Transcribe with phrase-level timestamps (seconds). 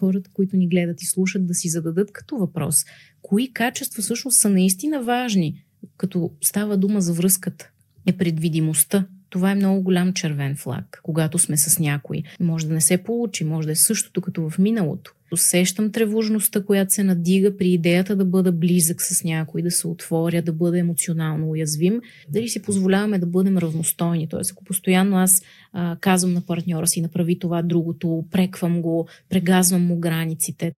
[0.00, 2.84] хората, които ни гледат и слушат, да си зададат като въпрос.
[3.22, 5.64] Кои качества всъщност са наистина важни,
[5.96, 7.70] като става дума за връзката?
[8.06, 9.06] Е предвидимостта.
[9.28, 12.22] Това е много голям червен флаг, когато сме с някой.
[12.40, 15.14] Може да не се получи, може да е същото като в миналото.
[15.32, 20.42] Усещам тревожността, която се надига при идеята да бъда близък с някой, да се отворя,
[20.42, 22.00] да бъда емоционално уязвим.
[22.28, 24.28] Дали си позволяваме да бъдем равностойни?
[24.28, 29.86] Тоест, ако постоянно аз а, казвам на партньора си, направи това, другото, преквам го, прегазвам
[29.86, 30.72] му границите.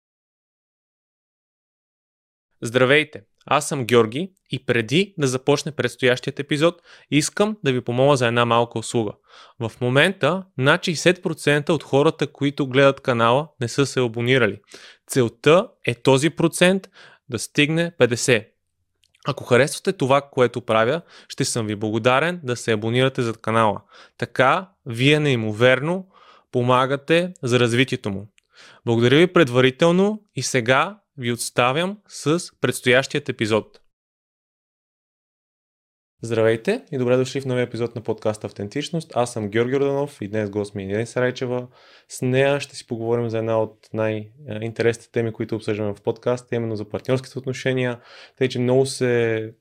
[2.62, 3.29] Здравейте!
[3.46, 8.44] Аз съм Георги и преди да започне предстоящият епизод, искам да ви помоля за една
[8.44, 9.12] малка услуга.
[9.60, 14.60] В момента над 60% от хората, които гледат канала, не са се абонирали.
[15.06, 16.88] Целта е този процент
[17.28, 18.46] да стигне 50%.
[19.26, 23.80] Ако харесвате това, което правя, ще съм ви благодарен да се абонирате за канала.
[24.18, 26.08] Така, вие неимоверно
[26.52, 28.28] помагате за развитието му.
[28.86, 33.80] Благодаря ви предварително и сега ви отставям с предстоящият епизод.
[36.22, 39.12] Здравейте и добре дошли в новия епизод на подкаста Автентичност.
[39.14, 41.68] Аз съм Георги Орданов и днес гост ми е Дениса Сарайчева.
[42.08, 46.76] С нея ще си поговорим за една от най-интересните теми, които обсъждаме в подкаста, именно
[46.76, 48.00] за партньорските отношения.
[48.38, 49.54] Тъй, че много се,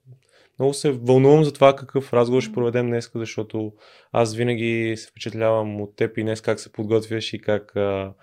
[0.59, 3.73] много се вълнувам за това какъв разговор ще проведем днес, защото
[4.11, 8.13] аз винаги се впечатлявам от теб и днес как се подготвяш и как а,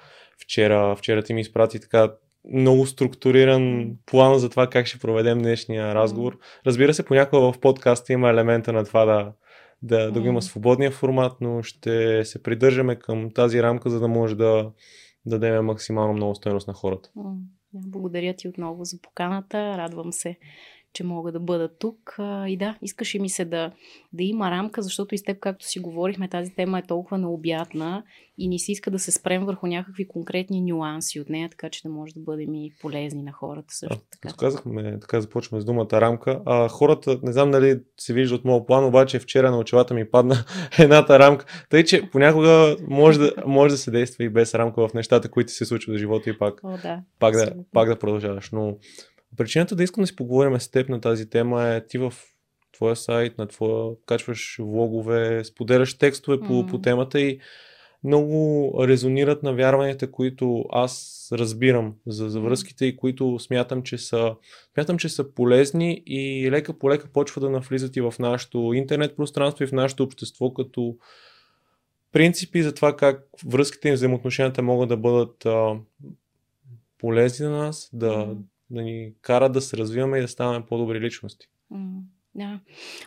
[0.43, 2.13] вчера, вчера ти ми изпрати така
[2.53, 6.39] много структуриран план за това как ще проведем днешния разговор.
[6.67, 9.33] Разбира се, понякога в подкаста има елемента на това да,
[9.83, 14.09] да, да го има свободния формат, но ще се придържаме към тази рамка, за да
[14.09, 14.71] може да,
[15.27, 17.11] да дадем максимално много стоеност на хората.
[17.73, 19.59] Благодаря ти отново за поканата.
[19.79, 20.37] Радвам се,
[20.97, 22.17] че мога да бъда тук.
[22.47, 23.73] И да, искаше ми се да,
[24.13, 28.05] да има рамка, защото и с теб, както си говорихме, тази тема е толкова необятна
[28.39, 31.83] и ни се иска да се спрем върху някакви конкретни нюанси от нея, така че
[31.83, 34.29] да може да бъдем и полезни на хората също така.
[34.33, 36.41] А, казахме, така започваме с думата рамка.
[36.47, 40.11] А, хората, не знам дали се вижда от моят план, обаче вчера на очилата ми
[40.11, 40.37] падна
[40.79, 41.47] едната рамка.
[41.71, 45.53] Тъй, че понякога може да, може да се действа и без рамка в нещата, които
[45.53, 48.51] се случват в живота и пак, О, да, пак, да, пак да продължаваш.
[48.53, 48.77] Но
[49.37, 52.15] Причината да искам да си поговорим с теб на тази тема е ти в
[52.73, 56.71] твоя сайт, на твоя качваш влогове, споделяш текстове по, mm.
[56.71, 57.41] по темата и
[58.05, 64.35] много резонират на вярванията, които аз разбирам за, за връзките и които смятам, че са,
[64.75, 69.17] смятам, че са полезни и лека по лека почва да навлизат и в нашето интернет
[69.17, 70.97] пространство и в нашето общество като
[72.13, 75.75] принципи за това как връзките и взаимоотношенията могат да бъдат а,
[76.99, 78.37] полезни на нас, да,
[78.71, 81.47] да ни кара да се развиваме и да ставаме по-добри личности.
[82.37, 82.61] Да.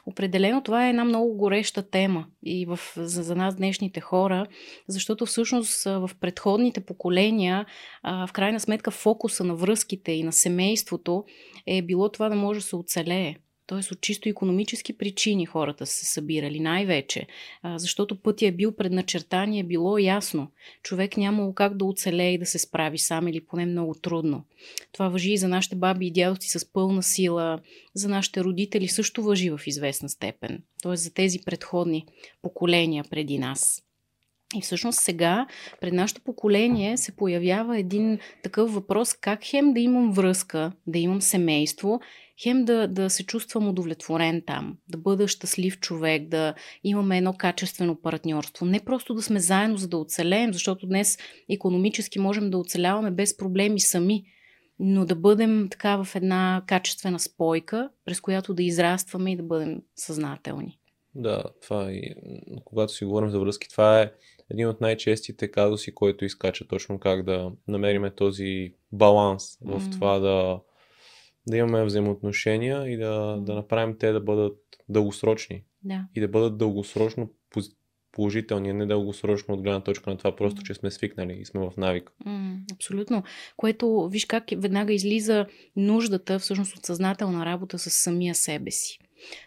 [0.06, 4.46] Определено това е една много гореща тема и в, за, за нас днешните хора,
[4.88, 7.66] защото всъщност в предходните поколения,
[8.04, 11.24] а, в крайна сметка фокуса на връзките и на семейството
[11.66, 13.36] е било това да може да се оцелее.
[13.70, 13.94] Т.е.
[13.94, 17.28] от чисто економически причини хората са се събирали най-вече,
[17.76, 20.52] защото пътя е бил предначертан и е било ясно.
[20.84, 24.46] Човек нямало как да оцелее и да се справи сам или поне много трудно.
[24.92, 27.60] Това въжи и за нашите баби и дядовци с пълна сила,
[27.94, 30.64] за нашите родители също въжи в известна степен.
[30.84, 30.96] Т.е.
[30.96, 32.06] за тези предходни
[32.42, 33.84] поколения преди нас.
[34.56, 35.48] И всъщност сега,
[35.82, 41.22] пред нашето поколение, се появява един такъв въпрос как хем да имам връзка, да имам
[41.22, 42.00] семейство,
[42.44, 48.02] хем да, да се чувствам удовлетворен там, да бъда щастлив човек, да имаме едно качествено
[48.02, 48.66] партньорство.
[48.66, 51.18] Не просто да сме заедно, за да оцелеем, защото днес
[51.50, 54.24] економически можем да оцеляваме без проблеми сами,
[54.80, 59.82] но да бъдем така в една качествена спойка, през която да израстваме и да бъдем
[59.96, 60.80] съзнателни.
[61.16, 62.02] Да, това е.
[62.66, 64.12] Когато си говорим за връзки, това е
[64.52, 69.92] един от най-честите казуси, който изкача точно как да намериме този баланс в mm.
[69.92, 70.60] това да,
[71.50, 74.58] да имаме взаимоотношения и да, да направим те да бъдат
[74.90, 75.64] дългосрочни.
[75.84, 76.06] Да.
[76.16, 77.34] И да бъдат дългосрочно
[78.12, 81.74] положителни, не дългосрочно от гледна точка на това, просто, че сме свикнали и сме в
[81.78, 82.12] навик.
[82.74, 83.24] Абсолютно.
[83.58, 89.00] Което, виж как веднага излиза нуждата всъщност от съзнателна работа с самия себе си.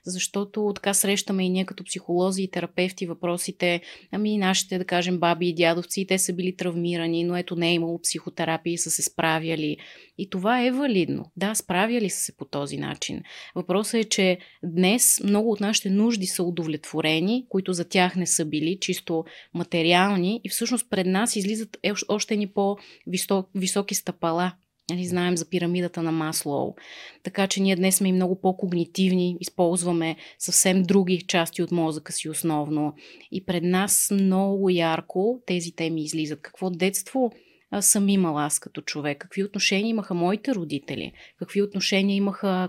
[0.06, 3.80] Защото така срещаме и ние като психолози и терапевти въпросите,
[4.12, 7.74] ами нашите, да кажем, баби и дядовци, те са били травмирани, но ето не е
[7.74, 9.76] имало психотерапия и са се справяли.
[10.18, 11.24] И това е валидно.
[11.36, 13.22] Да, справяли са се по този начин.
[13.54, 18.44] Въпросът е, че днес много от нашите нужди са удовлетворени, които за тях не са
[18.44, 21.76] били, чисто материални и всъщност пред нас излизат
[22.08, 24.52] още ни по-високи стъпала
[24.92, 26.74] Нали, знаем за пирамидата на Маслоу.
[27.22, 32.28] Така че ние днес сме и много по-когнитивни, използваме съвсем други части от мозъка си
[32.28, 32.94] основно.
[33.30, 36.42] И пред нас много ярко тези теми излизат.
[36.42, 37.32] Какво детство
[37.80, 42.68] съм имала аз като човек, какви отношения имаха моите родители, какви отношения имаха,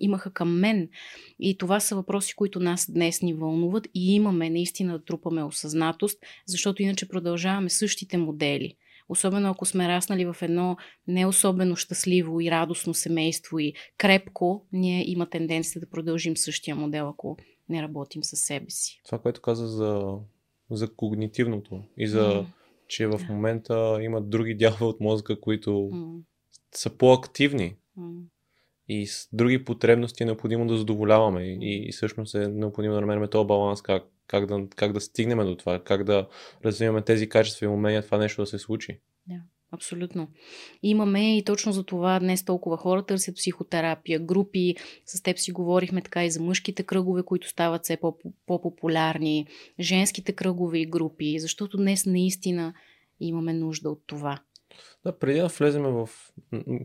[0.00, 0.88] имаха към мен.
[1.40, 6.18] И това са въпроси, които нас днес ни вълнуват и имаме наистина да трупаме осъзнатост,
[6.46, 8.74] защото иначе продължаваме същите модели.
[9.10, 10.76] Особено ако сме раснали в едно
[11.08, 17.08] не особено щастливо и радостно семейство и крепко, ние има тенденция да продължим същия модел,
[17.08, 17.36] ако
[17.68, 19.00] не работим със себе си.
[19.04, 20.18] Това, което каза за,
[20.70, 22.46] за когнитивното и за, mm.
[22.88, 26.20] че в момента има други дялове от мозъка, които mm.
[26.74, 27.76] са по-активни.
[27.98, 28.22] Mm.
[28.88, 31.40] И с други потребности е необходимо да задоволяваме.
[31.40, 31.58] Mm.
[31.60, 35.38] И, и всъщност е необходимо да намерим този баланс, как, как, да, как да стигнем
[35.38, 36.28] до това, как да
[36.64, 39.00] развиваме тези качества и умения това нещо да се случи.
[39.26, 39.36] Да.
[39.72, 40.28] Абсолютно.
[40.82, 44.74] Имаме и точно за това днес толкова хора търсят психотерапия, групи.
[45.06, 47.98] С теб си говорихме така и за мъжките кръгове, които стават все
[48.46, 49.46] по-популярни,
[49.80, 52.74] женските кръгове и групи, защото днес наистина
[53.20, 54.42] имаме нужда от това.
[55.04, 56.08] Да, преди да влезем в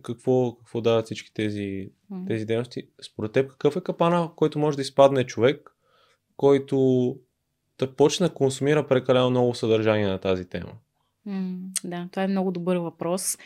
[0.03, 1.89] какво, какво дават всички тези,
[2.27, 5.75] тези дейности, според теб какъв е капана, който може да изпадне човек,
[6.37, 7.17] който
[7.79, 10.71] да почне да консумира прекалено много съдържание на тази тема?
[11.83, 13.37] да, това е много добър въпрос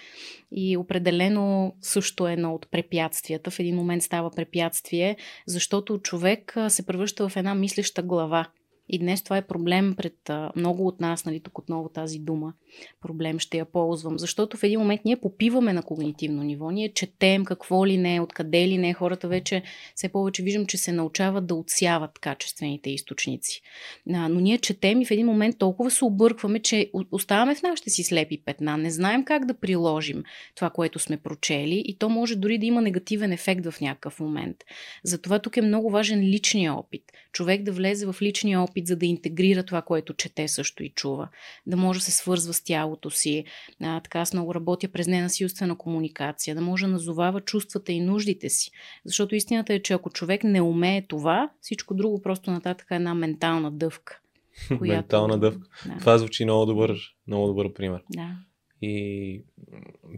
[0.52, 3.52] и определено също е едно от препятствията.
[3.52, 5.18] В един момент става препятствие,
[5.48, 8.46] защото човек се превръща в една мислеща глава.
[8.90, 12.54] И днес това е проблем пред много от нас, нали, тук отново тази дума.
[13.02, 14.20] Проблем ще я ползвам.
[14.20, 18.68] Защото в един момент ние попиваме на когнитивно ниво, ние четем какво ли не, откъде
[18.68, 18.94] ли не.
[18.94, 19.64] Хората вече
[19.96, 23.62] все повече виждам, че се научават да отсяват качествените източници.
[24.06, 28.04] Но ние четем и в един момент толкова се объркваме, че оставаме в нашите си
[28.04, 28.78] слепи петна.
[28.78, 30.24] Не знаем как да приложим
[30.56, 34.58] това, което сме прочели и то може дори да има негативен ефект в някакъв момент.
[35.04, 37.04] Затова тук е много важен личния опит.
[37.32, 40.90] Човек да влезе в личния опит опит за да интегрира това, което чете също и
[40.90, 41.30] чува.
[41.68, 43.46] Да може да се свързва с тялото си.
[43.82, 46.56] А, така аз много работя през ненасилствена комуникация.
[46.56, 48.72] Да може да назовава чувствата и нуждите си.
[49.06, 53.14] Защото истината е, че ако човек не умее това, всичко друго просто нататък е една
[53.14, 54.20] ментална дъвка.
[54.68, 54.96] Която...
[54.96, 55.68] ментална дъвка.
[55.86, 55.98] Да.
[56.00, 58.02] Това звучи много добър, много добър пример.
[58.10, 58.36] Да.
[58.82, 59.44] И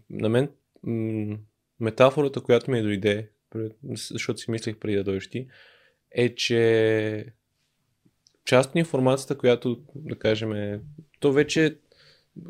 [0.10, 0.50] на мен
[1.80, 3.30] метафората, която ми дойде,
[3.84, 5.48] защото си мислех преди да дойдеш ти,
[6.12, 7.34] е, че
[8.46, 10.82] част от информацията, която, да кажем, е,
[11.20, 11.78] то вече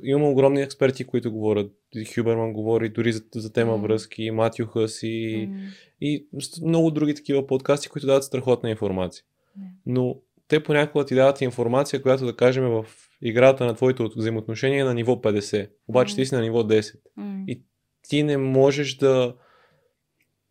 [0.03, 1.71] има огромни експерти, които говорят.
[2.15, 3.81] Хюберман говори дори за, за тема mm.
[3.81, 5.69] връзки, Матю Хъс и, mm.
[6.01, 6.27] и
[6.65, 9.23] много други такива подкасти, които дават страхотна информация.
[9.59, 9.63] Mm.
[9.85, 12.85] Но те понякога ти дават информация, която да кажем в
[13.21, 15.69] играта на твоите взаимоотношения на ниво 50.
[15.87, 16.15] Обаче mm.
[16.15, 16.95] ти си на ниво 10.
[17.19, 17.43] Mm.
[17.47, 17.61] И
[18.09, 19.35] ти не можеш да.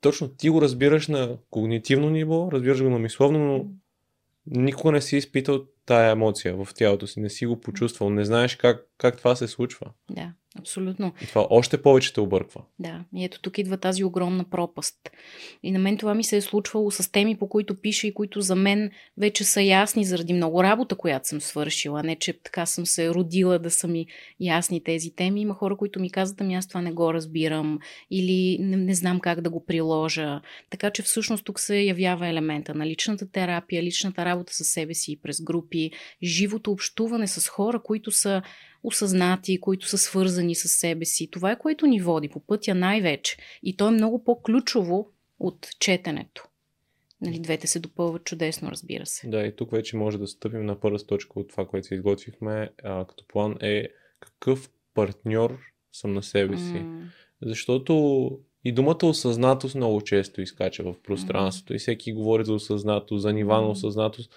[0.00, 3.66] Точно ти го разбираш на когнитивно ниво, разбираш го на мисловно, но
[4.46, 8.56] никога не си изпитал тая емоция в тялото си, не си го почувствал, не знаеш
[8.56, 9.86] как, как това се случва.
[10.10, 10.32] Да.
[10.60, 11.12] Абсолютно.
[11.22, 12.62] И това още повече те обърква.
[12.78, 14.96] Да, и ето тук идва тази огромна пропаст.
[15.62, 18.40] И на мен това ми се е случвало с теми, по които пиша и които
[18.40, 22.02] за мен вече са ясни заради много работа, която съм свършила.
[22.02, 24.06] Не, че така съм се родила да са ми
[24.40, 25.40] ясни тези теми.
[25.40, 27.78] Има хора, които ми казват, ами аз това не го разбирам
[28.10, 30.40] или не, не знам как да го приложа.
[30.70, 35.20] Така че всъщност тук се явява елемента на личната терапия, личната работа с себе си
[35.22, 35.90] през групи,
[36.22, 38.42] живото общуване с хора, които са
[38.82, 41.30] осъзнати, които са свързани с себе си.
[41.30, 43.36] Това е което ни води по пътя най-вече.
[43.62, 45.08] И то е много по-ключово
[45.38, 46.46] от четенето.
[47.20, 49.28] Нали, двете се допълват чудесно, разбира се.
[49.28, 52.70] Да, и тук вече може да стъпим на първа точка от това, което се изготвихме
[52.84, 53.88] а, като план е
[54.20, 55.58] какъв партньор
[55.92, 56.62] съм на себе си.
[56.62, 57.02] Mm.
[57.42, 58.30] Защото
[58.64, 61.76] и думата осъзнатост много често изкача в пространството mm.
[61.76, 64.32] и всеки говори за осъзнатост, за нива на осъзнатост,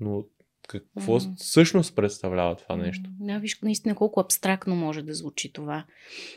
[0.00, 0.24] но
[0.68, 1.36] какво mm.
[1.36, 3.10] всъщност представлява това нещо.
[3.20, 5.84] Да, виж наистина колко абстрактно може да звучи това.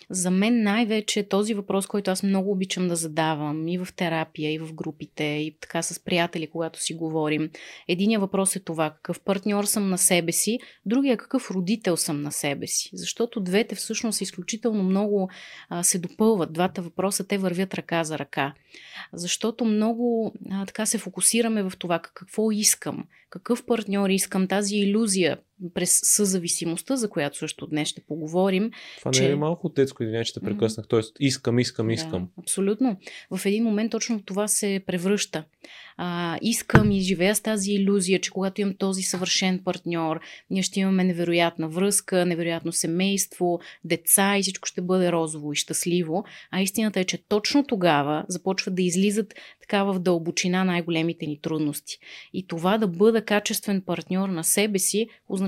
[0.09, 4.59] За мен най-вече този въпрос, който аз много обичам да задавам и в терапия, и
[4.59, 7.49] в групите, и така с приятели, когато си говорим.
[7.87, 12.31] Единият въпрос е това, какъв партньор съм на себе си, другия какъв родител съм на
[12.31, 12.89] себе си.
[12.93, 15.29] Защото двете всъщност изключително много
[15.69, 16.53] а, се допълват.
[16.53, 18.53] Двата въпроса, те вървят ръка за ръка.
[19.13, 25.37] Защото много а, така се фокусираме в това какво искам, какъв партньор искам, тази иллюзия
[25.73, 28.71] през съзависимостта, за която също днес ще поговорим.
[28.99, 29.23] Това че...
[29.23, 30.87] не е малко детско, извиня, че те прекъснах.
[30.87, 32.21] Тоест, искам, искам, искам.
[32.21, 32.97] Да, абсолютно.
[33.31, 35.43] В един момент точно това се превръща.
[35.97, 40.19] А, искам и живея с тази иллюзия, че когато имам този съвършен партньор,
[40.49, 46.25] ние ще имаме невероятна връзка, невероятно семейство, деца и всичко ще бъде розово и щастливо.
[46.51, 51.97] А истината е, че точно тогава започват да излизат така в дълбочина най-големите ни трудности.
[52.33, 55.44] И това да бъда качествен партньор на себе си означава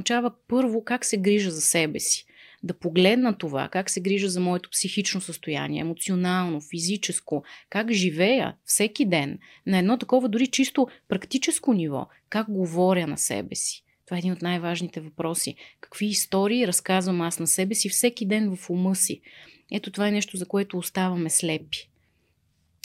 [0.47, 2.25] първо как се грижа за себе си.
[2.63, 9.05] да погледна това, как се грижа за моето психично състояние, емоционално, физическо, как живея всеки
[9.05, 13.83] ден на едно такова дори чисто практическо ниво, как говоря на себе си.
[14.05, 15.55] Това е един от най-важните въпроси.
[15.81, 19.21] Какви истории разказвам аз на себе си всеки ден в ума си?
[19.71, 21.89] Ето това е нещо, за което оставаме слепи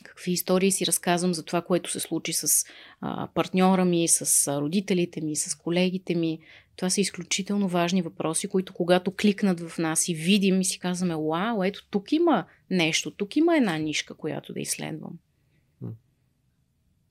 [0.03, 2.67] какви истории си разказвам за това, което се случи с
[3.01, 6.39] а, партньора ми, с родителите ми, с колегите ми.
[6.77, 11.17] Това са изключително важни въпроси, които когато кликнат в нас и видим и си казваме,
[11.17, 15.19] вау, ето тук има нещо, тук има една нишка, която да изследвам.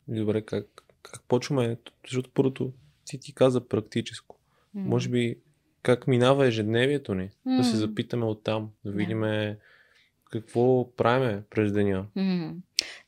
[0.07, 0.65] Добре, как,
[1.01, 1.77] как почваме?
[2.07, 2.73] Защото първото
[3.05, 4.39] ти ти каза практическо.
[4.75, 4.79] Mm.
[4.79, 5.39] Може би
[5.83, 7.57] как минава ежедневието ни, mm.
[7.57, 9.57] да се запитаме оттам, да видим yeah.
[10.31, 12.05] какво правиме през деня.
[12.17, 12.55] Mm.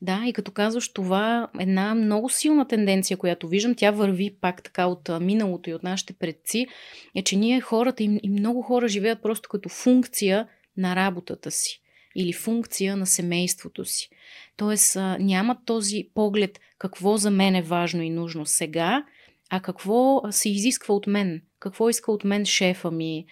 [0.02, 4.86] Да, и като казваш това, една много силна тенденция, която виждам, тя върви пак така
[4.86, 6.68] от миналото и от нашите предци,
[7.16, 10.48] е, че ние хората и, много хора живеят просто като функция
[10.78, 11.82] на работата си
[12.16, 14.10] или функция на семейството си.
[14.58, 19.06] Тоест нямат този поглед какво за мен е важно и нужно сега,
[19.50, 21.42] а какво се изисква от мен.
[21.60, 23.25] Какво иска от мен шефа ми,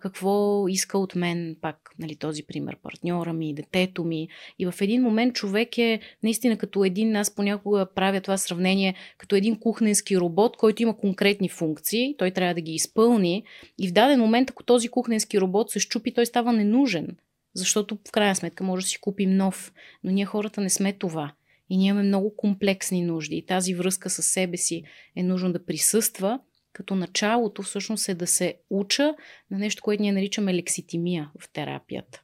[0.00, 4.28] какво иска от мен, пак нали, този пример, партньора ми, детето ми.
[4.58, 9.36] И в един момент човек е наистина като един, аз понякога правя това сравнение, като
[9.36, 13.44] един кухненски робот, който има конкретни функции, той трябва да ги изпълни
[13.78, 17.16] и в даден момент, ако този кухненски робот се щупи, той става ненужен.
[17.54, 19.72] Защото в крайна сметка може да си купим нов.
[20.04, 21.32] Но ние хората не сме това.
[21.70, 23.36] И ние имаме много комплексни нужди.
[23.36, 24.82] И тази връзка с себе си
[25.16, 26.40] е нужно да присъства,
[26.80, 29.14] като началото всъщност е да се уча
[29.50, 32.22] на нещо, което ние наричаме лекситимия в терапията.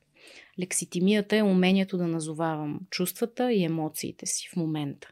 [0.60, 5.08] Лекситимията е умението да назовавам чувствата и емоциите си в момента.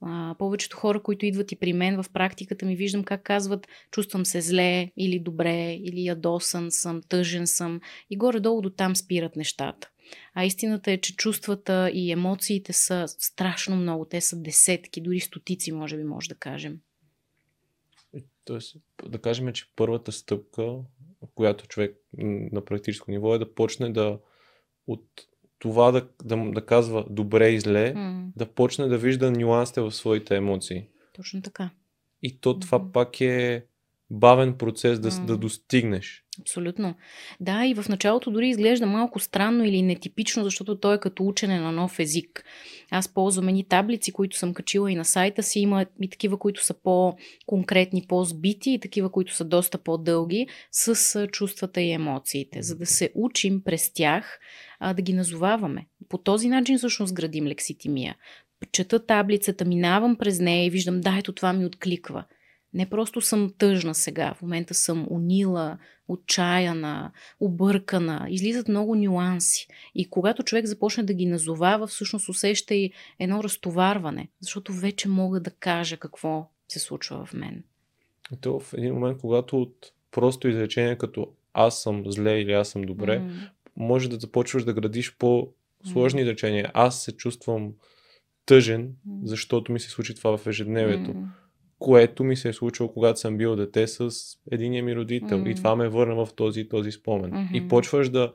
[0.00, 4.26] А, повечето хора, които идват и при мен в практиката ми, виждам как казват чувствам
[4.26, 7.80] се зле или добре, или ядосан съм, тъжен съм
[8.10, 9.88] и горе-долу до там спират нещата.
[10.34, 14.04] А истината е, че чувствата и емоциите са страшно много.
[14.04, 16.78] Те са десетки, дори стотици, може би, може да кажем.
[18.44, 18.76] Тоест,
[19.08, 20.76] да кажем, че първата стъпка,
[21.34, 21.96] която човек
[22.52, 24.18] на практическо ниво е да почне да
[24.86, 25.04] от
[25.58, 28.30] това да, да, да казва добре и зле, mm.
[28.36, 30.88] да почне да вижда нюансите в своите емоции.
[31.12, 31.70] Точно така.
[32.22, 32.92] И то това mm-hmm.
[32.92, 33.66] пак е
[34.14, 35.24] бавен процес да, mm.
[35.24, 36.24] да достигнеш.
[36.40, 36.94] Абсолютно.
[37.40, 41.60] Да, и в началото дори изглежда малко странно или нетипично, защото то е като учене
[41.60, 42.44] на нов език.
[42.90, 45.60] Аз ползвам едни таблици, които съм качила и на сайта си.
[45.60, 51.80] Има и такива, които са по-конкретни, по-збити и такива, които са доста по-дълги с чувствата
[51.80, 54.38] и емоциите, за да се учим през тях
[54.80, 55.86] а, да ги назоваваме.
[56.08, 58.16] По този начин всъщност градим лекситимия.
[58.72, 62.24] Чета таблицата, минавам през нея и виждам, да, ето това ми откликва.
[62.74, 65.78] Не просто съм тъжна сега, в момента съм унила,
[66.08, 68.26] отчаяна, объркана.
[68.28, 69.68] Излизат много нюанси.
[69.94, 75.40] И когато човек започне да ги назовава, всъщност усеща и едно разтоварване, защото вече мога
[75.40, 77.64] да кажа какво се случва в мен.
[78.32, 82.68] И то в един момент, когато от просто изречение като аз съм зле или аз
[82.68, 83.50] съм добре, mm.
[83.76, 86.22] може да започваш да градиш по-сложни mm.
[86.22, 86.70] изречения.
[86.74, 87.72] Аз се чувствам
[88.46, 91.10] тъжен, защото ми се случи това в ежедневието.
[91.10, 91.24] Mm
[91.78, 94.10] което ми се е случило, когато съм бил дете с
[94.50, 95.38] единия ми родител.
[95.38, 95.52] Mm-hmm.
[95.52, 97.30] И това ме върна в този този спомен.
[97.30, 97.52] Mm-hmm.
[97.52, 98.32] И почваш да,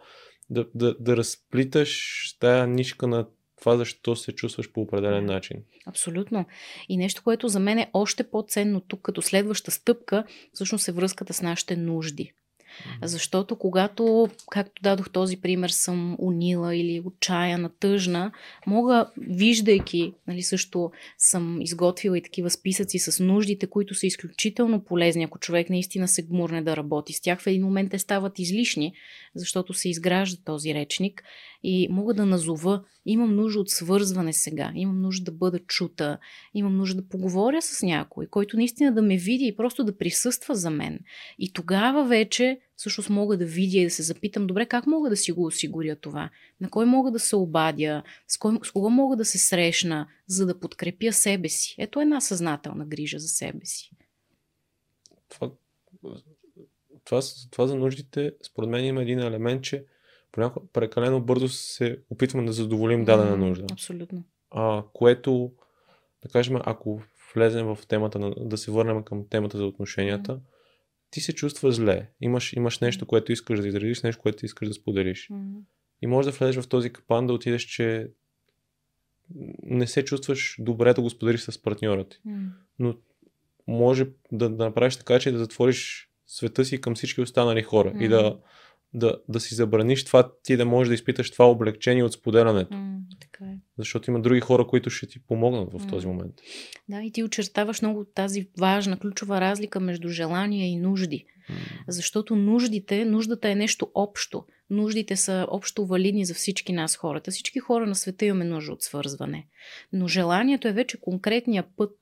[0.50, 3.26] да, да, да разплиташ тая нишка на
[3.60, 5.58] това защо се чувстваш по определен начин.
[5.86, 6.46] Абсолютно.
[6.90, 11.34] И нещо, което за мен е още по-ценно тук като следваща стъпка, всъщност е връзката
[11.34, 12.34] с нашите нужди.
[13.04, 18.32] Защото когато, както дадох този пример, съм унила или отчаяна, тъжна,
[18.68, 25.24] мога, виждайки, нали, също съм изготвила и такива списъци с нуждите, които са изключително полезни,
[25.24, 28.94] ако човек наистина се гмурне да работи с тях, в един момент те стават излишни,
[29.36, 31.24] защото се изгражда този речник
[31.64, 36.18] и мога да назова, имам нужда от свързване сега, имам нужда да бъда чута,
[36.54, 40.56] имам нужда да поговоря с някой, който наистина да ме види и просто да присъства
[40.56, 41.00] за мен.
[41.40, 45.18] И тогава вече всъщност мога да видя и да се запитам, добре, как мога да
[45.18, 46.30] си го осигуря това?
[46.62, 48.04] На кой мога да се обадя?
[48.28, 51.76] С, кой, с кого мога да се срещна, за да подкрепя себе си?
[51.78, 53.92] Ето една съзнателна грижа за себе си.
[55.30, 55.52] Това,
[57.04, 59.86] това, това за нуждите, според мен има един елемент, че
[60.32, 63.66] понякога прекалено бързо се опитваме да задоволим дадена нужда.
[63.72, 64.24] Абсолютно.
[64.52, 65.52] А, което,
[66.24, 67.02] да кажем, ако
[67.34, 70.40] влезем в темата, на, да се върнем към темата за отношенията,
[71.12, 72.10] ти се чувстваш зле.
[72.22, 75.30] Имаш, имаш нещо, което искаш да изразиш, нещо, което искаш да споделиш.
[76.02, 78.12] И можеш да влезеш в този капан, да отидеш, че
[79.64, 82.20] не се чувстваш добре да го споделиш с партньора ти.
[82.80, 82.96] Но
[83.68, 88.08] може да, да направиш така, че да затвориш света си към всички останали хора и
[88.08, 88.40] да
[88.94, 92.78] да, да си забраниш това, ти да можеш да изпиташ това облегчение от споделянето.
[92.78, 93.58] М, така е.
[93.78, 95.88] Защото има други хора, които ще ти помогнат в М.
[95.90, 96.34] този момент.
[96.90, 101.26] Да, и ти очертаваш много тази важна, ключова разлика между желания и нужди.
[101.50, 101.56] М.
[101.88, 104.46] Защото нуждите, нуждата е нещо общо.
[104.70, 107.32] Нуждите са общо валидни за всички нас хората.
[107.32, 109.48] Всички хора на света имаме нужда от свързване.
[109.94, 111.96] Но желанието е вече конкретния път.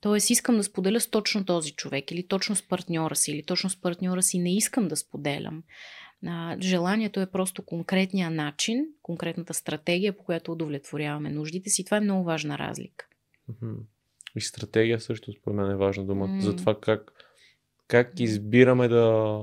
[0.00, 3.70] Тоест искам да споделя с точно този човек или точно с партньора си, или точно
[3.70, 5.62] с партньора си не искам да споделям.
[6.26, 11.84] А, желанието е просто конкретния начин, конкретната стратегия, по която удовлетворяваме нуждите си.
[11.84, 13.06] Това е много важна разлика.
[14.36, 16.26] И стратегия също според мен е важна дума.
[16.26, 16.40] М.
[16.40, 17.12] За това как,
[17.88, 19.36] как избираме да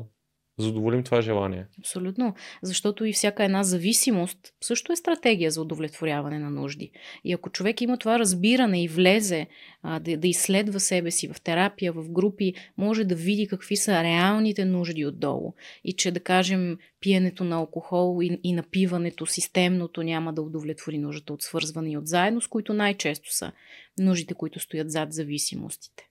[0.59, 1.65] задоволим това желание.
[1.79, 2.35] Абсолютно.
[2.63, 6.91] Защото и всяка една зависимост също е стратегия за удовлетворяване на нужди.
[7.23, 9.47] И ако човек има това разбиране и влезе
[9.83, 14.03] а, да, да изследва себе си в терапия, в групи, може да види какви са
[14.03, 15.53] реалните нужди отдолу.
[15.83, 21.33] И че, да кажем, пиенето на алкохол и, и напиването, системното няма да удовлетвори нуждата
[21.33, 23.51] от свързване и от заедност, които най-често са
[23.99, 26.09] нуждите, които стоят зад зависимостите.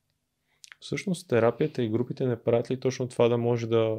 [0.80, 3.98] Всъщност терапията и групите не правят ли точно това да може да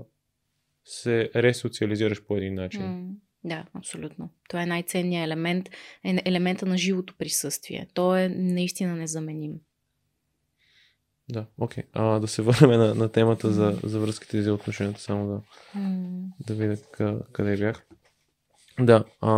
[0.89, 2.81] се ресоциализираш по един начин?
[2.83, 3.09] М,
[3.43, 4.29] Да, абсолютно.
[4.49, 5.69] Това е най-ценният елемент,
[6.03, 7.87] е елемента на живото присъствие.
[7.93, 9.53] То е наистина незаменим.
[11.29, 11.83] Да, окей.
[11.93, 15.41] А, да се върнем на, на темата за, за връзките и за отношенията, само да,
[15.75, 17.85] М, да видя къ- къде бях.
[18.79, 19.31] Да, а,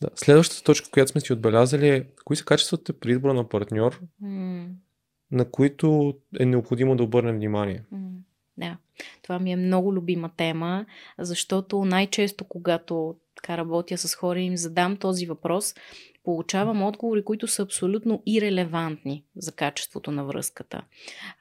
[0.00, 0.08] да.
[0.14, 4.68] Следващата точка, която сме си отбелязали е кои са качествата при избора на партньор, м,
[5.30, 7.84] на които е необходимо да обърнем внимание.
[7.90, 8.08] м.
[8.58, 8.76] Да,
[9.22, 10.86] това ми е много любима тема,
[11.18, 15.74] защото най-често, когато така работя с хора и им задам този въпрос,
[16.28, 20.82] получавам отговори, които са абсолютно ирелевантни за качеството на връзката.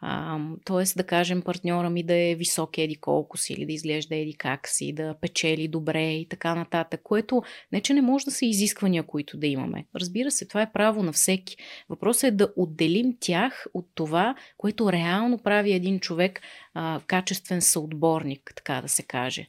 [0.01, 4.15] А, тоест, да кажем, партньора ми да е висок еди колко си, или да изглежда
[4.15, 8.31] еди как си, да печели добре и така нататък, което не, че не може да
[8.31, 9.85] са изисквания, които да имаме.
[9.95, 11.57] Разбира се, това е право на всеки.
[11.89, 16.41] Въпросът е да отделим тях от това, което реално прави един човек
[16.73, 19.47] а, качествен съотборник, така да се каже.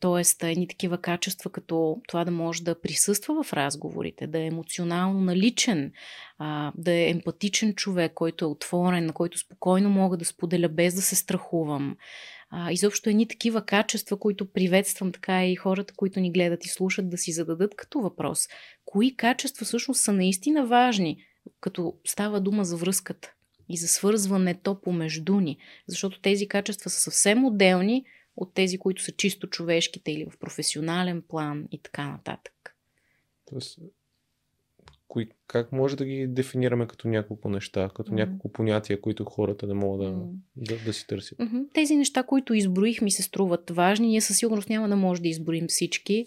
[0.00, 5.20] Тоест, едни такива качества, като това да може да присъства в разговорите, да е емоционално
[5.20, 5.92] наличен,
[6.74, 11.02] да е емпатичен човек, който е отворен, на който спокойно мога да споделя без да
[11.02, 11.96] се страхувам.
[12.70, 17.18] Изобщо едни такива качества, които приветствам така и хората, които ни гледат и слушат, да
[17.18, 18.48] си зададат като въпрос.
[18.84, 21.16] Кои качества всъщност са наистина важни,
[21.60, 23.32] като става дума за връзката
[23.68, 25.58] и за свързването помежду ни?
[25.88, 28.04] Защото тези качества са съвсем отделни
[28.36, 32.76] от тези, които са чисто човешките или в професионален план и така нататък.
[33.44, 33.78] Тоест,
[35.08, 38.16] кои, как може да ги дефинираме като няколко неща, като М.
[38.16, 40.26] няколко понятия, които хората да могат да, М.
[40.56, 41.38] да, да си търсят?
[41.38, 41.58] Мгм.
[41.72, 44.08] Тези неща, които изброих, ми се струват важни.
[44.08, 46.26] Ние със сигурност няма да може да изброим всички.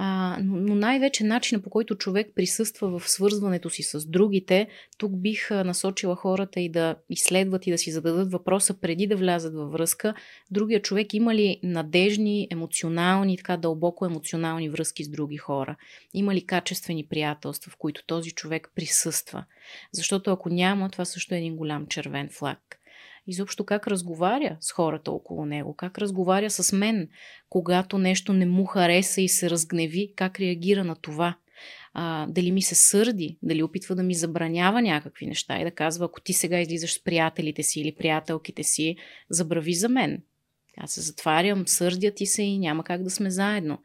[0.00, 5.50] А, но най-вече начина по който човек присъства в свързването си с другите, тук бих
[5.50, 10.14] насочила хората и да изследват и да си зададат въпроса преди да влязат във връзка.
[10.50, 15.76] Другия човек има ли надежни, емоционални, така дълбоко емоционални връзки с други хора?
[16.14, 19.44] Има ли качествени приятелства, в които този човек присъства?
[19.92, 22.77] Защото ако няма, това също е един голям червен флаг
[23.28, 27.08] изобщо как разговаря с хората около него, как разговаря с мен,
[27.48, 31.36] когато нещо не му хареса и се разгневи, как реагира на това.
[31.94, 36.04] А, дали ми се сърди, дали опитва да ми забранява някакви неща и да казва,
[36.04, 38.96] ако ти сега излизаш с приятелите си или приятелките си,
[39.30, 40.22] забрави за мен.
[40.80, 43.78] Аз се затварям, сърдя ти се и няма как да сме заедно.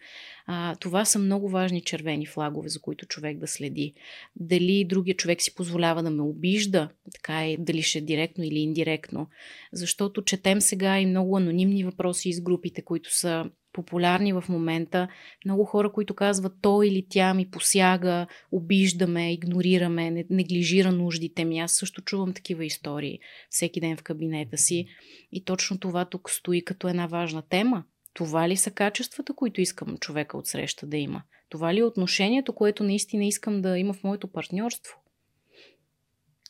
[0.45, 3.93] А, това са много важни червени флагове, за които човек да следи.
[4.35, 8.59] Дали другия човек си позволява да ме обижда, така е, дали ще е директно или
[8.59, 9.27] индиректно.
[9.73, 15.07] Защото четем сега и много анонимни въпроси из групите, които са популярни в момента.
[15.45, 21.59] Много хора, които казват той или тя ми посяга, обиждаме, игнорираме, не- неглижира нуждите ми.
[21.59, 24.85] Аз също чувам такива истории всеки ден в кабинета си.
[25.31, 27.83] И точно това тук стои като една важна тема.
[28.13, 31.23] Това ли са качествата, които искам човека от среща да има?
[31.49, 34.97] Това ли е отношението, което наистина искам да има в моето партньорство?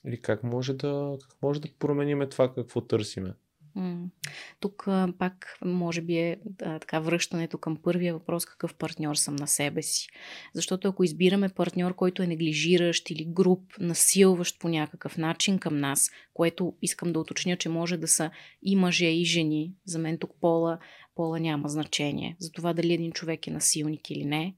[0.08, 3.34] Или как може да, как може да промениме това, какво търсиме?
[4.60, 4.88] Тук
[5.20, 10.08] пак може би е така връщането към първия въпрос какъв партньор съм на себе си.
[10.54, 16.10] Защото ако избираме партньор, който е неглижиращ или груп, насилващ по някакъв начин към нас,
[16.34, 18.32] което искам да уточня, че може да са
[18.64, 20.80] и мъже, и жени, за мен тук пола,
[21.16, 22.36] пола няма значение.
[22.40, 24.56] За това дали един човек е насилник или не.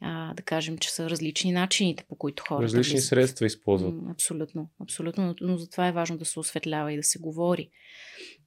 [0.00, 2.62] А, да кажем, че са различни начините, по които хората.
[2.62, 3.08] Различни влизат.
[3.08, 3.94] средства използват.
[4.10, 5.26] Абсолютно, абсолютно.
[5.26, 7.70] Но, но затова е важно да се осветлява и да се говори.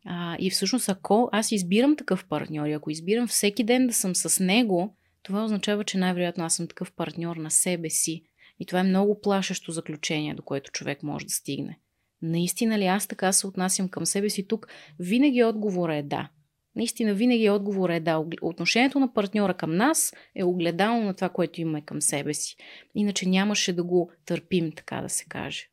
[0.06, 4.16] А, и всъщност, ако аз избирам такъв партньор и ако избирам всеки ден да съм
[4.16, 8.24] с него, това означава, че най-вероятно аз съм такъв партньор на себе си.
[8.60, 11.80] И това е много плашещо заключение, до което човек може да стигне.
[12.22, 14.68] Наистина ли аз така се отнасям към себе си тук?
[15.00, 16.30] Винаги отговор е да.
[16.76, 18.26] Наистина винаги отговор е да.
[18.42, 22.56] Отношението на партньора към нас е огледално на това, което имаме към себе си.
[22.96, 25.70] Иначе нямаше да го търпим, така да се каже.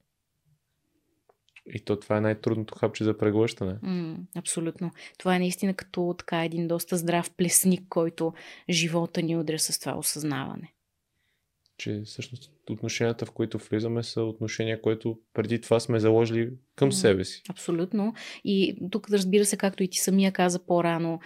[1.75, 3.77] И то това е най-трудното хапче за преглъщане.
[3.83, 4.91] М, абсолютно.
[5.19, 8.33] Това е наистина като така един доста здрав плесник, който
[8.71, 10.73] живота ни удря с това осъзнаване
[11.81, 17.25] че всъщност отношенията, в които влизаме, са отношения, които преди това сме заложили към себе
[17.25, 17.43] си.
[17.49, 18.15] Абсолютно.
[18.45, 21.21] И тук, разбира се, както и ти самия каза по-рано,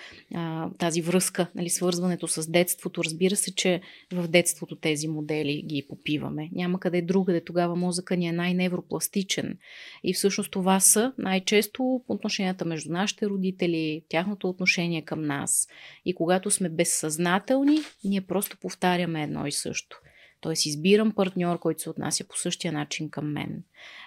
[0.79, 3.81] тази връзка, нали, свързването с детството, разбира се, че
[4.12, 6.49] в детството тези модели ги попиваме.
[6.53, 7.45] Няма къде другаде.
[7.45, 9.59] Тогава мозъка ни е най-невропластичен.
[10.05, 15.69] И всъщност това са най-често отношенията между нашите родители, тяхното отношение към нас.
[16.05, 20.01] И когато сме безсъзнателни, ние просто повтаряме едно и също.
[20.44, 23.64] Тоест избирам партньор, който се отнася по същия начин към мен.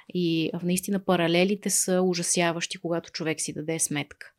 [0.10, 4.32] И наистина паралелите са ужасяващи, когато човек си даде сметка.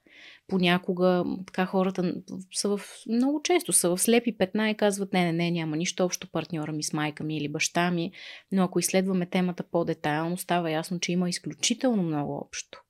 [0.49, 2.15] Понякога така хората
[2.55, 6.05] са в, много често са в слепи петна и казват не, не, не, няма нищо
[6.05, 8.13] общо партньора ми с майка ми или баща ми,
[8.53, 12.83] но ако изследваме темата по-детайлно, става ясно, че има изключително много общо.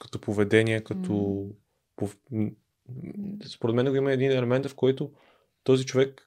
[0.00, 1.12] Като поведение, като...
[1.12, 1.50] Mm.
[1.96, 2.16] Пов...
[3.54, 5.10] Според мен има един елемент, в който
[5.64, 6.25] този човек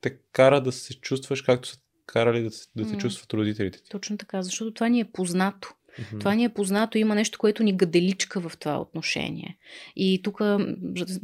[0.00, 3.90] те кара да се чувстваш както са карали да, да се чувстват родителите ти.
[3.90, 5.74] Точно така, защото това ни е познато.
[5.98, 6.20] Mm-hmm.
[6.20, 9.58] Това ни е познато, има нещо, което ни гаделичка в това отношение.
[9.96, 10.40] И тук,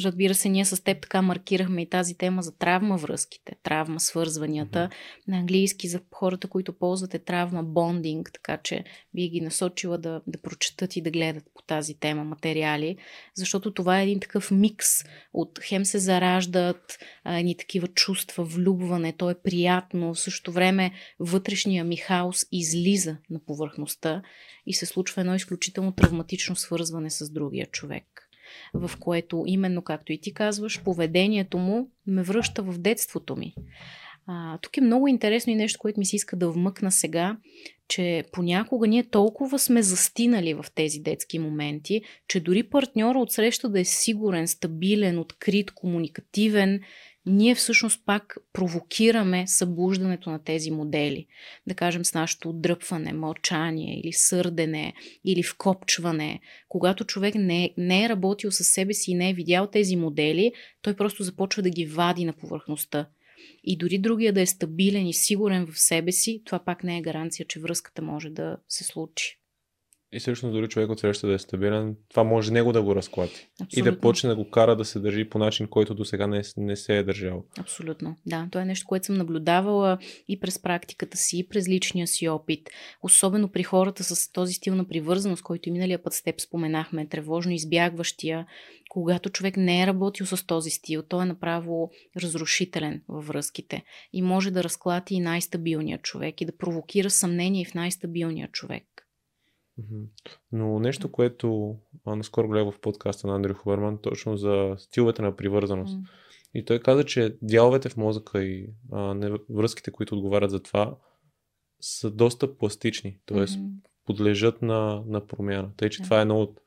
[0.04, 4.78] разбира се, ние с теб така маркирахме и тази тема за травма връзките, травма свързванията.
[4.78, 5.28] Mm-hmm.
[5.28, 10.42] На английски за хората, които ползвате травма бондинг, така че би ги насочила да, да
[10.42, 12.96] прочетат и да гледат по тази тема материали,
[13.34, 14.86] защото това е един такъв микс
[15.32, 21.84] от хем се зараждат едни такива чувства, влюбване, то е приятно, в същото време вътрешния
[21.84, 24.22] ми хаос излиза на повърхността
[24.66, 28.28] и се случва едно изключително травматично свързване с другия човек,
[28.74, 33.54] в което именно, както и ти казваш, поведението му ме връща в детството ми.
[34.26, 37.36] А, тук е много интересно и нещо, което ми се иска да вмъкна сега,
[37.88, 43.80] че понякога ние толкова сме застинали в тези детски моменти, че дори партньора отсреща да
[43.80, 46.80] е сигурен, стабилен, открит, комуникативен,
[47.26, 51.26] ние всъщност пак провокираме събуждането на тези модели.
[51.66, 56.40] Да кажем с нашето отдръпване, мълчание или сърдене или вкопчване.
[56.68, 60.52] Когато човек не, не е работил със себе си и не е видял тези модели,
[60.82, 63.08] той просто започва да ги вади на повърхността.
[63.64, 67.02] И дори другия да е стабилен и сигурен в себе си, това пак не е
[67.02, 69.38] гаранция, че връзката може да се случи.
[70.12, 73.48] И всъщност дори човек от среща да е стабилен, това може него да го разклати.
[73.62, 73.90] Абсолютно.
[73.90, 76.42] И да почне да го кара да се държи по начин, който до сега не,
[76.56, 77.44] не се е държал.
[77.58, 78.16] Абсолютно.
[78.26, 82.28] Да, това е нещо, което съм наблюдавала и през практиката си, и през личния си
[82.28, 82.70] опит.
[83.02, 87.06] Особено при хората с този стил на привързаност, който и миналия път с теб споменахме,
[87.06, 88.46] тревожно избягващия,
[88.90, 94.22] когато човек не е работил с този стил, той е направо разрушителен във връзките и
[94.22, 98.95] може да разклати и най-стабилния човек и да провокира съмнение в най-стабилния човек.
[100.52, 105.36] Но нещо, което а, наскоро гледах в подкаста на Андрю Хуберман, точно за стиловете на
[105.36, 105.96] привързаност.
[105.96, 106.08] Mm.
[106.54, 110.96] И той каза, че дяловете в мозъка и а, не, връзките, които отговарят за това,
[111.80, 113.38] са доста пластични, т.е.
[113.38, 113.70] Mm-hmm.
[114.06, 115.70] подлежат на, на промяна.
[115.76, 116.04] Тъй, че yeah.
[116.04, 116.60] това е едно от,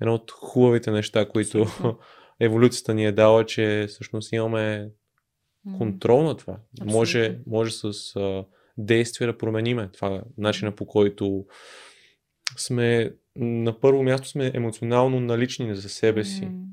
[0.00, 1.66] едно от хубавите неща, които
[2.40, 4.90] еволюцията ни е дала, че всъщност имаме
[5.78, 6.56] контрол на това.
[6.84, 8.44] Може, може с а,
[8.78, 11.46] действие да промениме това, начина по който
[12.56, 16.42] сме на първо място сме емоционално налични за себе си.
[16.42, 16.64] Mm,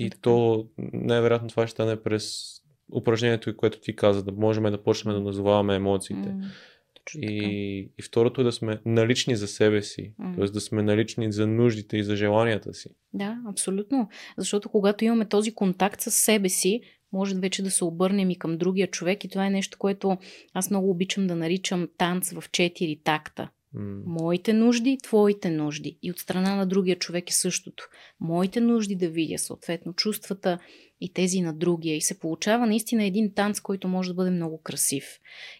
[0.00, 0.20] и така.
[0.22, 2.56] то най-вероятно това ще стане през
[2.94, 6.28] упражнението, което ти каза, да можем да почнем да назоваваме емоциите.
[6.28, 6.44] Mm,
[7.14, 10.36] и, и второто е да сме налични за себе си, mm.
[10.36, 10.44] т.е.
[10.44, 12.88] да сме налични за нуждите и за желанията си.
[13.12, 14.08] Да, абсолютно.
[14.38, 16.80] Защото когато имаме този контакт с себе си,
[17.12, 20.16] може вече да се обърнем и към другия човек и това е нещо, което
[20.54, 23.48] аз много обичам да наричам танц в четири такта.
[24.06, 25.98] Моите нужди, твоите нужди.
[26.02, 27.88] И от страна на другия човек е същото.
[28.20, 30.58] Моите нужди да видя, съответно, чувствата
[31.00, 31.96] и тези на другия.
[31.96, 35.04] И се получава наистина един танц, който може да бъде много красив.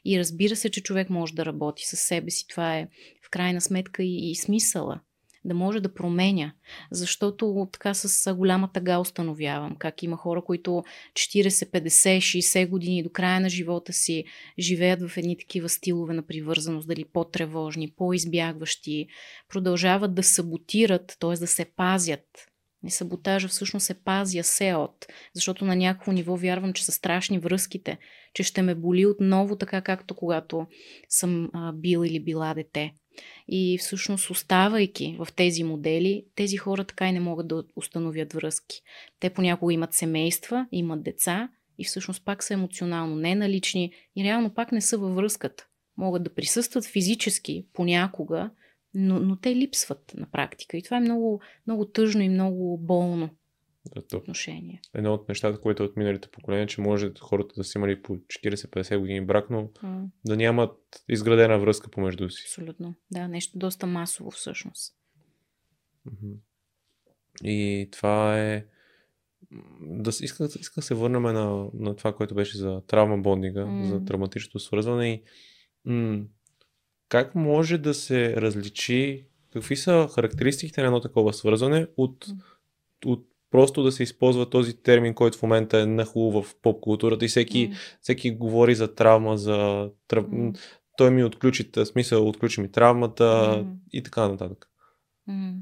[0.04, 2.46] И разбира се, че човек може да работи със себе си.
[2.48, 2.88] Това е
[3.26, 5.00] в крайна сметка и, и смисъла
[5.46, 6.52] да може да променя.
[6.90, 13.10] Защото така с голяма тъга установявам как има хора, които 40, 50, 60 години до
[13.10, 14.24] края на живота си
[14.58, 19.06] живеят в едни такива стилове на привързаност, дали по-тревожни, по-избягващи,
[19.48, 21.30] продължават да саботират, т.е.
[21.30, 22.46] да се пазят
[22.86, 27.38] и саботажа всъщност се пазя се от, защото на някакво ниво вярвам, че са страшни
[27.38, 27.98] връзките,
[28.34, 30.66] че ще ме боли отново така, както когато
[31.08, 32.92] съм а, бил или била дете.
[33.48, 38.82] И всъщност, оставайки в тези модели, тези хора така и не могат да установят връзки.
[39.20, 41.48] Те понякога имат семейства, имат деца
[41.78, 45.66] и всъщност пак са емоционално неналични и реално пак не са във връзката.
[45.96, 48.50] Могат да присъстват физически понякога,
[48.94, 50.76] но, но те липсват на практика.
[50.76, 53.30] И това е много, много тъжно и много болно
[54.10, 54.80] да, отношение.
[54.94, 58.16] Едно от нещата, което е от миналите поколения, че може хората да са имали по
[58.16, 60.08] 40-50 години брак, но mm.
[60.26, 62.42] да нямат изградена връзка помежду си.
[62.46, 62.94] Абсолютно.
[63.10, 64.94] Да, нещо доста масово всъщност.
[67.44, 68.64] И това е.
[69.80, 73.82] Да, иска, иска да се върнем на, на това, което беше за травма бондинга, mm.
[73.82, 75.22] за травматичното свързване и
[75.84, 76.24] м-
[77.08, 82.26] как може да се различи, какви са характеристиките на едно такова свързване от,
[83.06, 87.24] от просто да се използва този термин, който в момента е нахубаво в поп културата
[87.24, 87.76] и всеки, mm.
[88.00, 90.24] всеки говори за травма, за трав...
[90.24, 90.58] mm.
[90.96, 93.66] той ми отключи, смисъл, отключи ми травмата mm.
[93.92, 94.66] и така нататък.
[95.30, 95.54] Mm.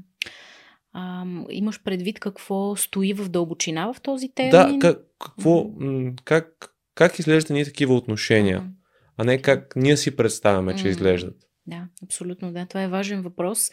[0.93, 4.79] А, имаш предвид какво стои в дълбочина в този термин?
[4.79, 6.21] Да, как, какво, mm.
[6.23, 8.61] как, как изглеждат ние такива отношения?
[8.61, 8.85] Mm
[9.17, 10.89] а не как ние си представяме, че mm.
[10.89, 11.35] изглеждат.
[11.67, 12.65] Да, абсолютно, да.
[12.65, 13.71] Това е важен въпрос.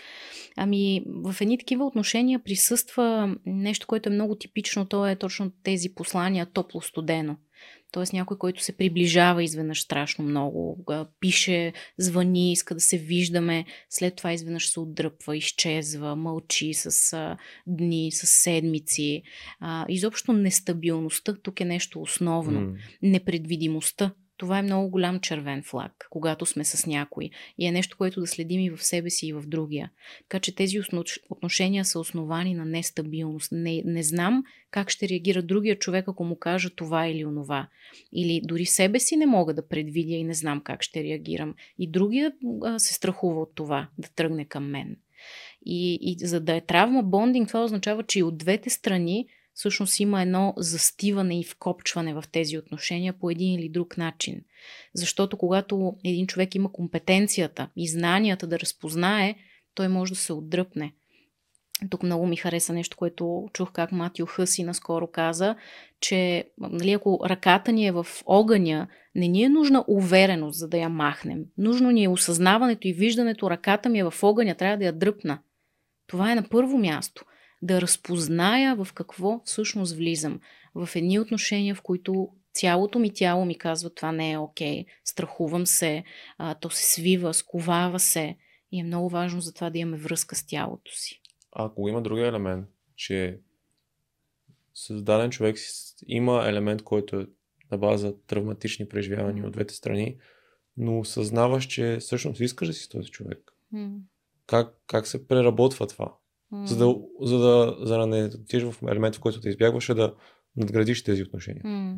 [0.57, 4.87] Ами, в едни такива отношения присъства нещо, което е много типично.
[4.87, 7.37] То е точно тези послания топло-студено.
[7.93, 10.85] Тоест някой, който се приближава изведнъж страшно много,
[11.21, 17.17] пише, звъни, иска да се виждаме, след това изведнъж се отдръпва, изчезва, мълчи с
[17.67, 19.23] дни, с седмици.
[19.89, 22.61] Изобщо нестабилността тук е нещо основно.
[22.61, 22.77] Mm.
[23.03, 27.31] Непредвидимостта това е много голям червен флаг, когато сме с някой.
[27.59, 29.91] И е нещо, което да следим и в себе си, и в другия.
[30.23, 30.81] Така че тези
[31.31, 33.53] отношения са основани на нестабилност.
[33.53, 37.69] Не, не знам как ще реагира другия човек, ако му кажа това или онова.
[38.13, 41.55] Или дори себе си не мога да предвидя и не знам как ще реагирам.
[41.79, 42.33] И другия
[42.65, 44.97] а, се страхува от това, да тръгне към мен.
[45.67, 50.01] И, и за да е травма бондинг, това означава, че и от двете страни всъщност
[50.01, 54.41] има едно застиване и вкопчване в тези отношения по един или друг начин.
[54.95, 59.35] Защото когато един човек има компетенцията и знанията да разпознае,
[59.75, 60.93] той може да се отдръпне.
[61.91, 65.57] Тук много ми хареса нещо, което чух как Матио Хъси наскоро каза,
[66.01, 70.79] че нали, ако ръката ни е в огъня, не ни е нужна увереност, за да
[70.79, 71.45] я махнем.
[71.59, 75.39] Нужно ни е осъзнаването и виждането, ръката ми е в огъня, трябва да я дръпна.
[76.07, 77.25] Това е на първо място
[77.63, 80.41] да разпозная в какво всъщност влизам.
[80.75, 84.87] В едни отношения, в които цялото ми тяло ми казва това не е окей, okay,
[85.05, 86.05] страхувам се,
[86.39, 88.37] а, то се свива, сковава се
[88.73, 91.21] и е много важно за това да имаме връзка с тялото си.
[91.53, 93.41] А ако има другия елемент, че
[94.75, 95.57] създаден човек
[96.07, 97.27] има елемент, който е
[97.71, 99.47] на база травматични преживявания mm.
[99.47, 100.17] от двете страни,
[100.77, 103.53] но осъзнаваш, че всъщност искаш да си с този човек.
[103.75, 103.99] Mm.
[104.47, 106.17] Как, как се преработва това?
[106.65, 110.15] За, да, за, да, за да не отидеш в елемент, в който те избягваше, да
[110.57, 111.63] надградиш тези отношения.
[111.65, 111.97] Mm.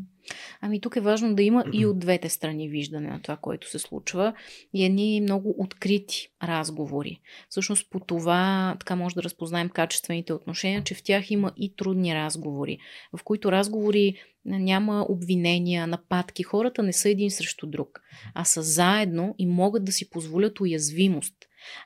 [0.61, 3.79] Ами тук е важно да има и от двете страни виждане на това, което се
[3.79, 4.35] случва
[4.75, 7.21] и едни много открити разговори.
[7.49, 12.14] Всъщност по това така може да разпознаем качествените отношения, че в тях има и трудни
[12.14, 12.79] разговори,
[13.17, 14.14] в които разговори
[14.45, 16.43] няма обвинения, нападки.
[16.43, 18.01] Хората не са един срещу друг,
[18.35, 21.35] а са заедно и могат да си позволят уязвимост.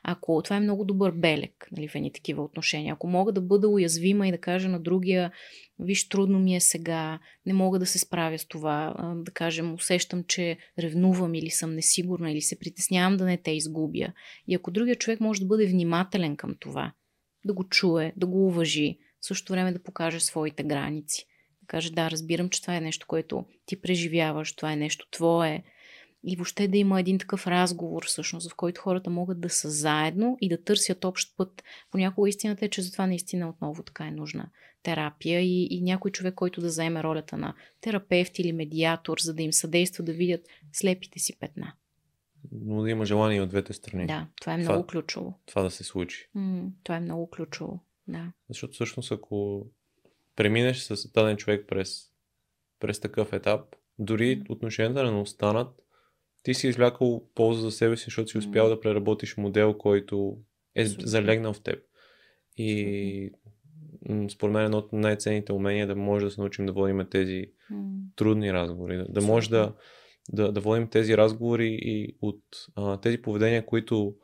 [0.03, 3.69] Ако това е много добър белег нали, в едни такива отношения, ако мога да бъда
[3.69, 5.31] уязвима и да кажа на другия,
[5.79, 10.23] виж, трудно ми е сега, не мога да се справя с това, да кажем, усещам,
[10.27, 14.13] че ревнувам или съм несигурна или се притеснявам да не те изгубя.
[14.47, 16.93] И ако другия човек може да бъде внимателен към това,
[17.45, 21.25] да го чуе, да го уважи, в същото време да покаже своите граници.
[21.61, 25.63] Да каже, да, разбирам, че това е нещо, което ти преживяваш, това е нещо твое,
[26.23, 30.37] и въобще да има един такъв разговор, всъщност, в който хората могат да са заедно
[30.41, 31.63] и да търсят общ път.
[31.91, 34.49] Понякога истината е, че за това наистина отново така е нужна
[34.83, 39.43] терапия и, и някой човек, който да заеме ролята на терапевт или медиатор, за да
[39.43, 41.73] им съдейства да видят слепите си петна.
[42.51, 44.07] Но да има желание от двете страни.
[44.07, 45.39] Да, това е много това, ключово.
[45.45, 46.29] Това да се случи.
[46.33, 48.31] М- това е много ключово, да.
[48.49, 49.67] Защото всъщност ако
[50.35, 52.11] преминеш с даден човек през,
[52.79, 55.81] през такъв етап, дори отношенията не останат,
[56.43, 60.37] ти си извлякал полза за себе си, защото си успял да преработиш модел, който
[60.75, 61.79] е залегнал в теб.
[62.57, 63.31] И
[64.31, 67.45] според мен едно от най-ценните умения е да може да се научим да водим тези
[67.69, 68.97] М, трудни разговори.
[68.97, 69.73] Да, да може да,
[70.29, 72.43] да, да водим тези разговори и от
[72.75, 74.15] а, тези поведения, които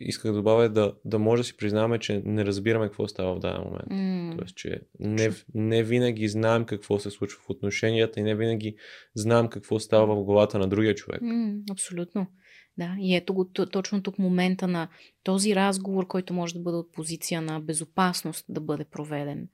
[0.00, 3.38] исках да добавя, да, да може да си признаваме, че не разбираме какво става в
[3.38, 3.90] даден момент.
[3.90, 8.76] м, Тоест, че не, не винаги знаем какво се случва в отношенията и не винаги
[9.14, 11.20] знаем какво става в главата на другия човек.
[11.22, 12.26] м, Абсолютно.
[12.78, 14.88] Да, и ето го точно тук момента на
[15.22, 19.48] този разговор, който може да бъде от позиция на безопасност да бъде проведен.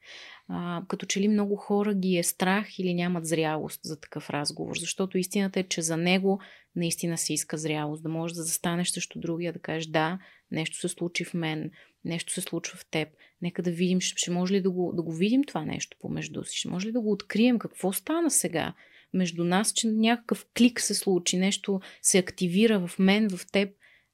[0.49, 4.77] А, като че ли много хора ги е страх или нямат зрялост за такъв разговор,
[4.77, 6.41] защото истината е, че за него
[6.77, 10.19] наистина се иска зрялост, да можеш да застанеш срещу другия, да кажеш да,
[10.51, 11.71] нещо се случи в мен,
[12.05, 13.09] нещо се случва в теб,
[13.43, 16.59] нека да видим, ще може ли да го, да го видим това нещо помежду си,
[16.59, 18.75] ще може ли да го открием, какво стана сега
[19.15, 23.69] между нас, че някакъв клик се случи, нещо се активира в мен, в теб,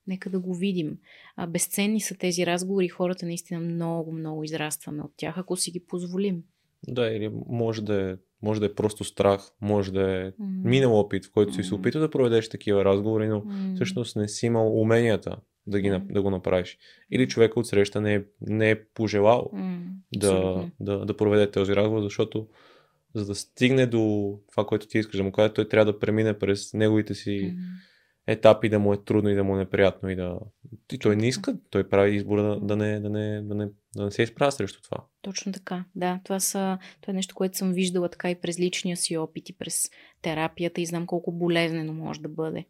[0.07, 0.99] нека да го видим.
[1.37, 5.85] А, безценни са тези разговори хората наистина много, много израстваме от тях, ако си ги
[5.87, 6.43] позволим.
[6.89, 10.47] Да, или може да е, може да е просто страх, може да е М.
[10.65, 11.81] минал опит, в който си се М.
[11.81, 13.73] опитал да проведеш такива разговори, но М.
[13.75, 16.79] всъщност не си имал уменията да, ги, нап- да го направиш.
[17.11, 19.85] Или човека от среща не е, не е пожелал М,
[20.17, 22.49] да, да, да проведе този разговор, защото
[23.17, 26.39] за да стигне до това, което ти искаш да му кажа, той трябва да премине
[26.39, 27.63] през неговите си М.
[28.27, 30.39] етапи, да му е трудно и да му е неприятно и да...
[30.93, 34.05] И той не иска, той прави избора да, да, не, да, не, да, не, да
[34.05, 35.05] не се изправя срещу това.
[35.23, 35.85] Точно така.
[35.95, 39.49] Да, това, са, това е нещо, което съм виждала така и през личния си опит
[39.49, 39.91] и през
[40.23, 42.65] терапията и знам колко болезнено може да бъде.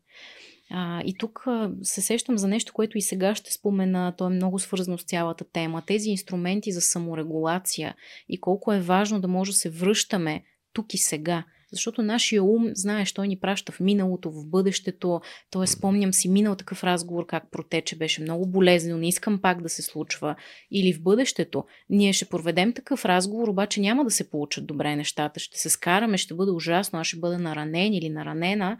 [0.70, 1.46] А, и тук
[1.82, 4.14] се сещам за нещо, което и сега ще спомена.
[4.18, 5.82] То е много свързано с цялата тема.
[5.86, 7.94] Тези инструменти за саморегулация
[8.28, 11.44] и колко е важно да може да се връщаме тук и сега.
[11.72, 15.20] Защото нашия ум, знаеш, той ни праща в миналото, в бъдещето.
[15.50, 19.68] Той спомням си минал такъв разговор, как протече, беше много болезнено, не искам пак да
[19.68, 20.36] се случва.
[20.70, 21.64] Или в бъдещето.
[21.90, 25.40] Ние ще проведем такъв разговор, обаче няма да се получат добре нещата.
[25.40, 28.78] Ще се скараме, ще бъде ужасно, аз ще бъда наранен или наранена.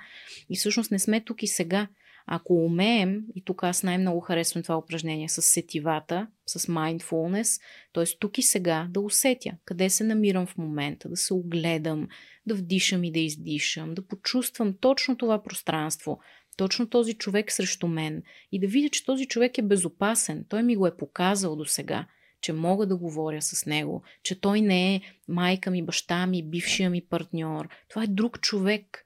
[0.51, 1.89] И всъщност не сме тук и сега.
[2.27, 7.61] Ако умеем, и тук аз най-много харесвам това упражнение с сетивата, с mindfulness,
[7.93, 8.05] т.е.
[8.21, 12.09] тук и сега да усетя къде се намирам в момента, да се огледам,
[12.47, 16.21] да вдишам и да издишам, да почувствам точно това пространство,
[16.57, 20.45] точно този човек срещу мен и да видя, че този човек е безопасен.
[20.49, 22.07] Той ми го е показал до сега,
[22.41, 26.91] че мога да говоря с него, че той не е майка ми, баща ми, бившия
[26.91, 27.69] ми партньор.
[27.89, 29.06] Това е друг човек.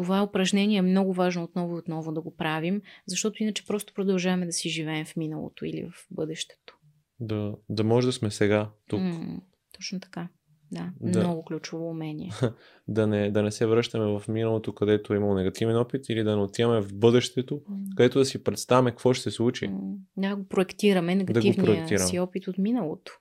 [0.00, 4.46] Това упражнение е много важно отново и отново да го правим, защото иначе просто продължаваме
[4.46, 6.76] да си живеем в миналото или в бъдещето.
[7.20, 9.00] Да, да може да сме сега, тук.
[9.00, 9.40] М,
[9.72, 10.28] точно така.
[10.72, 11.18] Да, Да.
[11.18, 12.30] много ключово умение.
[12.88, 16.36] Да, не, да не се връщаме в миналото, където е имало негативен опит, или да
[16.36, 17.76] не отиваме в бъдещето, М.
[17.96, 19.66] където да си представяме какво ще се случи.
[19.68, 19.78] М,
[20.16, 22.06] Да го проектираме, негативния проектираме.
[22.06, 23.12] си опит от миналото.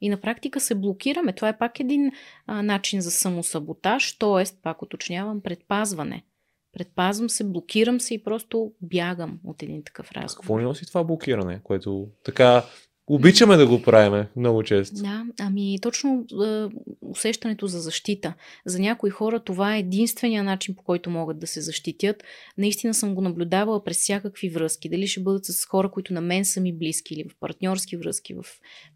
[0.00, 1.32] И на практика се блокираме.
[1.32, 2.10] Това е пак един
[2.46, 4.44] а, начин за самосаботаж, т.е.
[4.62, 6.24] пак уточнявам, предпазване.
[6.72, 10.60] Предпазвам се, блокирам се и просто бягам от един такъв Какво разговор.
[10.60, 12.64] ни носи това блокиране, което така
[13.06, 14.96] обичаме да го правиме много често.
[14.96, 16.66] Да, ами точно е,
[17.00, 18.34] усещането за защита.
[18.66, 22.24] За някои хора това е единствения начин по който могат да се защитят.
[22.58, 24.88] Наистина съм го наблюдавала през всякакви връзки.
[24.88, 28.34] Дали ще бъдат с хора, които на мен са ми близки или в партньорски връзки,
[28.34, 28.42] в,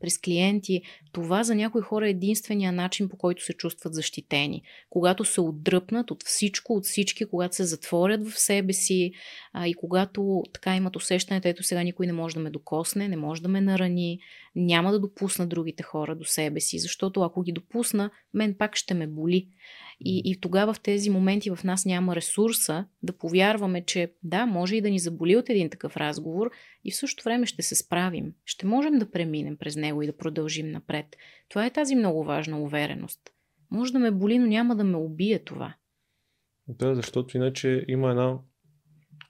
[0.01, 0.83] през клиенти.
[1.13, 4.63] Това за някои хора е единствения начин по който се чувстват защитени.
[4.91, 9.13] Когато се отдръпнат от всичко, от всички, когато се затворят в себе си
[9.53, 13.17] а, и когато така имат усещането, ето сега никой не може да ме докосне, не
[13.17, 14.00] може да ме нарани,
[14.57, 18.95] няма да допусна другите хора до себе си, защото ако ги допусна, мен пак ще
[18.95, 19.49] ме боли.
[20.01, 24.77] И, и тогава в тези моменти в нас няма ресурса да повярваме, че да, може
[24.77, 26.51] и да ни заболи от един такъв разговор
[26.85, 28.33] и в същото време ще се справим.
[28.45, 31.07] Ще можем да преминем през него и да продължим напред.
[31.49, 33.21] Това е тази много важна увереност.
[33.71, 35.75] Може да ме боли, но няма да ме убие това.
[36.69, 38.39] Да, защото иначе има една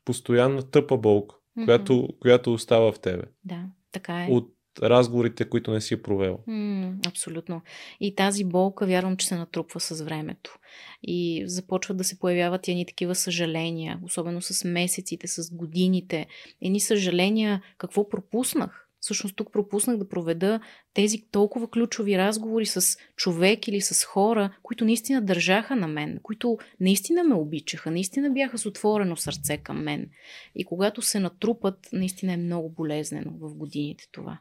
[0.04, 3.22] постоянна тъпа болка, която, която остава в тебе.
[3.44, 4.28] Да, така е.
[4.30, 6.38] От разговорите, които не си провел.
[6.47, 7.62] М, абсолютно.
[8.01, 10.59] И тази болка, вярвам, че се натрупва с времето.
[11.03, 16.27] И започват да се появяват едни такива съжаления, особено с месеците, с годините.
[16.62, 18.87] Едни съжаления, какво пропуснах?
[19.01, 20.61] Всъщност тук пропуснах да проведа
[20.95, 26.59] тези толкова ключови разговори с човек или с хора, които наистина държаха на мен, които
[26.81, 30.11] наистина ме обичаха, наистина бяха с отворено сърце към мен.
[30.54, 34.38] И когато се натрупат, наистина е много болезнено в годините това.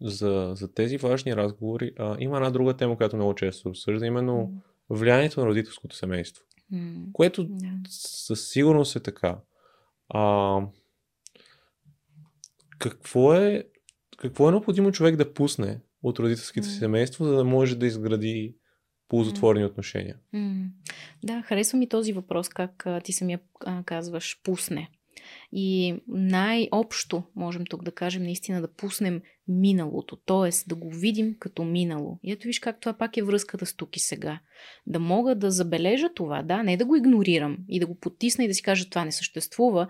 [0.00, 4.62] За, за тези важни разговори а, има една друга тема, която много често обсъжда, именно
[4.90, 6.44] влиянието на родителското семейство.
[7.12, 7.66] Което да.
[7.88, 9.38] със сигурност е така.
[10.08, 10.60] А,
[12.78, 13.64] какво е
[14.16, 18.56] какво е необходимо човек да пусне от родителските си семейство, за да може да изгради
[19.08, 20.16] ползотворни отношения?
[20.34, 20.66] Mm.
[21.22, 24.90] Да, харесва ми този въпрос, как а, ти самия а, казваш пусне.
[25.52, 30.68] И най-общо можем тук да кажем наистина да пуснем миналото, т.е.
[30.68, 32.18] да го видим като минало.
[32.22, 34.40] И ето виж как това пак е връзката с тук и сега.
[34.86, 38.48] Да мога да забележа това, да, не да го игнорирам и да го потисна и
[38.48, 39.88] да си кажа това не съществува,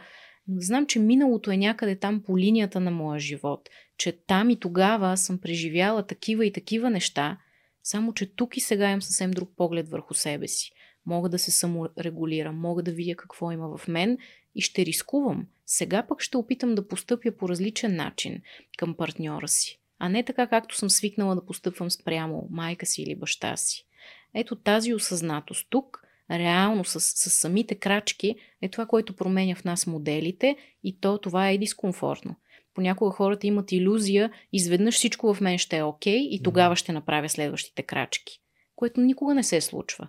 [0.49, 3.68] но да знам, че миналото е някъде там по линията на моя живот,
[3.99, 7.39] че там и тогава съм преживяла такива и такива неща,
[7.82, 10.70] само че тук и сега имам съвсем друг поглед върху себе си.
[11.07, 14.18] Мога да се саморегулирам, мога да видя какво има в мен
[14.55, 15.46] и ще рискувам.
[15.66, 18.42] Сега пък ще опитам да постъпя по различен начин
[18.76, 23.14] към партньора си, а не така както съм свикнала да постъпвам спрямо майка си или
[23.14, 23.86] баща си.
[24.34, 29.86] Ето тази осъзнатост тук, реално с, с самите крачки, е това, което променя в нас
[29.86, 32.36] моделите и то това е дискомфортно.
[32.74, 36.92] Понякога хората имат иллюзия, изведнъж всичко в мен ще е окей okay, и тогава ще
[36.92, 38.40] направя следващите крачки,
[38.76, 40.09] което никога не се случва.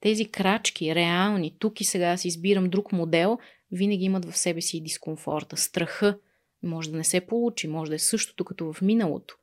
[0.00, 3.38] Тези крачки, реални, тук и сега си избирам друг модел,
[3.74, 6.18] винаги имат в себе си и дискомфорта, страха.
[6.62, 9.36] Може да не се получи, може да е същото като в миналото.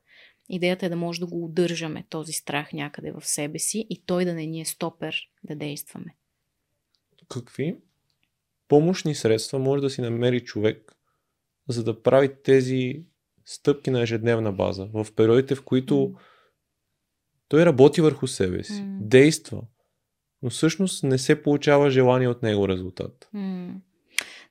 [0.50, 4.26] Идеята е да може да го удържаме, този страх някъде в себе си и той
[4.26, 6.16] да не ни е стопер да действаме.
[7.30, 7.76] Какви
[8.68, 10.96] помощни средства може да си намери човек,
[11.70, 13.04] за да прави тези
[13.46, 16.16] стъпки на ежедневна база, в периодите, в които mm.
[17.48, 18.98] той работи върху себе си, mm.
[19.02, 19.62] действа,
[20.42, 23.30] но всъщност не се получава желание от него резултат.
[23.36, 23.74] Mm.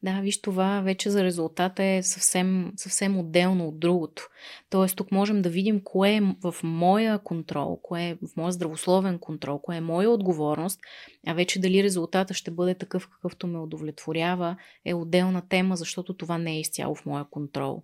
[0.02, 4.28] Да, виж, това вече за резултата е съвсем, съвсем отделно от другото.
[4.70, 9.18] Тоест, тук можем да видим кое е в моя контрол, кое е в моя здравословен
[9.18, 10.80] контрол, кое е моя отговорност,
[11.26, 16.38] а вече дали резултата ще бъде такъв, какъвто ме удовлетворява, е отделна тема, защото това
[16.38, 17.82] не е изцяло в моя контрол.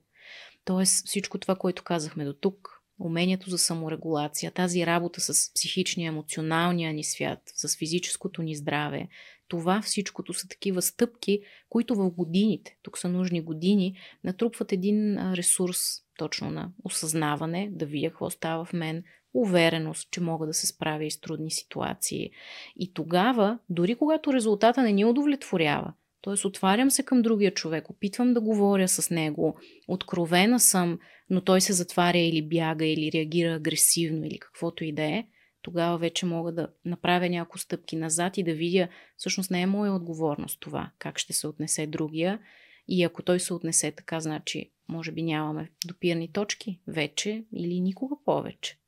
[0.64, 6.92] Тоест, всичко това, което казахме до тук, умението за саморегулация, тази работа с психичния, емоционалния
[6.92, 9.08] ни свят, с физическото ни здраве,
[9.48, 15.78] това всичкото са такива стъпки, които в годините, тук са нужни години, натрупват един ресурс
[16.18, 19.02] точно на осъзнаване, да видя какво става в мен,
[19.34, 22.30] увереност, че мога да се справя и с трудни ситуации.
[22.76, 25.92] И тогава, дори когато резултата не ни удовлетворява,
[26.22, 26.46] т.е.
[26.46, 30.98] отварям се към другия човек, опитвам да говоря с него, откровена съм,
[31.30, 35.24] но той се затваря или бяга, или реагира агресивно, или каквото и да е,
[35.66, 39.94] тогава вече мога да направя няколко стъпки назад и да видя, всъщност не е моя
[39.94, 42.40] отговорност това, как ще се отнесе другия.
[42.88, 48.16] И ако той се отнесе така, значи, може би нямаме допирани точки вече или никога
[48.24, 48.78] повече.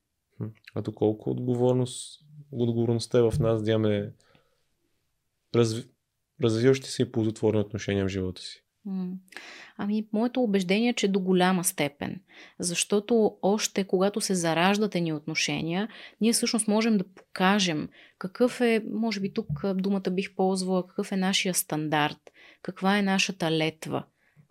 [0.75, 4.13] А доколко отговорност, отговорността е в нас да имаме
[5.55, 5.85] разви,
[6.43, 8.65] развиващи се и ползотворни отношения в живота си?
[9.77, 12.21] Ами, моето убеждение е, че до голяма степен.
[12.59, 15.89] Защото още когато се зараждат ни отношения,
[16.21, 21.17] ние всъщност можем да покажем какъв е, може би тук думата бих ползвала, какъв е
[21.17, 22.19] нашия стандарт,
[22.63, 24.05] каква е нашата летва.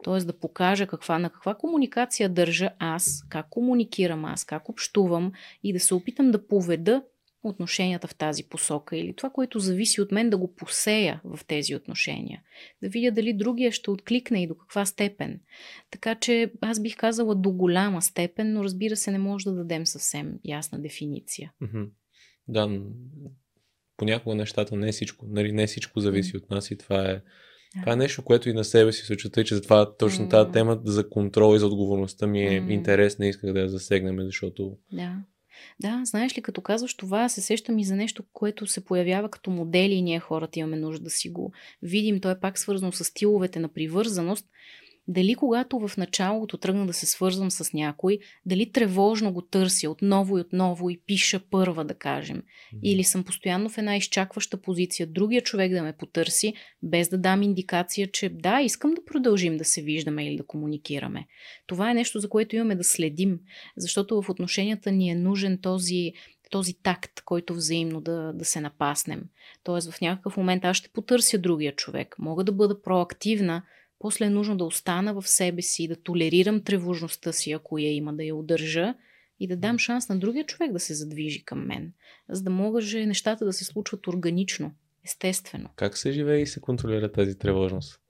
[0.04, 5.32] Тоест да покажа каква, на каква комуникация държа аз, как комуникирам аз, как общувам
[5.64, 7.04] и да се опитам да поведа
[7.44, 11.76] отношенията в тази посока или това, което зависи от мен да го посея в тези
[11.76, 12.42] отношения.
[12.84, 15.40] Да видя дали другия ще откликне и до каква степен.
[15.92, 19.86] Така че аз бих казала до голяма степен, но разбира се не може да дадем
[19.86, 21.54] съвсем ясна дефиниция.
[21.64, 21.90] Mm-hmm.
[22.48, 22.82] Да,
[23.98, 25.26] понякога нещата не е всичко.
[25.30, 26.44] Нали, не всичко зависи mm-hmm.
[26.44, 27.22] от нас и това е
[27.82, 30.30] това е нещо, което и на себе си се тъй, че затова точно mm.
[30.30, 32.72] тази тема за контрол и за отговорността ми е mm.
[32.72, 35.24] интересна и исках да я засегнем, защото да.
[35.80, 39.52] Да, знаеш ли, като казваш това, се сещам и за нещо, което се появява като
[39.52, 41.52] модели и ние хората имаме нужда да си го
[41.82, 42.22] видим.
[42.22, 44.46] То е пак свързано с стиловете на привързаност
[45.08, 50.38] дали когато в началото тръгна да се свързвам с някой, дали тревожно го търся отново
[50.38, 52.44] и отново и пиша първа, да кажем.
[52.84, 56.54] Или съм постоянно в една изчакваща позиция, другия човек да ме потърси,
[56.84, 61.28] без да дам индикация, че да, искам да продължим да се виждаме или да комуникираме.
[61.68, 63.40] Това е нещо, за което имаме да следим,
[63.78, 66.14] защото в отношенията ни е нужен този
[66.50, 69.24] този такт, който взаимно да, да се напаснем.
[69.64, 72.16] Тоест в някакъв момент аз ще потърся другия човек.
[72.20, 73.64] Мога да бъда проактивна,
[74.00, 78.14] после е нужно да остана в себе си, да толерирам тревожността си, ако я има,
[78.14, 78.94] да я удържа
[79.40, 81.94] и да дам шанс на другия човек да се задвижи към мен,
[82.30, 84.72] за да може нещата да се случват органично,
[85.06, 85.70] естествено.
[85.76, 88.02] Как се живее и се контролира тази тревожност?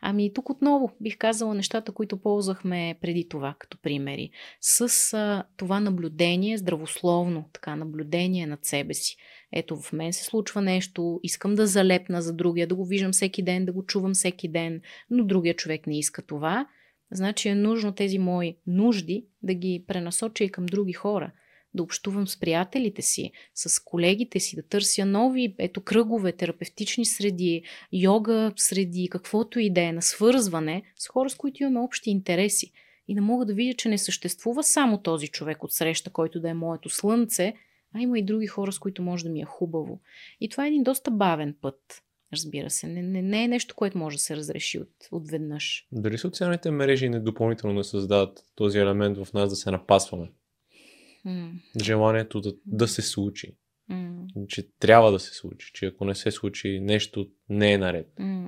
[0.00, 4.30] Ами тук отново бих казала нещата, които ползвахме преди това като примери.
[4.60, 9.16] С а, това наблюдение, здравословно така наблюдение над себе си.
[9.52, 13.42] Ето в мен се случва нещо, искам да залепна за другия, да го виждам всеки
[13.42, 14.80] ден, да го чувам всеки ден,
[15.10, 16.66] но другия човек не иска това.
[17.10, 21.32] значи е нужно тези мои нужди да ги пренасоча и към други хора.
[21.74, 27.62] Да общувам с приятелите си, с колегите си, да търся нови, ето кръгове, терапевтични среди,
[27.92, 32.72] йога среди, каквото и да е, на свързване с хора, с които имаме общи интереси.
[33.08, 36.48] И да мога да видя, че не съществува само този човек от среща, който да
[36.50, 37.54] е моето слънце,
[37.94, 40.00] а има и други хора, с които може да ми е хубаво.
[40.40, 42.02] И това е един доста бавен път.
[42.32, 45.86] Разбира се, не, не, не е нещо, което може да се разреши от, отведнъж.
[45.92, 50.32] Дали социалните мрежи не допълнително не създават този елемент в нас да се напасваме?
[51.26, 51.50] Mm.
[51.82, 53.56] Желанието да, да се случи.
[53.90, 54.46] Mm.
[54.46, 55.70] Че трябва да се случи.
[55.74, 58.08] Че ако не се случи, нещо не е наред.
[58.20, 58.46] Mm.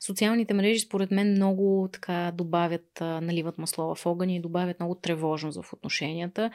[0.00, 5.62] Социалните мрежи, според мен, много така добавят, наливат масло в огъня и добавят много тревожност
[5.62, 6.50] в отношенията.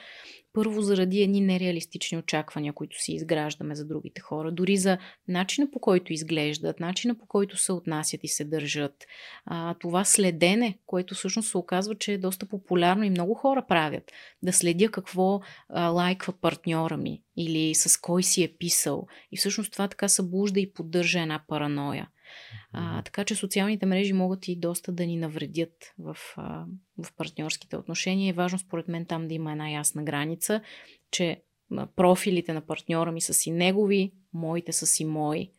[0.54, 5.80] Първо, заради едни нереалистични очаквания, които си изграждаме за другите хора, дори за начина по
[5.80, 9.06] който изглеждат, начина по който се отнасят и се държат.
[9.46, 14.12] А, това следене, което всъщност се оказва, че е доста популярно и много хора правят.
[14.44, 19.08] Да следя какво а, лайква партньора ми или с кой си е писал.
[19.32, 21.75] И всъщност това така събужда и поддържа една параноя.
[22.74, 26.66] А, така че социалните мрежи могат и доста да ни навредят в, а,
[27.04, 28.30] в партньорските отношения.
[28.30, 30.62] Е важно според мен там да има една ясна граница,
[31.12, 31.42] че
[31.96, 35.52] профилите на партньора ми са си негови, моите са си мои.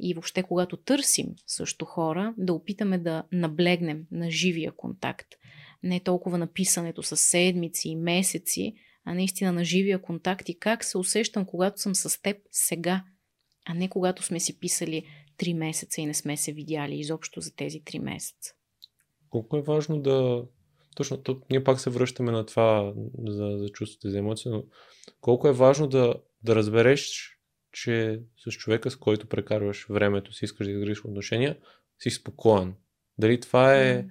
[0.00, 5.28] И въобще, когато търсим също хора, да опитаме да наблегнем на живия контакт.
[5.82, 10.84] Не толкова на писането с седмици и месеци, а наистина на живия контакт и как
[10.84, 13.04] се усещам, когато съм с теб сега,
[13.64, 15.06] а не когато сме си писали
[15.36, 18.54] три месеца и не сме се видяли изобщо за тези три месеца.
[19.30, 20.44] Колко е важно да.
[20.96, 22.92] Точно, то, ние пак се връщаме на това
[23.26, 24.64] за, за чувството за емоция, но
[25.20, 27.30] колко е важно да, да разбереш,
[27.72, 31.56] че с човека, с който прекарваш времето си, искаш да изградиш отношения,
[31.98, 32.74] си спокоен.
[33.18, 34.06] Дали това е.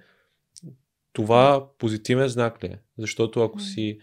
[1.14, 2.80] Това позитивен знак ли е?
[2.98, 4.00] Защото ако си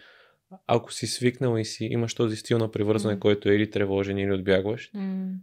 [0.66, 3.18] ако си свикнал и си имаш този стил на привързване, mm.
[3.18, 5.34] който е или тревожен, или отбягваш, mm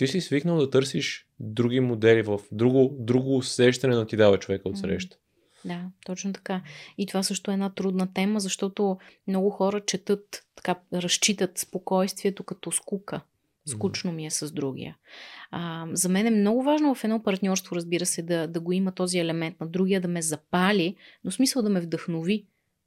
[0.00, 4.68] ти си свикнал да търсиш други модели в друго, друго усещане на ти дава човека
[4.68, 5.16] от среща.
[5.64, 6.62] Да, точно така.
[6.98, 8.98] И това също е една трудна тема, защото
[9.28, 13.20] много хора четат, така, разчитат спокойствието като скука.
[13.66, 14.96] Скучно ми е с другия.
[15.50, 18.92] А, за мен е много важно в едно партньорство, разбира се, да, да го има
[18.92, 22.46] този елемент на другия, да ме запали, но смисъл да ме вдъхнови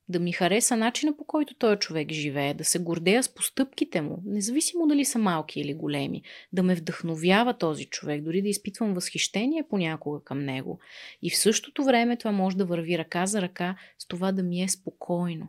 [0.10, 4.22] да ми хареса начина по който този човек живее, да се гордея с постъпките му,
[4.26, 6.22] независимо дали са малки или големи,
[6.54, 10.80] да ме вдъхновява този човек, дори да изпитвам възхищение понякога към него.
[11.22, 14.62] И в същото време това може да върви ръка за ръка с това да ми
[14.62, 15.48] е спокойно.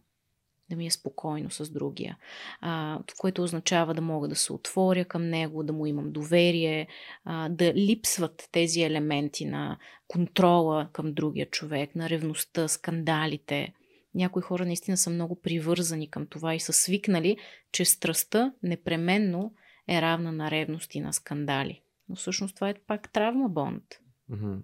[0.70, 2.18] Да ми е спокойно с другия.
[2.60, 6.86] А, което означава да мога да се отворя към него, да му имам доверие,
[7.24, 9.78] а, да липсват тези елементи на
[10.08, 13.74] контрола към другия човек, на ревността, скандалите
[14.14, 17.36] някои хора наистина са много привързани към това и са свикнали,
[17.72, 19.54] че страстта непременно
[19.88, 21.82] е равна на ревност и на скандали.
[22.08, 23.84] Но всъщност това е пак травма бонд.
[24.30, 24.62] Mm-hmm.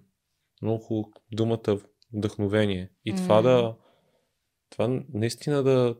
[0.61, 1.79] Много хубаво думата
[2.13, 2.89] вдъхновение.
[3.05, 3.17] И mm-hmm.
[3.17, 3.75] това да.
[4.69, 5.95] Това наистина да,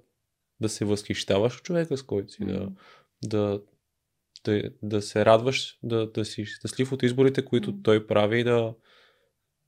[0.60, 2.74] да се възхищаваш от човека, с който си, mm-hmm.
[3.22, 3.62] да,
[4.44, 7.84] да, да, да се радваш, да, да си щастлив от изборите, които mm-hmm.
[7.84, 8.76] той прави и да,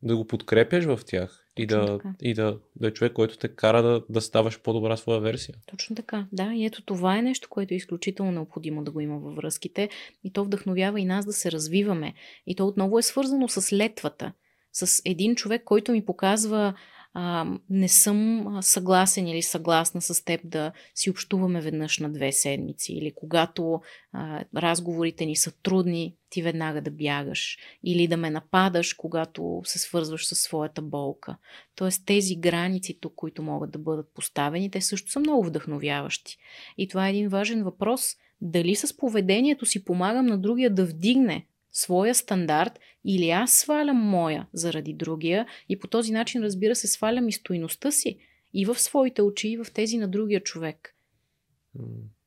[0.04, 1.40] да го подкрепяш в тях.
[1.58, 5.20] И, да, и да, да е човек, който те кара да, да ставаш по-добра своя
[5.20, 5.56] версия.
[5.66, 6.54] Точно така, да.
[6.54, 9.90] И ето това е нещо, което е изключително необходимо да го има във връзките.
[10.24, 12.14] И то вдъхновява и нас да се развиваме.
[12.48, 14.34] И то отново е свързано с летвата.
[14.74, 16.74] С един човек, който ми показва
[17.14, 22.94] а, не съм съгласен или съгласна с теб да си общуваме веднъж на две седмици
[22.94, 23.82] или когато
[24.14, 29.80] а, разговорите ни са трудни, ти веднага да бягаш или да ме нападаш, когато се
[29.80, 31.38] свързваш със своята болка.
[31.76, 36.38] Тоест тези граници тук, които могат да бъдат поставени, те също са много вдъхновяващи.
[36.78, 38.16] И това е един важен въпрос.
[38.42, 44.48] Дали с поведението си помагам на другия да вдигне своя стандарт или аз свалям моя
[44.54, 48.18] заради другия и по този начин, разбира се, свалям и стойността си
[48.54, 50.96] и в своите очи, и в тези на другия човек.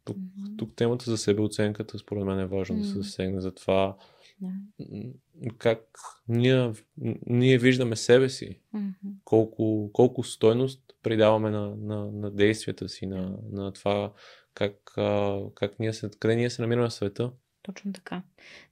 [0.04, 0.16] Тук,
[0.58, 2.80] тук темата за себеоценката, според мен е важно mm-hmm.
[2.80, 3.96] да се засегне за това
[4.42, 5.12] yeah.
[5.58, 5.80] как
[6.28, 6.72] ние,
[7.26, 8.92] ние виждаме себе си, mm-hmm.
[9.24, 14.12] колко, колко стойност придаваме на, на, на действията си, на, на това
[14.54, 14.92] как,
[15.54, 17.32] как ние се, къде ние се намираме в света.
[17.66, 18.22] Точно така.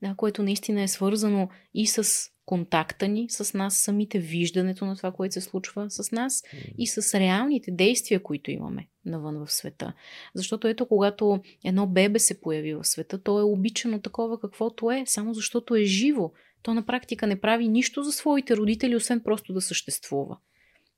[0.03, 5.13] Да, което наистина е свързано и с контакта ни с нас, самите виждането на това,
[5.13, 6.43] което се случва с нас
[6.79, 9.93] и с реалните действия, които имаме навън в света.
[10.35, 15.05] Защото ето, когато едно бебе се появи в света, то е обичано такова каквото е,
[15.07, 16.33] само защото е живо.
[16.63, 20.39] То на практика не прави нищо за своите родители, освен просто да съществува.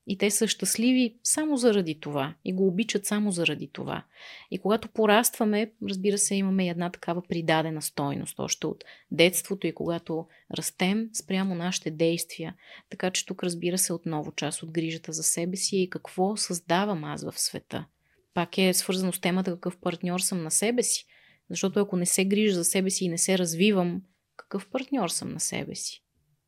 [0.07, 2.35] И те са щастливи само заради това.
[2.45, 4.05] И го обичат само заради това.
[4.51, 10.27] И когато порастваме, разбира се, имаме една такава придадена стойност още от детството и когато
[10.55, 12.55] растем спрямо нашите действия.
[12.91, 17.05] Така че тук, разбира се, отново част от грижата за себе си и какво създавам
[17.05, 17.87] аз в света.
[18.35, 21.07] Пак е свързано с темата какъв партньор съм на себе си.
[21.51, 24.03] Защото ако не се грижа за себе си и не се развивам,
[24.37, 26.03] какъв партньор съм на себе си?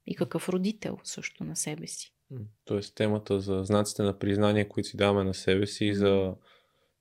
[0.06, 2.14] И какъв родител също на себе си?
[2.64, 6.34] Тоест темата за знаците на признание, които си даваме на себе си и за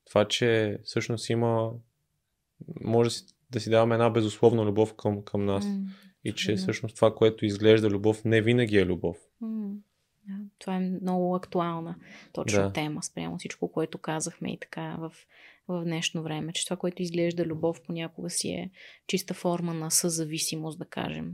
[0.05, 1.71] това, че всъщност има
[2.81, 3.09] може
[3.51, 5.65] да си даваме една безусловна любов към, към нас.
[5.65, 5.85] Mm,
[6.23, 9.17] и че всъщност това, което изглежда любов, не винаги е любов.
[9.43, 9.75] Mm.
[10.27, 11.95] Да, това е много актуална
[12.33, 12.73] точно да.
[12.73, 15.13] тема спрямо всичко, което казахме и така в,
[15.67, 16.53] в днешно време.
[16.53, 18.71] Че това, което изглежда любов, понякога си е
[19.07, 21.33] чиста форма на съзависимост, да кажем.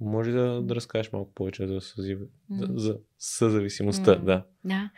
[0.00, 2.18] Може да, да разкажеш малко повече за, съзив...
[2.50, 2.76] mm.
[2.76, 4.24] за съзависимостта, mm.
[4.24, 4.44] да.
[4.64, 4.90] Да.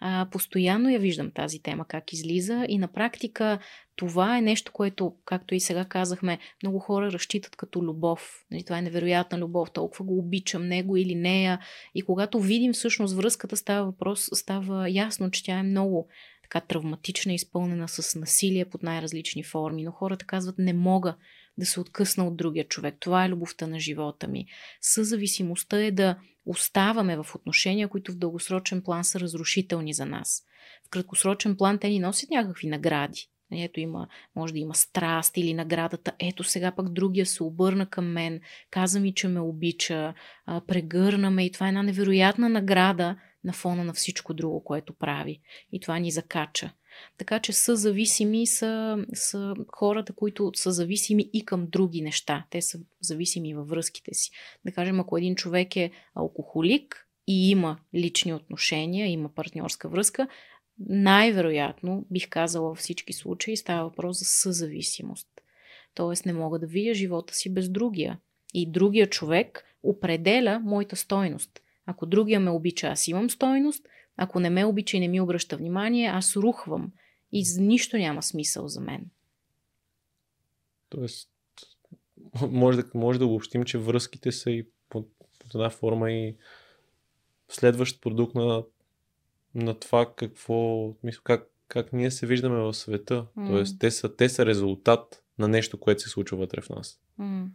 [0.00, 3.58] А, постоянно я виждам тази тема, как излиза и на практика
[3.96, 8.44] това е нещо, което, както и сега казахме, много хора разчитат като любов.
[8.50, 11.60] Нали, това е невероятна любов, толкова го обичам него или нея.
[11.94, 16.08] И когато видим всъщност връзката, става въпрос, става ясно, че тя е много
[16.46, 19.84] така травматична, изпълнена с насилие под най-различни форми.
[19.84, 21.16] Но хората казват, не мога
[21.58, 22.96] да се откъсна от другия човек.
[23.00, 24.46] Това е любовта на живота ми.
[24.80, 30.42] Съзависимостта е да оставаме в отношения, които в дългосрочен план са разрушителни за нас.
[30.86, 33.28] В краткосрочен план те ни носят някакви награди.
[33.52, 36.12] Ето има, може да има страст или наградата.
[36.18, 38.40] Ето сега пък другия се обърна към мен,
[38.70, 40.14] каза ми, че ме обича,
[40.66, 43.16] прегърна ме и това е една невероятна награда
[43.46, 45.40] на фона на всичко друго, което прави.
[45.72, 46.72] И това ни закача.
[47.18, 52.46] Така че са зависими са, са хората, които са зависими и към други неща.
[52.50, 54.30] Те са зависими във връзките си.
[54.64, 60.28] Да кажем, ако един човек е алкохолик и има лични отношения, има партньорска връзка,
[60.78, 65.28] най-вероятно, бих казала във всички случаи, става въпрос за съзависимост.
[65.94, 68.20] Тоест не мога да видя живота си без другия.
[68.54, 71.60] И другия човек определя моята стойност.
[71.86, 73.88] Ако другия ме обича, аз имам стойност.
[74.16, 76.92] Ако не ме обича и не ми обръща внимание, аз рухвам.
[77.32, 79.10] И нищо няма смисъл за мен.
[80.88, 81.30] Тоест,
[82.48, 85.08] може да, може да обобщим, че връзките са и под,
[85.38, 86.36] под една форма и
[87.48, 88.64] следващ продукт на
[89.56, 93.26] на това какво, мисля, как, как ние се виждаме в света.
[93.38, 93.46] Mm.
[93.46, 97.00] Тоест, те са, те са резултат на нещо, което се случва вътре в нас.
[97.20, 97.46] Mm.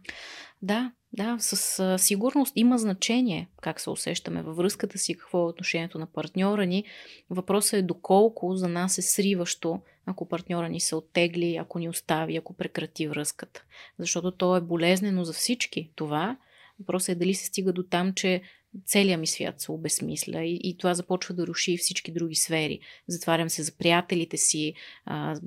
[0.62, 5.98] Да, да, със сигурност има значение как се усещаме във връзката си, какво е отношението
[5.98, 6.84] на партньора ни.
[7.30, 12.36] Въпросът е доколко за нас е сриващо, ако партньора ни се оттегли, ако ни остави,
[12.36, 13.64] ако прекрати връзката.
[13.98, 16.36] Защото то е болезнено за всички това.
[16.78, 18.42] Въпросът е дали се стига до там, че
[18.84, 22.80] целият ми свят се обесмисля и, и това започва да руши всички други сфери.
[23.08, 25.40] Затварям се за приятелите си, а,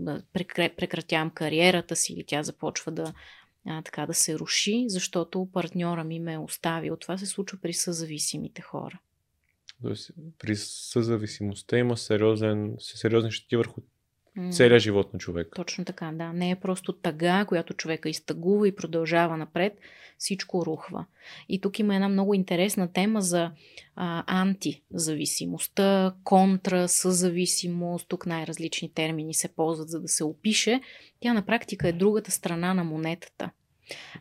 [0.78, 3.14] прекратявам кариерата си или тя започва да,
[3.68, 6.98] а, така да се руши, защото партньора ми ме е оставил.
[6.98, 9.00] Това се случва при съзависимите хора.
[9.82, 13.82] Тоест, при съзависимостта има сериозен, сериозни щети върху
[14.52, 15.48] целият живот на човек.
[15.56, 16.34] Точно така, да.
[16.34, 19.80] Не е просто тъга, която човека изтъгува и продължава напред.
[20.18, 21.06] Всичко рухва.
[21.50, 23.52] И тук има една много интересна тема за
[23.96, 28.08] а, антизависимостта, контра, съзависимост.
[28.08, 30.82] Тук най-различни термини се ползват, за да се опише.
[31.20, 33.50] Тя на практика е другата страна на монетата.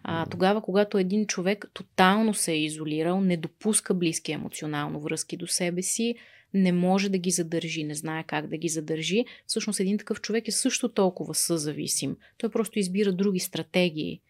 [0.03, 5.47] А, тогава, когато един човек тотално се е изолирал, не допуска близки емоционално връзки до
[5.47, 6.15] себе си,
[6.55, 9.25] не може да ги задържи, не знае как да ги задържи.
[9.47, 12.17] Всъщност един такъв човек е също толкова съзависим.
[12.39, 14.21] Той просто избира други стратегии.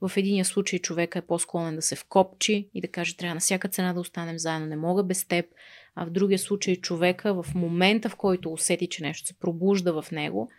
[0.00, 3.68] В единия случай човека е по-склонен да се вкопчи и да каже, трябва на всяка
[3.68, 5.46] цена да останем заедно, не мога без теб.
[5.94, 10.10] А в другия случай човека в момента, в който усети, че нещо се пробужда в
[10.10, 10.50] него,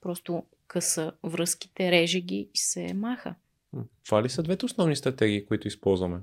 [0.00, 3.34] просто къса връзките, реже ги и се маха.
[4.04, 6.18] Това ли са двете основни стратегии, които използваме?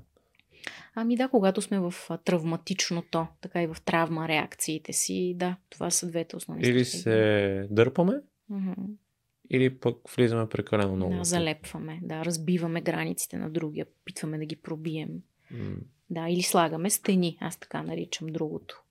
[0.94, 1.94] Ами да, когато сме в
[2.24, 8.12] травматичното, така и в травма реакциите си, да, това са двете основни Или се дърпаме,
[8.52, 8.96] mm-hmm.
[9.50, 11.14] или пък влизаме прекалено много.
[11.14, 15.22] Да, залепваме, да, разбиваме границите на другия, питваме да ги пробием.
[15.54, 15.76] Mm.
[16.10, 18.82] Да, или слагаме стени, аз така наричам другото.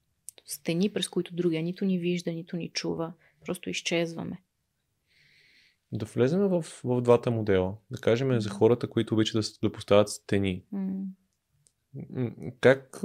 [0.46, 3.14] Стени, през които другия нито ни вижда, нито ни чува,
[3.46, 4.42] просто изчезваме.
[5.92, 7.76] Да влезем в, в двата модела.
[7.92, 10.64] Да кажем за хората, които обичат да, да поставят стени.
[10.74, 11.04] Mm
[12.62, 13.02] как,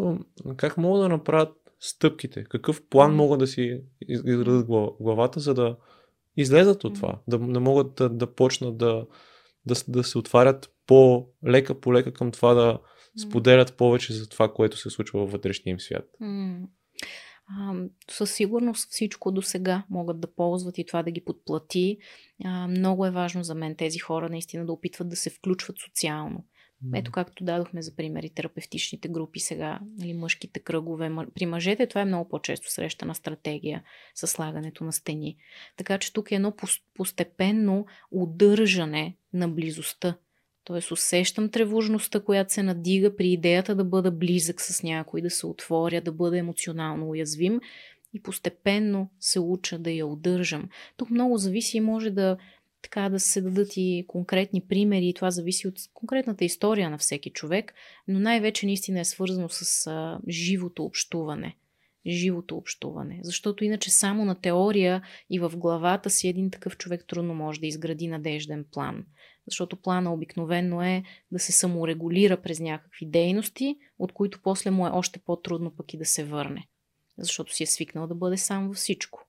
[0.57, 2.45] как могат да направят стъпките?
[2.45, 4.67] Какъв план могат да си изградат
[5.01, 5.77] главата, за да
[6.37, 7.21] излезат от това?
[7.29, 9.07] Да, да могат да, да почнат да,
[9.67, 12.79] да, да се отварят по-лека по лека към това да
[13.29, 16.09] споделят повече за това, което се случва във вътрешния им свят.
[17.49, 17.75] а,
[18.11, 21.99] със сигурност всичко до сега могат да ползват и това да ги подплати.
[22.45, 26.45] А, много е важно за мен тези хора наистина да опитват да се включват социално.
[26.95, 31.11] Ето както дадохме за примери терапевтичните групи сега, нали, мъжките кръгове.
[31.35, 33.83] При мъжете това е много по-често срещана стратегия
[34.15, 35.37] с слагането на стени.
[35.77, 36.53] Така че тук е едно
[36.95, 40.17] постепенно удържане на близостта.
[40.65, 45.47] Тоест усещам тревожността, която се надига при идеята да бъда близък с някой, да се
[45.47, 47.61] отворя, да бъда емоционално уязвим
[48.15, 50.69] и постепенно се уча да я удържам.
[50.97, 52.37] Тук много зависи и може да
[52.85, 57.31] така да се дадат и конкретни примери и това зависи от конкретната история на всеки
[57.31, 57.75] човек,
[58.09, 61.57] но най-вече наистина е свързано с а, живото общуване.
[62.07, 63.21] Живото общуване.
[63.23, 67.67] Защото иначе само на теория и в главата си един такъв човек трудно може да
[67.67, 69.05] изгради надежден план.
[69.47, 74.91] Защото плана обикновено е да се саморегулира през някакви дейности, от които после му е
[74.91, 76.69] още по-трудно пък и да се върне.
[77.19, 79.27] Защото си е свикнал да бъде сам във всичко.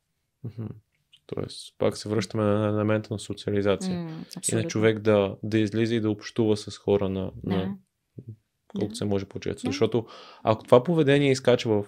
[1.28, 3.95] Тоест, пак се връщаме на елемента на социализация.
[3.95, 7.55] Mm, и на човек да, да излиза и да общува с хора на, да.
[7.55, 7.76] на
[8.67, 8.95] колкото да.
[8.95, 9.61] се може по-често.
[9.61, 9.69] Да.
[9.69, 10.05] Защото
[10.43, 11.86] ако това поведение изкача в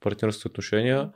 [0.00, 1.12] партньорските отношения,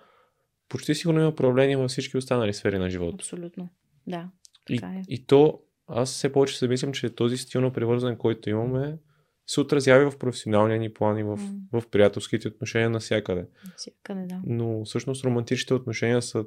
[0.68, 3.14] почти сигурно има проблеми във всички останали сфери на живота.
[3.14, 3.68] Абсолютно.
[4.06, 4.28] Да.
[4.68, 5.02] И, е.
[5.08, 8.98] и то, аз все повече се мислям, че този стил на привързване, който имаме,
[9.46, 11.60] се отразява в професионалния ни план и в, mm.
[11.72, 13.46] в приятелските отношения навсякъде.
[13.64, 14.40] Навсякъде, да.
[14.46, 16.44] Но всъщност романтичните отношения са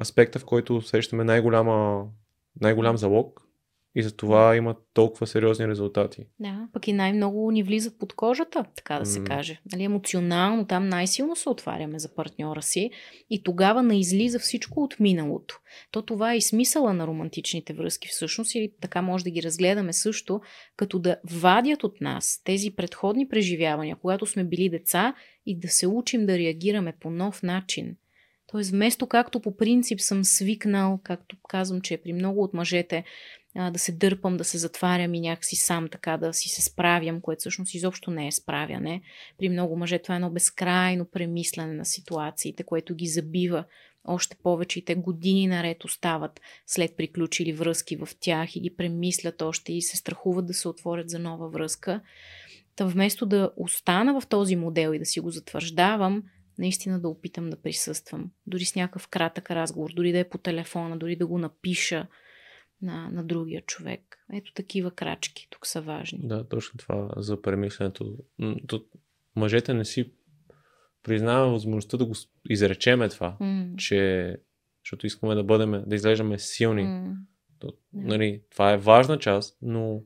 [0.00, 2.06] аспекта, в който срещаме най-голяма,
[2.60, 3.44] най-голям залог
[3.96, 6.26] и за това има толкова сериозни резултати.
[6.40, 9.26] Да, пък и най-много ни влизат под кожата, така да се mm.
[9.26, 9.60] каже.
[9.72, 12.90] Нали, емоционално там най-силно се отваряме за партньора си
[13.30, 15.60] и тогава наизлиза всичко от миналото.
[15.90, 19.92] То това е и смисъла на романтичните връзки всъщност или така може да ги разгледаме
[19.92, 20.40] също,
[20.76, 25.14] като да вадят от нас тези предходни преживявания, когато сме били деца
[25.46, 27.96] и да се учим да реагираме по нов начин.
[28.54, 33.04] Тоест, вместо както по принцип съм свикнал, както казвам, че при много от мъжете
[33.70, 37.40] да се дърпам, да се затварям и някакси сам така да си се справям, което
[37.40, 39.02] всъщност изобщо не е справяне.
[39.38, 43.64] При много мъже това е едно безкрайно премислене на ситуациите, което ги забива
[44.04, 49.42] още повече и те години наред остават след приключили връзки в тях и ги премислят
[49.42, 52.00] още и се страхуват да се отворят за нова връзка.
[52.76, 56.22] Та вместо да остана в този модел и да си го затвърждавам,
[56.58, 58.30] наистина да опитам да присъствам.
[58.46, 62.06] Дори с някакъв кратък разговор, дори да е по телефона, дори да го напиша
[62.82, 64.18] на, на другия човек.
[64.32, 66.28] Ето такива крачки тук са важни.
[66.28, 68.16] Да, точно това за премисленето.
[69.36, 70.12] Мъжете не си
[71.02, 72.14] признава възможността да го
[72.50, 73.76] изречеме това, mm.
[73.76, 74.36] че
[74.84, 76.82] защото искаме да бъдем, да изглеждаме силни.
[76.82, 77.14] Mm.
[77.58, 80.02] То, нали, това е важна част, но mm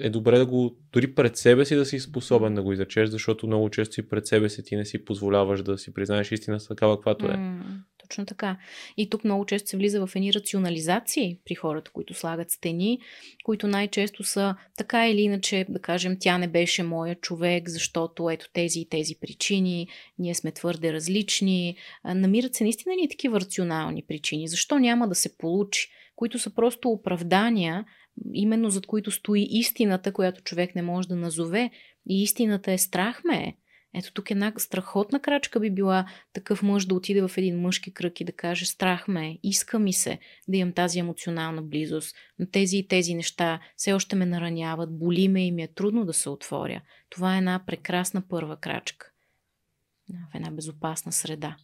[0.00, 3.46] е добре да го, дори пред себе си да си способен да го изречеш, защото
[3.46, 6.96] много често и пред себе си ти не си позволяваш да си признаеш истина такава,
[6.96, 7.28] каквато е.
[7.28, 7.62] Mm,
[8.08, 8.56] точно така.
[8.96, 12.98] И тук много често се влиза в едни рационализации при хората, които слагат стени,
[13.44, 18.46] които най-често са така или иначе, да кажем, тя не беше моя човек, защото ето
[18.52, 21.76] тези и тези причини, ние сме твърде различни.
[22.04, 24.48] Намират се наистина ни такива рационални причини.
[24.48, 25.88] Защо няма да се получи?
[26.18, 27.84] които са просто оправдания
[28.32, 31.70] именно зад които стои истината, която човек не може да назове.
[32.08, 33.56] И истината е страх ме.
[33.94, 38.20] Ето тук една страхотна крачка би била такъв мъж да отиде в един мъжки кръг
[38.20, 42.78] и да каже страх ме, иска ми се да имам тази емоционална близост, но тези
[42.78, 46.30] и тези неща все още ме нараняват, боли ме и ми е трудно да се
[46.30, 46.82] отворя.
[47.10, 49.10] Това е една прекрасна първа крачка
[50.32, 51.56] в една безопасна среда.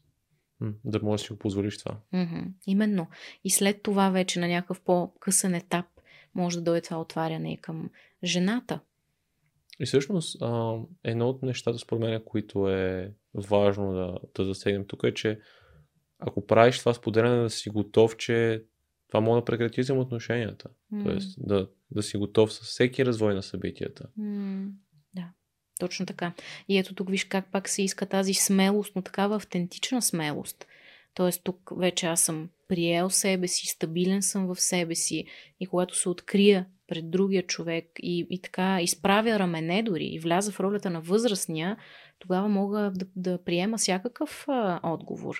[0.85, 1.97] Да можеш да си го позволиш това.
[2.15, 2.47] Mm-hmm.
[2.67, 3.07] Именно.
[3.45, 5.87] И след това вече на някакъв по-късен етап
[6.35, 7.91] може да дойде това отваряне и към
[8.25, 8.81] жената.
[9.81, 15.03] И всъщност, а, едно от нещата, според мен, които е важно да, да засегнем тук
[15.05, 15.41] е, че
[16.19, 18.65] ако правиш това споделяне, да си готов, че
[19.09, 20.69] това може да прекрати взаимоотношенията.
[20.93, 21.05] Mm.
[21.05, 24.09] Тоест, да, да си готов с всеки развой на събитията.
[24.19, 24.71] Mm.
[25.15, 25.33] Да,
[25.79, 26.33] точно така.
[26.69, 30.67] И ето тук виж как пак се иска тази смелост, но такава автентична смелост.
[31.15, 35.25] Тоест тук вече аз съм приел себе си, стабилен съм в себе си
[35.61, 40.53] и когато се открия пред другия човек и, и така изправя рамене дори и вляза
[40.53, 41.77] в ролята на възрастния,
[42.19, 45.37] тогава мога да, да приема всякакъв а, отговор.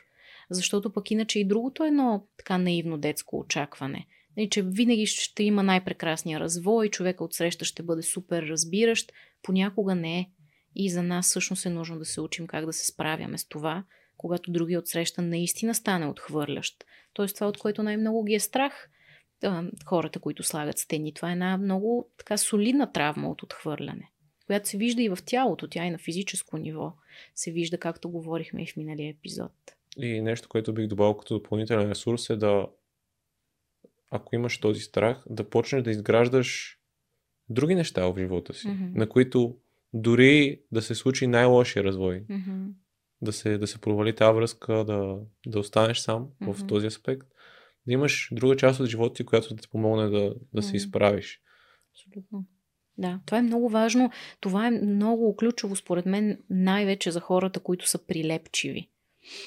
[0.51, 4.07] Защото пък иначе и другото е едно така наивно детско очакване.
[4.37, 9.13] И, че винаги ще има най-прекрасния развой, човека отсреща ще бъде супер разбиращ,
[9.43, 10.31] понякога не е.
[10.77, 13.85] И за нас всъщност е нужно да се учим как да се справяме с това,
[14.25, 16.85] когато другия отсреща наистина стане отхвърлящ.
[17.13, 18.89] Тоест това, от което най-много ги е страх
[19.87, 21.15] хората, които слагат стени.
[21.15, 24.11] Това е една много така солидна травма от отхвърляне.
[24.47, 26.93] която се вижда и в тялото, тя и на физическо ниво
[27.35, 29.53] се вижда, както говорихме и в миналия епизод.
[29.97, 32.67] И нещо, което бих добавил като допълнителен ресурс е да,
[34.11, 36.79] ако имаш този страх, да почнеш да изграждаш
[37.49, 38.95] други неща в живота си, mm-hmm.
[38.95, 39.57] на които
[39.93, 42.73] дори да се случи най-лошия развой, mm-hmm.
[43.25, 45.17] Да, се, да се провали тази връзка, да,
[45.47, 46.53] да останеш сам mm-hmm.
[46.53, 47.29] в този аспект,
[47.87, 51.41] да имаш друга част от живота ти, която да ти помогне да, да се изправиш.
[51.91, 52.47] Абсолютно.
[52.99, 54.11] Да, това е много важно.
[54.41, 58.91] Това е много ключово, според мен, най-вече за хората, които са прилепчиви.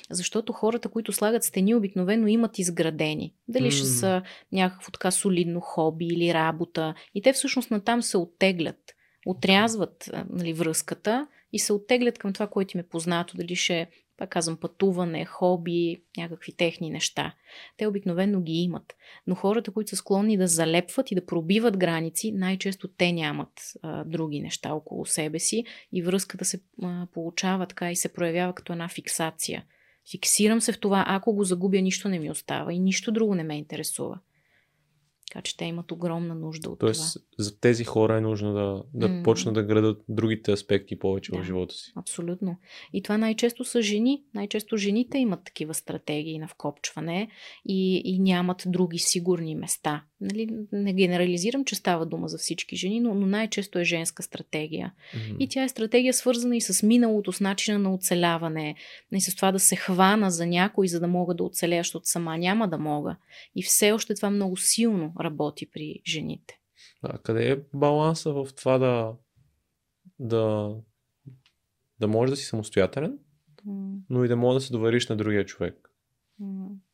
[0.10, 3.34] Защото хората, които слагат стени, обикновено имат изградени.
[3.48, 3.72] Дали mm.
[3.72, 4.22] ще са
[4.52, 6.96] някакво така солидно хоби или работа.
[7.16, 8.96] И те всъщност натам се оттеглят.
[9.26, 13.38] Отрязват нали, връзката и се оттеглят към това, което им е познато.
[13.38, 13.88] Дали ще
[14.18, 17.36] пак казвам, пътуване, хоби, някакви техни неща.
[17.78, 18.96] Те обикновено ги имат.
[19.28, 23.50] Но хората, които са склонни да залепват и да пробиват граници, най-често те нямат
[23.82, 28.54] а, други неща около себе си и връзката се а, получава така и се проявява
[28.54, 29.66] като една фиксация.
[30.12, 33.44] Фиксирам се в това, ако го загубя, нищо не ми остава и нищо друго не
[33.44, 34.20] ме интересува.
[35.32, 37.44] Така че те имат огромна нужда от Тоест, това.
[37.44, 39.24] за тези хора е нужно да, да mm.
[39.24, 41.92] почнат да градат другите аспекти повече да, в живота си.
[41.96, 42.58] Абсолютно.
[42.94, 44.24] И това най-често са жени.
[44.34, 47.30] Най-често жените имат такива стратегии на вкопчване
[47.66, 50.04] и, и нямат други сигурни места.
[50.22, 54.94] Нали, не генерализирам, че става дума за всички жени, но, но най-често е женска стратегия.
[55.16, 55.38] Mm-hmm.
[55.38, 58.76] И тя е стратегия свързана и с миналото, с начина на оцеляване,
[59.12, 62.38] и с това да се хвана за някой, за да мога да оцелея, защото сама
[62.38, 63.16] няма да мога.
[63.56, 66.60] И все още това много силно работи при жените.
[67.02, 69.14] А къде е баланса в това да,
[70.20, 70.76] да,
[72.00, 73.18] да можеш да си самостоятелен,
[73.68, 74.00] mm.
[74.10, 75.87] но и да можеш да се довериш на другия човек?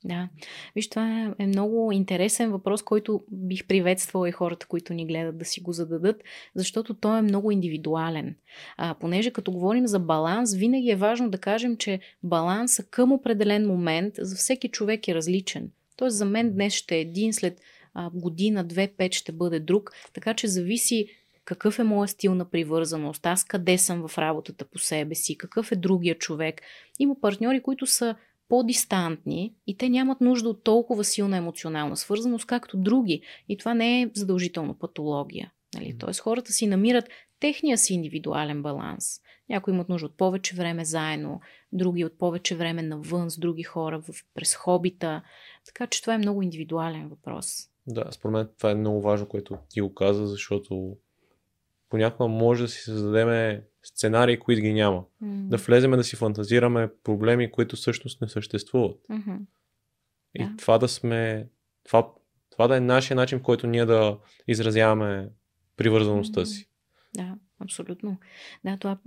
[0.04, 0.30] Да.
[0.76, 5.46] Виж, това е много интересен въпрос, който бих приветствала и хората, които ни гледат да
[5.46, 6.24] си го зададат,
[6.56, 8.36] защото той е много индивидуален.
[8.78, 13.68] А, понеже като говорим за баланс, винаги е важно да кажем, че баланса към определен
[13.68, 15.72] момент за всеки човек е различен.
[15.96, 17.62] Тоест за мен днес ще е един, след
[17.94, 21.08] а, година, две, пет ще бъде друг, така че зависи
[21.46, 25.72] какъв е моят стил на привързаност, аз къде съм в работата по себе си, какъв
[25.72, 26.62] е другия човек.
[27.00, 28.16] Има партньори, които са
[28.54, 33.22] по-дистантни и те нямат нужда от толкова силна емоционална свързаност, както други.
[33.49, 35.51] И това не е задължително патология.
[35.76, 35.95] Нали?
[35.99, 39.22] Тоест хората си намират техния си индивидуален баланс.
[39.49, 41.41] Някои имат нужда от повече време заедно,
[41.72, 45.22] други от повече време навън с други хора в, през хобита.
[45.66, 47.70] Така че това е много индивидуален въпрос.
[47.88, 50.97] Да, според мен това е много важно, което ти го каза, защото
[51.89, 55.04] понякога може да си създадем сценарии, които ги няма.
[55.24, 55.48] Mm-hmm.
[55.48, 58.98] Да влеземе да си фантазираме проблеми, които всъщност не съществуват.
[59.12, 59.40] Mm-hmm.
[60.36, 60.58] И yeah.
[60.58, 61.48] това да сме.
[61.84, 62.10] Това,
[62.50, 64.18] това да е нашия начин, в който ние да
[64.48, 65.30] изразяваме
[65.78, 66.44] привързаността mm-hmm.
[66.44, 66.70] си.
[67.16, 68.18] Да, абсолютно.
[68.66, 68.98] Да, това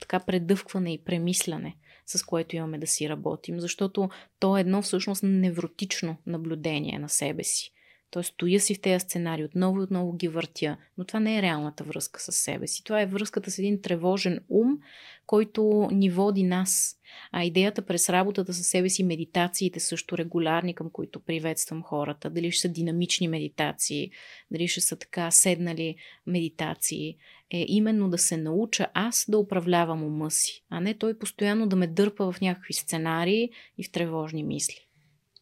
[0.00, 1.76] така предъвкване и премисляне,
[2.06, 7.44] с което имаме да си работим, защото то е едно всъщност невротично наблюдение на себе
[7.44, 7.72] си.
[8.12, 11.42] Тоест, стоя си в тези сценарии, отново и отново ги въртя, но това не е
[11.42, 12.84] реалната връзка с себе си.
[12.84, 14.78] Това е връзката с един тревожен ум,
[15.26, 16.96] който ни води нас.
[17.32, 22.52] А идеята през работата със себе си, медитациите също регулярни, към които приветствам хората, дали
[22.52, 24.10] ще са динамични медитации,
[24.50, 25.96] дали ще са така седнали
[26.26, 27.16] медитации,
[27.50, 31.76] е именно да се науча аз да управлявам ума си, а не той постоянно да
[31.76, 34.86] ме дърпа в някакви сценарии и в тревожни мисли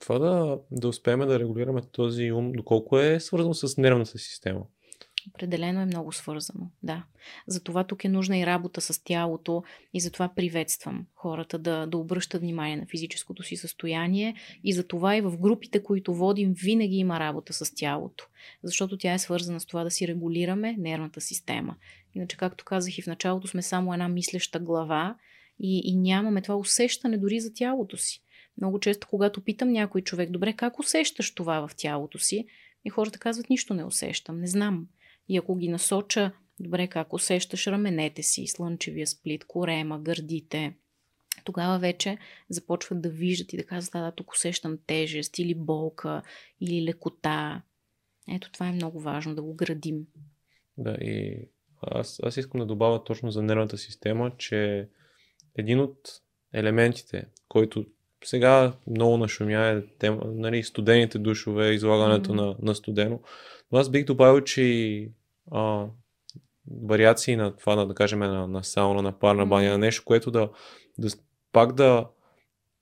[0.01, 4.61] това да, да успеем да регулираме този ум, доколко е свързано с нервната система?
[5.28, 7.05] Определено е много свързано, да.
[7.46, 9.62] Затова тук е нужна и работа с тялото
[9.94, 14.34] и затова приветствам хората да, да обръщат внимание на физическото си състояние
[14.64, 18.26] и затова и в групите, които водим, винаги има работа с тялото,
[18.62, 21.76] защото тя е свързана с това да си регулираме нервната система.
[22.14, 25.16] Иначе, както казах и в началото, сме само една мислеща глава
[25.61, 28.22] и, и нямаме това усещане дори за тялото си.
[28.61, 32.46] Много често, когато питам някой човек, добре, как усещаш това в тялото си?
[32.84, 34.88] И хората казват, нищо не усещам, не знам.
[35.28, 40.74] И ако ги насоча, добре, как усещаш раменете си, слънчевия сплит, корема, гърдите,
[41.44, 46.22] тогава вече започват да виждат и да казват, да, да, тук усещам тежест или болка
[46.61, 47.62] или лекота.
[48.34, 50.06] Ето това е много важно да го градим.
[50.78, 51.48] Да, и
[51.82, 54.88] аз, аз искам да добавя точно за нервната система, че
[55.58, 57.86] един от елементите, който
[58.24, 62.36] сега много нашумя е тема, нали, студените душове, излагането mm-hmm.
[62.36, 63.20] на, на студено.
[63.72, 65.10] Но аз бих добавил, че и
[65.52, 65.86] а,
[66.82, 69.72] вариации на това, на, да кажем, на, на сауна, на парна баня, mm-hmm.
[69.72, 70.50] на нещо, което да,
[70.98, 71.08] да
[71.52, 72.06] пак да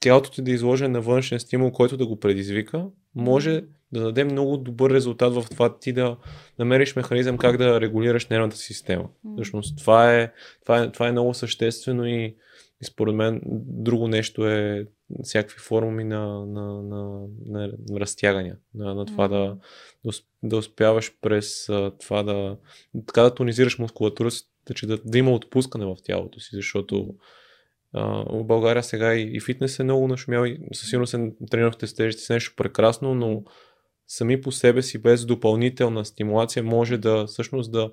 [0.01, 4.57] тялото ти да изложи на външен стимул, който да го предизвика, може да даде много
[4.57, 6.17] добър резултат в това ти да
[6.59, 9.09] намериш механизъм как да регулираш нервната система.
[9.37, 10.33] Всъщност това е,
[10.63, 12.37] това е, това е много съществено и,
[12.81, 14.87] и според мен друго нещо е
[15.23, 19.57] всякакви форми на, на, на, на, на разтягания, на, на това да,
[20.43, 21.67] да успяваш през
[22.01, 22.57] това да
[23.07, 24.31] така да тонизираш мускулатура,
[24.75, 27.15] че да, да има отпускане в тялото си, защото
[27.93, 31.87] а, в България сега и, и фитнес е много нашумял и със сигурност се тренировките
[31.87, 33.45] с тежести са нещо прекрасно, но
[34.07, 37.91] сами по себе си без допълнителна стимулация може да всъщност да,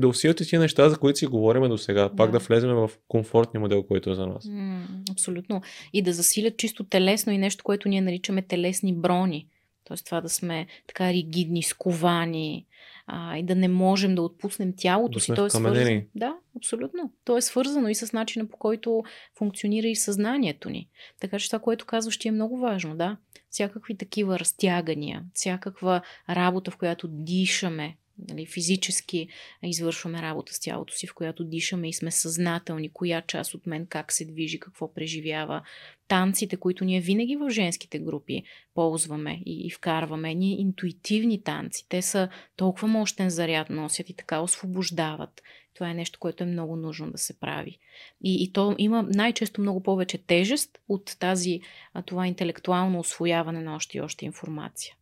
[0.00, 2.08] да усилите тези неща, за които си говорим до сега.
[2.08, 2.16] Да.
[2.16, 4.44] Пак да влезем в комфортния модел, който е за нас.
[4.44, 5.62] М, абсолютно.
[5.92, 9.46] И да засилят чисто телесно и нещо, което ние наричаме телесни брони.
[9.84, 12.66] Тоест това да сме така ригидни, сковани
[13.06, 15.34] а, и да не можем да отпуснем тялото да си.
[15.34, 16.02] То е свързано.
[16.14, 17.12] Да, абсолютно.
[17.24, 19.04] То е свързано и с начина по който
[19.38, 20.88] функционира и съзнанието ни.
[21.20, 23.16] Така че това, което казваш, ти е много важно, да.
[23.50, 27.96] Всякакви такива разтягания, всякаква работа, в която дишаме,
[28.28, 29.28] нали, физически
[29.62, 33.86] извършваме работа с тялото си, в която дишаме и сме съзнателни, коя част от мен
[33.86, 35.62] как се движи, какво преживява.
[36.08, 38.42] Танците, които ние винаги в женските групи
[38.74, 44.40] ползваме и, и вкарваме, ние интуитивни танци, те са толкова мощен заряд носят и така
[44.40, 45.42] освобождават.
[45.74, 47.78] Това е нещо, което е много нужно да се прави.
[48.24, 51.60] И, и то има най-често много повече тежест от тази,
[52.06, 54.94] това интелектуално освояване на още и още информация.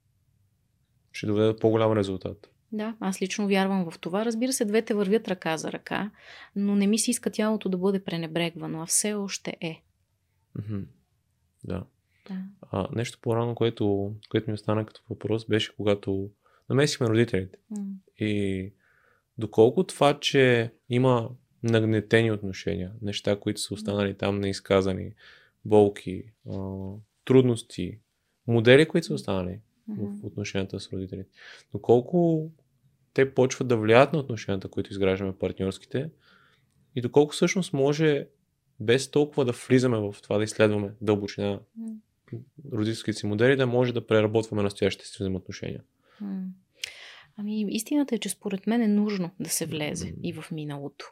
[1.12, 2.53] Ще доведе по-голям резултат.
[2.74, 4.24] Да, аз лично вярвам в това.
[4.24, 6.10] Разбира се, двете вървят ръка за ръка,
[6.56, 9.82] но не ми се иска тялото да бъде пренебрегвано, а все още е.
[10.58, 10.84] Mm-hmm.
[11.64, 11.84] Да.
[12.28, 12.36] да.
[12.70, 16.30] А, нещо по-рано, което, което ми остана като въпрос, беше когато
[16.70, 17.58] намесихме родителите.
[17.72, 17.94] Mm.
[18.18, 18.72] И
[19.38, 21.30] доколко това, че има
[21.62, 25.12] нагнетени отношения, неща, които са останали там неизказани,
[25.64, 26.84] болки, а,
[27.24, 27.98] трудности,
[28.46, 29.60] модели, които са останали
[29.90, 30.20] mm-hmm.
[30.20, 31.30] в отношенията с родителите.
[31.72, 32.50] Доколко
[33.14, 36.10] те почват да влияят на отношенията, които изграждаме партньорските
[36.96, 38.26] и доколко всъщност може
[38.80, 41.60] без толкова да влизаме в това да изследваме дълбочина
[42.72, 45.80] родителските си модели, да може да преработваме настоящите си взаимоотношения.
[46.22, 46.46] Mm.
[47.36, 51.06] Ами, истината е, че според мен е нужно да се влезе и в миналото.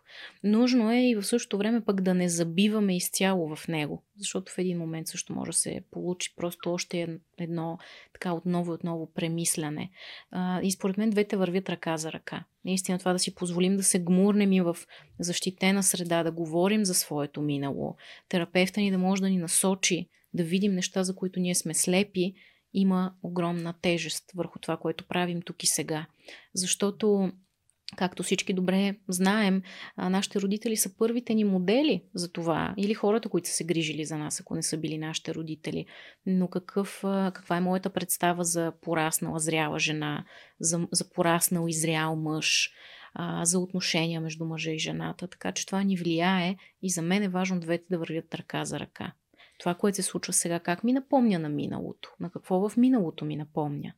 [0.44, 4.58] Нужно е и в същото време пък да не забиваме изцяло в него, защото в
[4.58, 7.78] един момент също може да се получи просто още едно
[8.12, 9.90] така отново и отново премисляне.
[10.30, 12.44] А, и според мен двете вървят ръка за ръка.
[12.64, 14.76] Наистина това да си позволим да се гмурнем и в
[15.18, 17.96] защитена среда, да говорим за своето минало.
[18.28, 22.34] Терапевта ни да може да ни насочи, да видим неща, за които ние сме слепи,
[22.74, 26.06] има огромна тежест върху това, което правим тук и сега.
[26.54, 27.32] Защото
[27.96, 29.62] Както всички добре знаем,
[29.96, 32.74] нашите родители са първите ни модели за това.
[32.76, 35.86] Или хората, които са се грижили за нас, ако не са били нашите родители.
[36.26, 36.98] Но какъв,
[37.34, 40.24] каква е моята представа за пораснала зряла жена,
[40.60, 42.70] за, за пораснал и зрял мъж,
[43.42, 45.28] за отношения между мъжа и жената.
[45.28, 48.80] Така че това ни влияе и за мен е важно двете да вървят ръка за
[48.80, 49.12] ръка
[49.59, 53.36] това, което се случва сега, как ми напомня на миналото, на какво в миналото ми
[53.36, 53.92] напомня.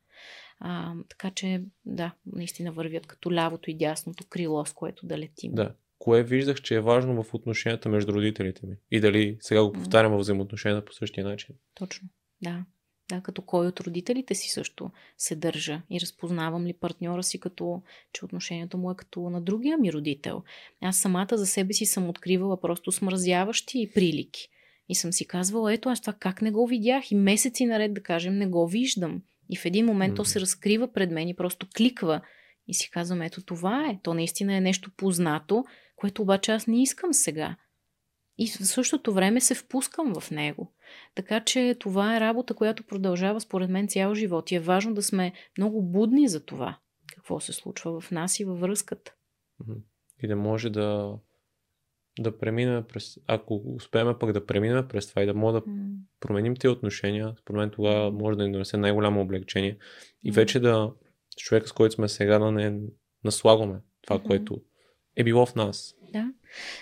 [0.58, 5.54] А, така че, да, наистина вървят като лявото и дясното крило, с което да летим.
[5.54, 5.74] Да.
[5.98, 8.76] Кое виждах, че е важно в отношенията между родителите ми?
[8.90, 11.54] И дали сега го повтарям в взаимоотношенията по същия начин?
[11.74, 12.08] Точно,
[12.42, 12.64] да.
[13.08, 17.82] Да, като кой от родителите си също се държа и разпознавам ли партньора си като,
[18.12, 20.42] че отношението му е като на другия ми родител.
[20.80, 24.48] Аз самата за себе си съм откривала просто смразяващи прилики.
[24.88, 28.02] И съм си казвала, ето аз това как не го видях и месеци наред да
[28.02, 29.22] кажем не го виждам.
[29.50, 30.16] И в един момент mm.
[30.16, 32.20] то се разкрива пред мен и просто кликва.
[32.66, 33.98] И си казвам, ето това е.
[34.02, 35.64] То наистина е нещо познато,
[35.96, 37.56] което обаче аз не искам сега.
[38.38, 40.72] И в същото време се впускам в него.
[41.14, 44.50] Така че това е работа, която продължава според мен цял живот.
[44.50, 46.78] И е важно да сме много будни за това,
[47.14, 49.14] какво се случва в нас и във връзката.
[50.22, 51.18] И да може да
[52.18, 55.72] да преминем през, ако успеем пък да преминем през това и да можем да
[56.20, 59.78] променим тези отношения, според мен това може да ни донесе най-голямо облегчение
[60.24, 60.92] и вече да
[61.36, 62.80] човека, с който сме сега, да не
[63.24, 64.26] наслагваме това, mm-hmm.
[64.26, 64.60] което
[65.16, 65.94] е било в нас.
[66.12, 66.32] Да.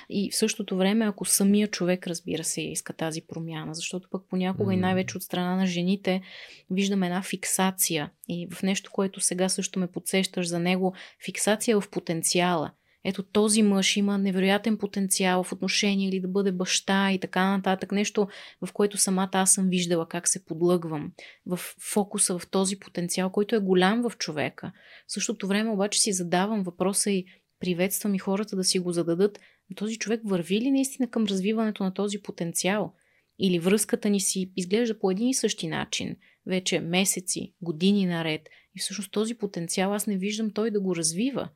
[0.08, 4.72] И в същото време, ако самия човек, разбира се, иска тази промяна, защото пък понякога
[4.72, 4.74] mm.
[4.74, 6.22] и най-вече от страна на жените
[6.70, 11.90] виждаме една фиксация и в нещо, което сега също ме подсещаш за него, фиксация в
[11.90, 12.70] потенциала
[13.04, 17.92] ето този мъж има невероятен потенциал в отношение или да бъде баща и така нататък.
[17.92, 18.28] Нещо,
[18.66, 21.12] в което самата аз съм виждала как се подлъгвам
[21.46, 21.60] в
[21.92, 24.72] фокуса в този потенциал, който е голям в човека.
[25.08, 27.26] В същото време обаче си задавам въпроса и
[27.60, 29.40] приветствам и хората да си го зададат.
[29.76, 32.92] Този човек върви ли наистина към развиването на този потенциал?
[33.38, 38.48] или връзката ни си изглежда по един и същи начин, вече месеци, години наред.
[38.76, 41.48] И всъщност този потенциал аз не виждам той да го развива.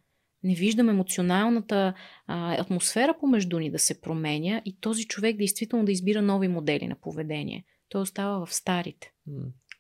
[0.47, 1.95] Не виждам емоционалната
[2.27, 6.87] а, атмосфера помежду ни да се променя и този човек действително да избира нови модели
[6.87, 7.65] на поведение.
[7.89, 9.13] Той остава в старите.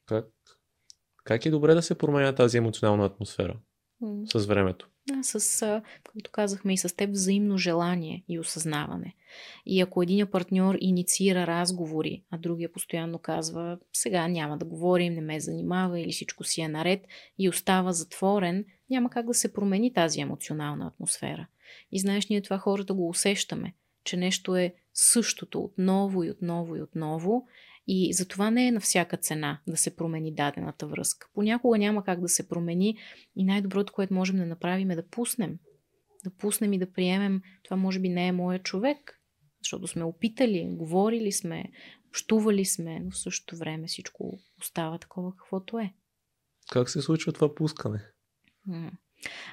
[0.06, 0.26] Как,
[1.24, 3.56] как е добре да се променя тази емоционална атмосфера
[4.02, 4.38] mm.
[4.38, 4.90] с времето?
[5.08, 9.14] Да, с, както казахме и с теб, взаимно желание и осъзнаване.
[9.66, 15.20] И ако един партньор инициира разговори, а другия постоянно казва, сега няма да говорим, не
[15.20, 17.06] ме занимава или всичко си е наред
[17.38, 21.46] и остава затворен, няма как да се промени тази емоционална атмосфера.
[21.92, 26.82] И знаеш, ние това хората го усещаме, че нещо е същото отново и отново и
[26.82, 27.46] отново
[27.86, 31.28] и затова не е на всяка цена да се промени дадената връзка.
[31.34, 32.98] Понякога няма как да се промени
[33.36, 35.58] и най-доброто, което можем да направим е да пуснем.
[36.24, 39.20] Да пуснем и да приемем, това може би не е моят човек,
[39.62, 41.64] защото сме опитали, говорили сме,
[42.08, 45.94] общували сме, но в същото време всичко остава такова каквото е.
[46.70, 48.04] Как се случва това пускане?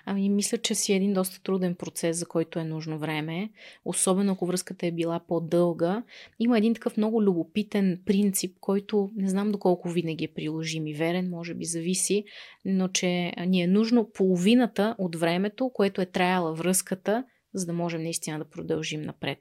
[0.06, 3.50] Ами, мисля, че си е един доста труден процес, за който е нужно време.
[3.86, 6.04] Особено ако връзката е била по-дълга.
[6.40, 11.30] Има един такъв много любопитен принцип, който не знам доколко винаги е приложим и верен,
[11.30, 12.24] може би зависи,
[12.66, 18.04] но че ни е нужно половината от времето, което е траяла връзката, за да можем
[18.04, 19.40] наистина да продължим напред.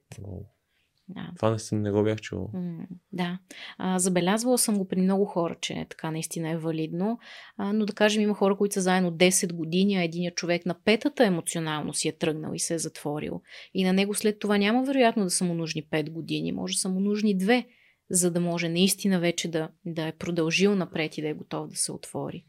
[1.15, 1.31] Да.
[1.37, 2.51] Това не, не го бях чувал.
[2.55, 3.39] М- да.
[3.79, 7.19] А, забелязвала съм го при много хора, че така наистина е валидно.
[7.57, 10.75] А, но да кажем, има хора, които са заедно 10 години, а един човек на
[10.85, 13.43] петата емоционално си е тръгнал и се е затворил.
[13.75, 16.79] И на него след това няма вероятно да са му нужни 5 години, може да
[16.79, 17.65] са му нужни 2,
[18.11, 21.77] за да може наистина вече да, да е продължил напред и да е готов да
[21.77, 22.45] се отвори.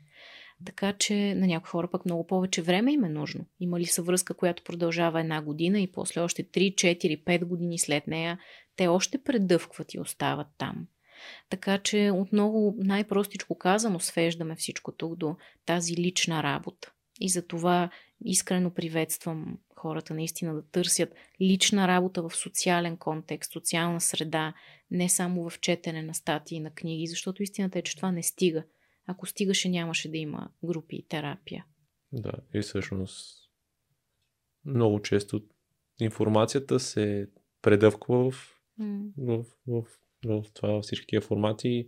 [0.65, 3.45] Така че на някои хора пък много повече време им е нужно.
[3.59, 8.07] Има ли съвръзка, която продължава една година и после още 3, 4, 5 години след
[8.07, 8.39] нея,
[8.75, 10.87] те още предъвкват и остават там.
[11.49, 15.35] Така че отново най-простичко казано свеждаме всичко тук до
[15.65, 16.91] тази лична работа.
[17.19, 17.89] И за това
[18.25, 24.53] искрено приветствам хората наистина да търсят лична работа в социален контекст, социална среда,
[24.91, 28.63] не само в четене на статии на книги, защото истината е, че това не стига.
[29.07, 31.65] Ако стигаше, нямаше да има групи и терапия.
[32.11, 33.43] Да, и всъщност
[34.65, 35.41] много често
[35.99, 37.27] информацията се
[37.61, 39.11] предъвква в, mm.
[39.17, 39.83] в, в,
[40.25, 41.87] в, в това всички формати.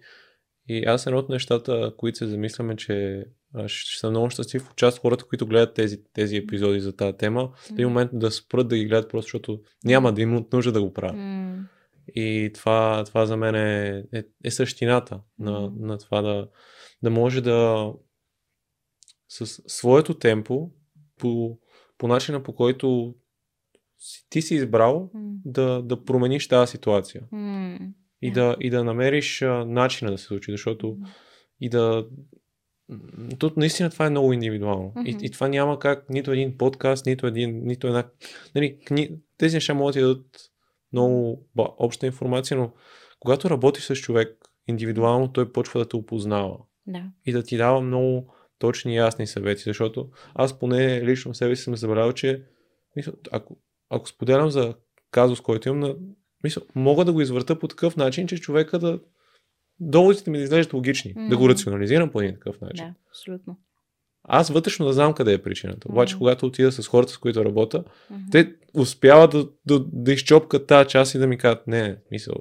[0.68, 3.26] И аз едно от нещата, които се замисляме, че
[3.68, 7.41] ще съм много щастлив в част хората, които гледат тези, тези епизоди за тази тема,
[7.41, 7.86] mm.
[7.86, 10.93] в момент да спрат да ги гледат просто, защото няма да имат нужда да го
[10.93, 11.16] правят.
[11.16, 11.61] Mm.
[12.16, 15.80] И това, това за мен е, е, е същината на, mm.
[15.80, 16.47] на това да,
[17.04, 17.91] да може да
[19.28, 20.72] с своето темпо,
[21.20, 21.58] по,
[21.98, 23.16] по начина по който
[24.30, 25.38] ти си избрал mm.
[25.46, 27.24] да, да промениш тази ситуация.
[27.34, 27.93] Mm.
[28.22, 28.34] И, yeah.
[28.34, 31.08] да, и да намериш а, начина да се случи, защото mm.
[31.62, 32.08] и да.
[33.39, 34.93] Тут наистина това е много индивидуално.
[34.96, 35.22] Mm-hmm.
[35.22, 38.10] И, и това няма как нито един подкаст, нито един, нито една.
[38.56, 39.10] Нали, кни...
[39.38, 40.52] Тези неща могат да дадат
[40.93, 42.74] много обща информация, но
[43.20, 44.38] когато работиш с човек
[44.68, 46.58] индивидуално, той почва да те опознава.
[46.88, 47.03] Да.
[47.25, 51.63] И да ти дава много точни и ясни съвети, защото аз поне лично себе си
[51.63, 52.43] съм забравил, че
[52.95, 53.57] мисля, ако,
[53.89, 54.75] ако споделям за
[55.11, 55.95] казус, който имам, на,
[56.43, 58.99] мисля, мога да го извърта по такъв начин, че човека да
[59.79, 61.29] доводите ми да изглеждат логични, mm-hmm.
[61.29, 62.86] да го рационализирам по един такъв начин.
[62.86, 63.57] Да, абсолютно.
[64.23, 65.88] Аз вътрешно да знам къде е причината.
[65.88, 65.91] Mm-hmm.
[65.91, 68.31] Обаче, когато отида с хората, с които работя, mm-hmm.
[68.31, 72.36] те успяват да, да, да изчопкат тази част и да ми кажат, не, мисъл,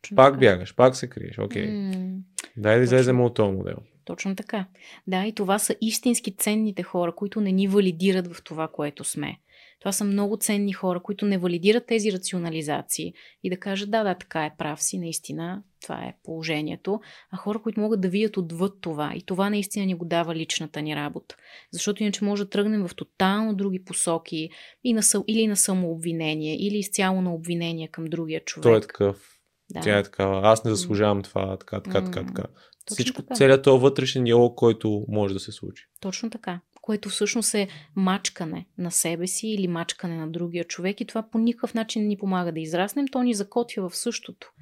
[0.00, 0.40] точно пак така.
[0.40, 1.66] бягаш, пак се криеш, окей.
[1.66, 1.96] Okay.
[1.96, 2.18] Mm.
[2.56, 3.76] Дай да излезем от този модел.
[4.04, 4.66] Точно така.
[5.06, 9.38] Да, и това са истински ценните хора, които не ни валидират в това, което сме.
[9.80, 14.14] Това са много ценни хора, които не валидират тези рационализации и да кажат, да, да,
[14.14, 17.00] така е, прав си, наистина, това е положението,
[17.30, 19.12] а хора, които могат да видят отвъд това.
[19.16, 21.36] И това наистина ни го дава личната ни работа.
[21.72, 24.50] Защото иначе може да тръгнем в тотално други посоки
[24.84, 28.62] и на, или на самообвинение, или изцяло на обвинение към другия човек.
[28.62, 29.39] Той е такъв
[29.70, 29.80] да.
[29.80, 32.44] Тя е такава, аз не заслужавам това, така, така, така, така.
[32.86, 33.34] Всичко, така.
[33.34, 35.86] целият този вътрешен диалог, който може да се случи.
[36.00, 36.60] Точно така.
[36.82, 41.38] Което всъщност е мачкане на себе си или мачкане на другия човек и това по
[41.38, 44.52] никакъв начин не ни помага да израснем, то ни закотвя в същото.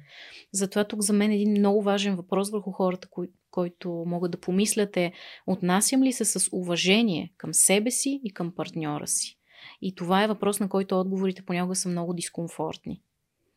[0.51, 4.39] Затова тук за мен е един много важен въпрос върху хората, кои, който могат да
[4.39, 5.11] помислят е
[5.47, 9.37] отнасям ли се с уважение към себе си и към партньора си.
[9.81, 13.01] И това е въпрос, на който отговорите понякога са много дискомфортни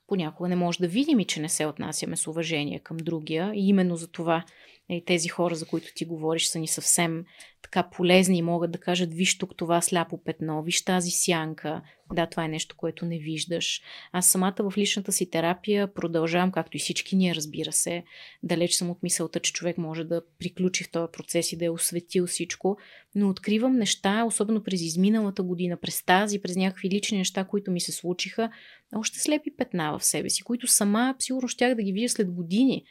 [0.07, 3.53] понякога не може да видим и че не се отнасяме с уважение към другия.
[3.55, 4.45] И именно за това
[4.91, 7.25] Нали, тези хора, за които ти говориш, са ни съвсем
[7.63, 11.83] така полезни и могат да кажат, виж тук това сляпо петно, виж тази сянка.
[12.13, 13.83] Да, това е нещо, което не виждаш.
[14.13, 18.05] Аз самата в личната си терапия продължавам, както и всички ние, разбира се.
[18.43, 21.71] Далеч съм от мисълта, че човек може да приключи в този процес и да е
[21.71, 22.77] осветил всичко,
[23.15, 27.81] но откривам неща, особено през изминалата година, през тази, през някакви лични неща, които ми
[27.81, 28.51] се случиха,
[28.95, 32.85] още слепи петна в себе си, които сама сигурно щях да ги видя след години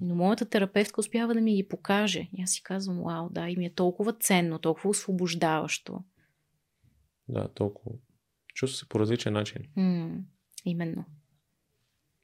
[0.00, 2.28] но моята терапевтка успява да ми ги покаже.
[2.32, 6.04] И аз си казвам, вау, да, и ми е толкова ценно, толкова освобождаващо.
[7.28, 7.96] Да, толкова.
[8.54, 9.62] Чувства се по различен начин.
[9.76, 10.18] М-
[10.64, 11.04] именно.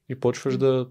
[0.08, 0.90] И почваш да.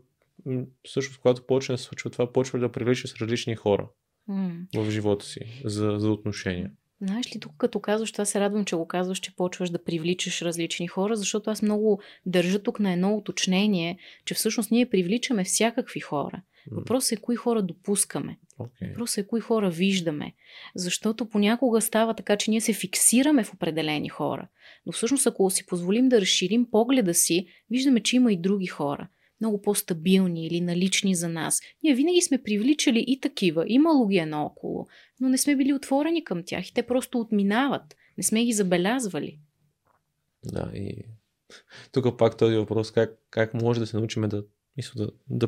[0.84, 3.90] Всъщност, когато почне да се случва това, почваш да привличаш различни хора
[4.28, 6.72] М- в живота си за, за отношения.
[7.02, 10.42] Знаеш ли, тук като казваш, това се радвам, че го казваш, че почваш да привличаш
[10.42, 16.00] различни хора, защото аз много държа тук на едно уточнение, че всъщност ние привличаме всякакви
[16.00, 16.42] хора.
[16.72, 18.38] Въпросът е кои хора допускаме.
[18.60, 18.88] Okay.
[18.88, 20.34] Въпросът е кои хора виждаме.
[20.76, 24.48] Защото понякога става така, че ние се фиксираме в определени хора.
[24.86, 29.08] Но всъщност, ако си позволим да разширим погледа си, виждаме, че има и други хора.
[29.42, 31.62] Много по-стабилни или налични за нас.
[31.84, 33.64] Ние винаги сме привличали и такива.
[33.68, 34.88] Имало ги наоколо.
[35.20, 37.96] Но не сме били отворени към тях и те просто отминават.
[38.18, 39.40] Не сме ги забелязвали.
[40.46, 41.04] Да, и
[41.92, 44.44] тук пак този въпрос, как, как може да се научим да,
[44.78, 45.48] мисля, да, да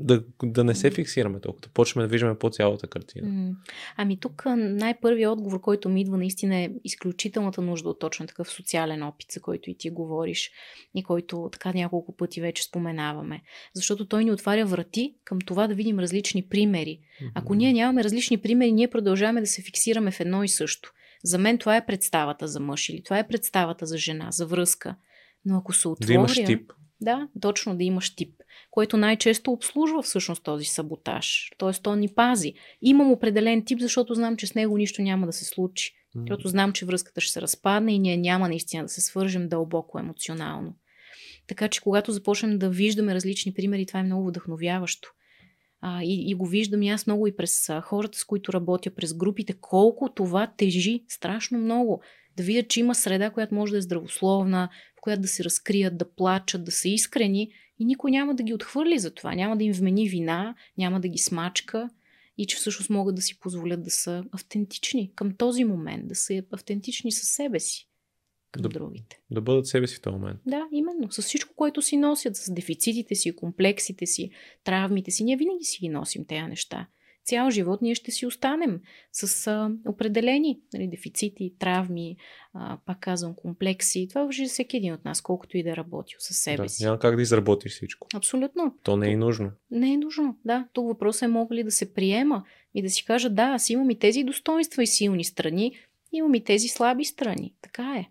[0.00, 3.54] да, да не се фиксираме толкова, да почваме да виждаме по цялата картина.
[3.96, 9.02] Ами тук най-първият отговор, който ми идва наистина е изключителната нужда от точно такъв социален
[9.02, 10.50] опит, за който и ти говориш
[10.94, 13.42] и който така няколко пъти вече споменаваме.
[13.74, 17.00] Защото той ни отваря врати към това да видим различни примери.
[17.34, 20.92] Ако ние нямаме различни примери, ние продължаваме да се фиксираме в едно и също.
[21.24, 24.96] За мен това е представата за мъж или това е представата за жена, за връзка.
[25.44, 26.06] Но ако се отворя...
[26.06, 26.72] Да имаш тип.
[27.00, 28.40] Да, точно да имаш тип
[28.70, 31.50] което най-често обслужва всъщност този саботаж.
[31.58, 32.54] Тоест, то ни пази.
[32.82, 35.92] Имам определен тип, защото знам, че с него нищо няма да се случи.
[36.16, 36.20] Mm.
[36.20, 39.98] Защото знам, че връзката ще се разпадне и ние няма наистина да се свържем дълбоко
[39.98, 40.74] емоционално.
[41.46, 45.08] Така че, когато започнем да виждаме различни примери, това е много вдъхновяващо.
[45.80, 48.94] А, и, и го виждам и аз много и през а, хората, с които работя,
[48.94, 52.02] през групите, колко това тежи страшно много.
[52.36, 54.68] Да видят, че има среда, която може да е здравословна,
[55.00, 58.98] която да се разкрият, да плачат, да са искрени и никой няма да ги отхвърли
[58.98, 59.34] за това.
[59.34, 61.90] Няма да им вмени вина, няма да ги смачка
[62.38, 66.42] и че всъщност могат да си позволят да са автентични към този момент, да са
[66.52, 67.86] автентични със себе си
[68.52, 69.20] към да, другите.
[69.30, 70.40] Да бъдат себе си в този момент.
[70.46, 71.12] Да, именно.
[71.12, 74.30] С всичко, което си носят, с дефицитите си, комплексите си,
[74.64, 75.24] травмите си.
[75.24, 76.88] Ние винаги си ги носим тези неща
[77.24, 78.80] цял живот ние ще си останем
[79.12, 82.16] с а, определени нали, дефицити, травми,
[82.54, 84.06] а, пак казвам, комплекси.
[84.08, 86.68] Това въжи за всеки един от нас, колкото и да е работил със себе да,
[86.68, 86.84] си.
[86.84, 88.08] Няма как да изработиш всичко.
[88.14, 88.74] Абсолютно.
[88.82, 89.50] То не е нужно.
[89.70, 90.68] Не е нужно, да.
[90.72, 92.44] Тук въпросът е мога ли да се приема
[92.74, 95.72] и да си кажа, да, аз имам и тези достоинства и силни страни,
[96.12, 97.54] имам и тези слаби страни.
[97.62, 98.06] Така е.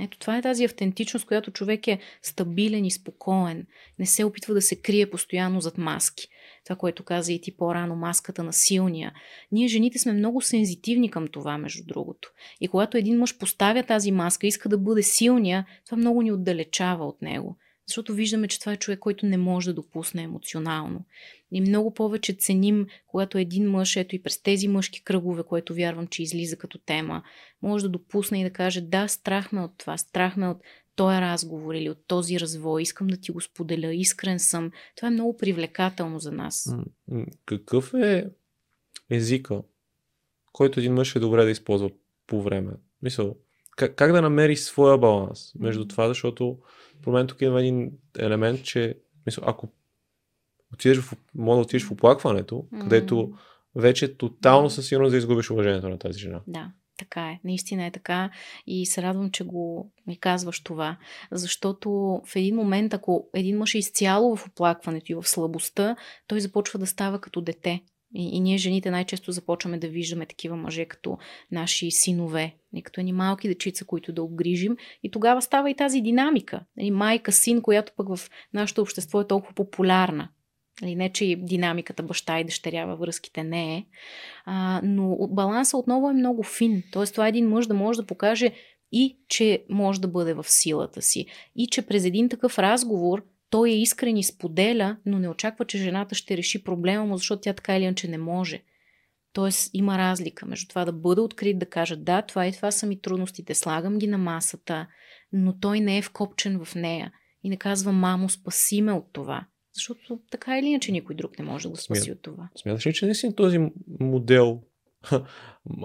[0.00, 3.66] Ето това е тази автентичност, която човек е стабилен и спокоен.
[3.98, 6.28] Не се опитва да се крие постоянно зад маски.
[6.64, 9.12] Това, което каза и ти по-рано, маската на силния.
[9.52, 12.32] Ние жените сме много сензитивни към това, между другото.
[12.60, 17.06] И когато един мъж поставя тази маска, иска да бъде силния, това много ни отдалечава
[17.06, 17.56] от него.
[17.86, 21.04] Защото виждаме, че това е човек, който не може да допусне емоционално.
[21.52, 26.06] И много повече ценим, когато един мъж, ето и през тези мъжки кръгове, което вярвам,
[26.06, 27.22] че излиза като тема,
[27.62, 30.58] може да допусне и да каже, да, страх ме от това, страх ме от
[30.96, 34.70] този разговор или от този развой, искам да ти го споделя, искрен съм.
[34.96, 36.76] Това е много привлекателно за нас.
[37.46, 38.30] Какъв е
[39.10, 39.62] езика,
[40.52, 41.90] който един мъж е добре да използва
[42.26, 42.72] по време?
[43.02, 43.36] Мисъл,
[43.76, 46.58] как, как да намери своя баланс между това, защото
[47.02, 49.68] по мен тук има един елемент, че мисъл, ако
[50.72, 53.32] отидеш в, може да отидеш в оплакването, където
[53.74, 56.40] вече тотално със сигурност да изгубиш уважението на тази жена.
[56.46, 56.72] Да.
[56.96, 58.30] Така е, наистина е така
[58.66, 60.96] и се радвам, че го ми казваш това,
[61.32, 61.90] защото
[62.26, 65.96] в един момент, ако един мъж е изцяло в оплакването и в слабостта,
[66.26, 67.80] той започва да става като дете.
[68.14, 71.18] И, и ние, жените, най-често започваме да виждаме такива мъже като
[71.50, 74.76] наши синове, и като ни малки дечица, които да обгрижим.
[75.02, 76.60] И тогава става и тази динамика.
[76.76, 80.28] Нали, майка, син, която пък в нашето общество е толкова популярна.
[80.82, 83.84] Нали, не, че динамиката баща и дъщеря във връзките не е.
[84.44, 86.82] А, но балансът отново е много фин.
[86.92, 88.52] Тоест, това е един мъж да може да покаже
[88.92, 91.26] и, че може да бъде в силата си.
[91.56, 95.78] И, че през един такъв разговор той е искрен и споделя, но не очаква, че
[95.78, 98.62] жената ще реши проблема му, защото тя така или иначе не може.
[99.32, 102.86] Тоест има разлика между това да бъда открит, да кажа да, това и това са
[102.86, 104.86] ми трудностите, слагам ги на масата,
[105.32, 109.46] но той не е вкопчен в нея и не казва мамо, спаси ме от това.
[109.74, 112.48] Защото така или иначе никой друг не може да го спаси Смя- от това.
[112.56, 113.58] Смяташ ли, че наистина този
[114.00, 114.60] модел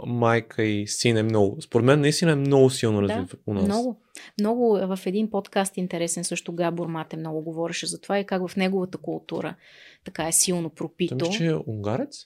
[0.05, 1.61] майка и син е много.
[1.61, 3.63] Според мен наистина е много силно Да, развит у нас.
[3.65, 4.01] Много.
[4.39, 8.47] Много е в един подкаст интересен също Габор Мате много говореше за това и как
[8.47, 9.55] в неговата култура
[10.03, 11.15] така е силно Той пропито.
[11.15, 12.25] мисля, че е унгарец?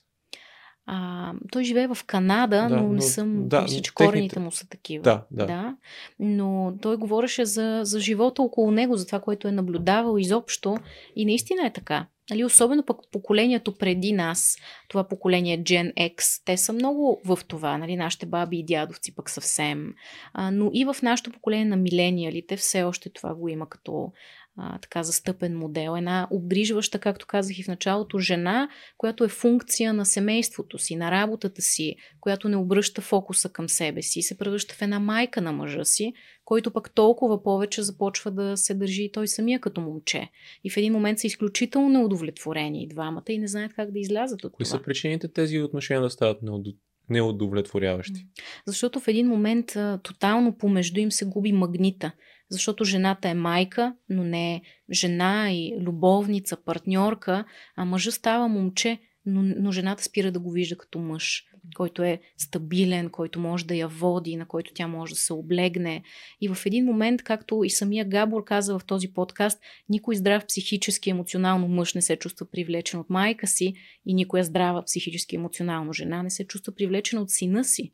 [0.86, 3.48] А, той живее в Канада, Да, но, не съм.
[3.48, 5.02] да, мисля, че техните- корените му са такива.
[5.02, 5.46] Да, да.
[5.46, 5.76] да.
[6.18, 10.76] Но той говореше за, за живота около него, за това, което е наблюдавал изобщо.
[11.16, 12.06] И наистина е така.
[12.30, 14.56] Нали, особено пък поколението преди нас,
[14.88, 17.78] това поколение Gen X, те са много в това.
[17.78, 19.94] Нали, нашите баби и дядовци пък съвсем.
[20.32, 24.12] А, но и в нашето поколение на милениалите все още това го има като
[24.56, 25.94] а, така застъпен модел.
[25.98, 31.10] Една обгрижваща, както казах и в началото, жена, която е функция на семейството си, на
[31.10, 35.52] работата си, която не обръща фокуса към себе си, се превръща в една майка на
[35.52, 36.12] мъжа си,
[36.44, 40.28] който пък толкова повече започва да се държи и той самия като момче.
[40.64, 44.44] И в един момент са изключително неудовлетворени и двамата и не знаят как да излязат
[44.44, 44.78] от Кои това.
[44.78, 46.76] са причините тези отношения да стават неуд-
[47.10, 48.26] неудовлетворяващи?
[48.66, 52.12] Защото в един момент тотално помежду им се губи магнита.
[52.50, 54.62] Защото жената е майка, но не е
[54.92, 57.44] жена и любовница, партньорка,
[57.76, 61.44] а мъжа става момче, но, но жената спира да го вижда като мъж,
[61.76, 66.02] който е стабилен, който може да я води, на който тя може да се облегне.
[66.40, 71.10] И в един момент, както и самия Габор каза в този подкаст, никой здрав психически,
[71.10, 73.74] емоционално мъж не се чувства привлечен от майка си
[74.06, 77.92] и никоя здрава психически, емоционално жена не се чувства привлечена от сина си.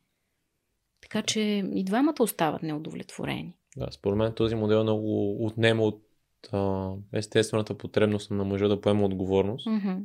[1.02, 1.40] Така че
[1.74, 3.54] и двамата остават неудовлетворени.
[3.76, 6.02] Да, според мен този модел много отнема от
[6.52, 9.96] а, естествената потребност на мъжа да поема отговорност Мгм.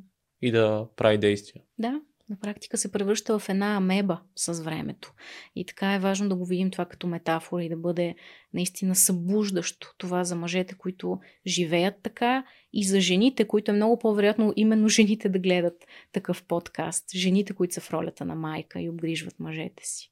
[0.41, 1.63] и да прави действия.
[1.79, 5.13] Да, на практика се превръща в една амеба с времето.
[5.55, 8.15] И така е важно да го видим това като метафора и да бъде
[8.53, 14.53] наистина събуждащо това за мъжете, които живеят така и за жените, които е много по-вероятно
[14.55, 17.05] именно жените да гледат такъв подкаст.
[17.15, 20.11] Жените, които са в ролята на майка и обгрижват мъжете си.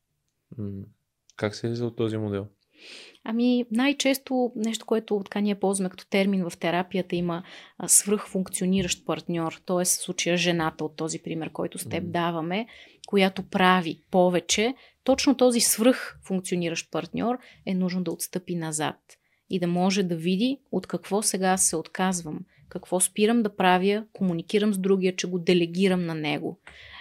[1.36, 2.48] Как се излиза от този модел?
[3.24, 7.44] Ами най-често нещо, което така ние ползваме като термин в терапията има
[7.78, 9.84] а, свръхфункциониращ партньор, т.е.
[9.84, 12.68] в случая жената от този пример, който с теб даваме,
[13.08, 14.74] която прави повече,
[15.04, 18.96] точно този свръхфункциониращ партньор е нужно да отстъпи назад
[19.50, 22.40] и да може да види от какво сега се отказвам,
[22.70, 26.60] какво спирам да правя, комуникирам с другия, че го делегирам на него.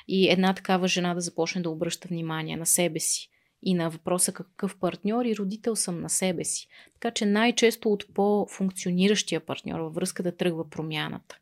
[0.09, 3.28] И една такава жена да започне да обръща внимание на себе си
[3.62, 6.68] и на въпроса какъв партньор и родител съм на себе си.
[6.94, 11.39] Така че най-често от по-функциониращия партньор във връзка да тръгва промяната.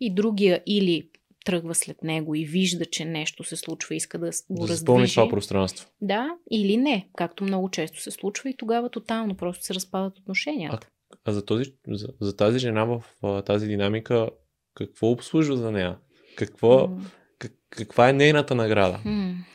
[0.00, 1.08] И другия или
[1.44, 5.14] тръгва след него и вижда, че нещо се случва и иска да го Да раздвижи.
[5.14, 5.88] това пространство.
[6.00, 10.88] Да, или не, както много често се случва и тогава тотално просто се разпадат отношенията.
[11.24, 14.28] А за, този, за, за тази жена в а, тази динамика,
[14.74, 15.98] какво обслужва за нея?
[16.36, 17.10] Какво, М.
[17.38, 19.00] как, каква е нейната награда?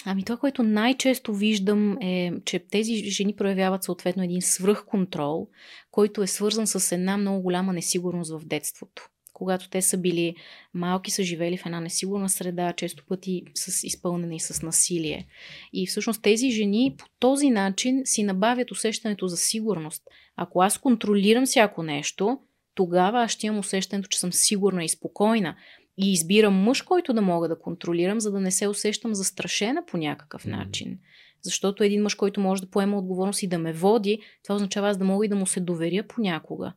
[0.06, 5.48] Ами това, което най-често виждам е, че тези жени проявяват съответно един свръхконтрол,
[5.92, 9.10] който е свързан с една много голяма несигурност в детството.
[9.34, 10.36] Когато те са били
[10.74, 15.28] малки, са живели в една несигурна среда, често пъти с изпълнена и с насилие.
[15.74, 20.04] И всъщност тези жени по този начин си набавят усещането за сигурност.
[20.36, 22.40] Ако аз контролирам всяко нещо,
[22.76, 25.56] тогава аз ще имам усещането, че съм сигурна и спокойна.
[26.02, 29.98] И избирам мъж, който да мога да контролирам, за да не се усещам застрашена по
[29.98, 31.00] някакъв начин.
[31.42, 34.98] Защото един мъж, който може да поема отговорност и да ме води, това означава аз
[34.98, 36.74] да мога и да му се доверя понякога.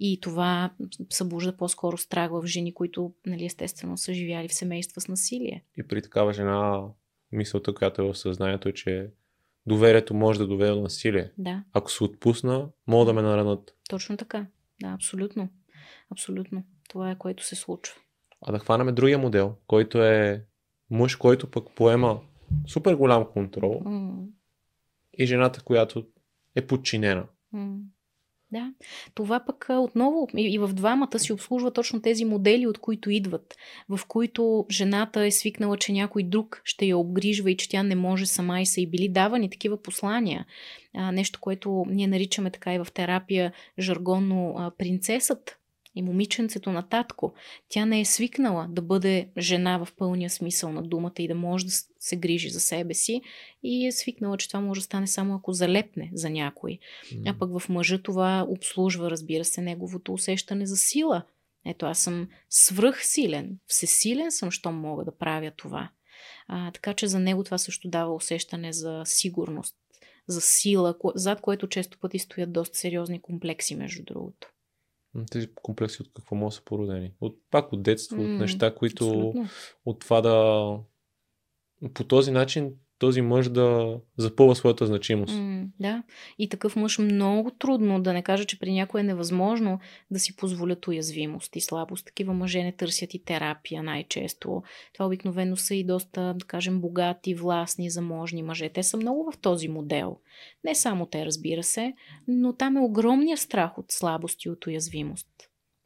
[0.00, 0.70] И това
[1.10, 5.64] събужда по-скоро страх в жени, които, нали, естествено, са живяли в семейства с насилие.
[5.76, 6.82] И при такава жена
[7.32, 9.10] мисълта, която е в съзнанието е, че
[9.66, 11.30] доверието може да доведе до насилие.
[11.38, 13.74] Да, Ако се отпусна, могат да ме наранат.
[13.88, 14.46] точно така.
[14.82, 15.48] Да, абсолютно.
[16.10, 16.64] Абсолютно.
[16.88, 17.94] Това е което се случва.
[18.42, 20.44] А да хванаме другия модел, който е
[20.90, 22.20] мъж, който пък поема
[22.66, 24.12] супер голям контрол М.
[25.18, 26.06] и жената, която
[26.56, 27.26] е подчинена.
[27.52, 27.78] М.
[28.52, 28.72] Да,
[29.14, 33.56] това пък отново и, и в двамата си обслужва точно тези модели, от които идват,
[33.88, 37.94] в които жената е свикнала, че някой друг ще я обгрижва и че тя не
[37.94, 40.46] може сама и са и били давани такива послания.
[40.94, 45.59] А, нещо, което ние наричаме така и в терапия жаргонно а, принцесът
[45.94, 47.34] и момиченцето на татко.
[47.68, 51.64] Тя не е свикнала да бъде жена в пълния смисъл на думата и да може
[51.64, 53.22] да се грижи за себе си
[53.62, 56.78] и е свикнала, че това може да стане само ако залепне за някой.
[57.26, 61.22] А пък в мъжа това обслужва, разбира се, неговото усещане за сила.
[61.66, 65.90] Ето, аз съм свръхсилен, всесилен съм, щом мога да правя това.
[66.48, 69.76] А, така че за него това също дава усещане за сигурност,
[70.26, 74.50] за сила, зад което често пъти стоят доста сериозни комплекси, между другото.
[75.30, 77.12] Тези комплекси от какво могат да са породени?
[77.20, 79.48] От, пак от детство, М, от неща, които Абсолютно.
[79.84, 80.78] от това да
[81.94, 85.34] по този начин този мъж да запълва своята значимост.
[85.34, 86.02] М, да.
[86.38, 89.78] И такъв мъж много трудно, да не кажа, че при някой е невъзможно
[90.10, 92.06] да си позволят уязвимост и слабост.
[92.06, 94.62] Такива мъже не търсят и терапия най-често.
[94.92, 98.68] Това обикновено са и доста, да кажем, богати, властни, заможни мъже.
[98.68, 100.16] Те са много в този модел.
[100.64, 101.94] Не само те, разбира се,
[102.28, 105.28] но там е огромния страх от слабост и от уязвимост.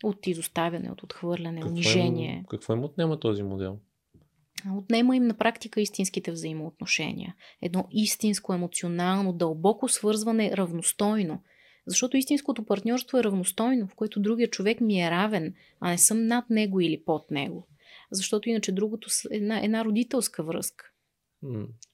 [0.04, 2.34] От изоставяне, от отхвърляне, Какво унижение.
[2.34, 3.78] Им, какво им отнема този модел?
[4.72, 7.34] Отнема им на практика истинските взаимоотношения.
[7.62, 11.42] Едно истинско, емоционално, дълбоко свързване равностойно.
[11.86, 16.26] Защото истинското партньорство е равностойно, в което другия човек ми е равен, а не съм
[16.26, 17.68] над него или под него.
[18.12, 20.84] Защото иначе другото е една, една родителска връзка.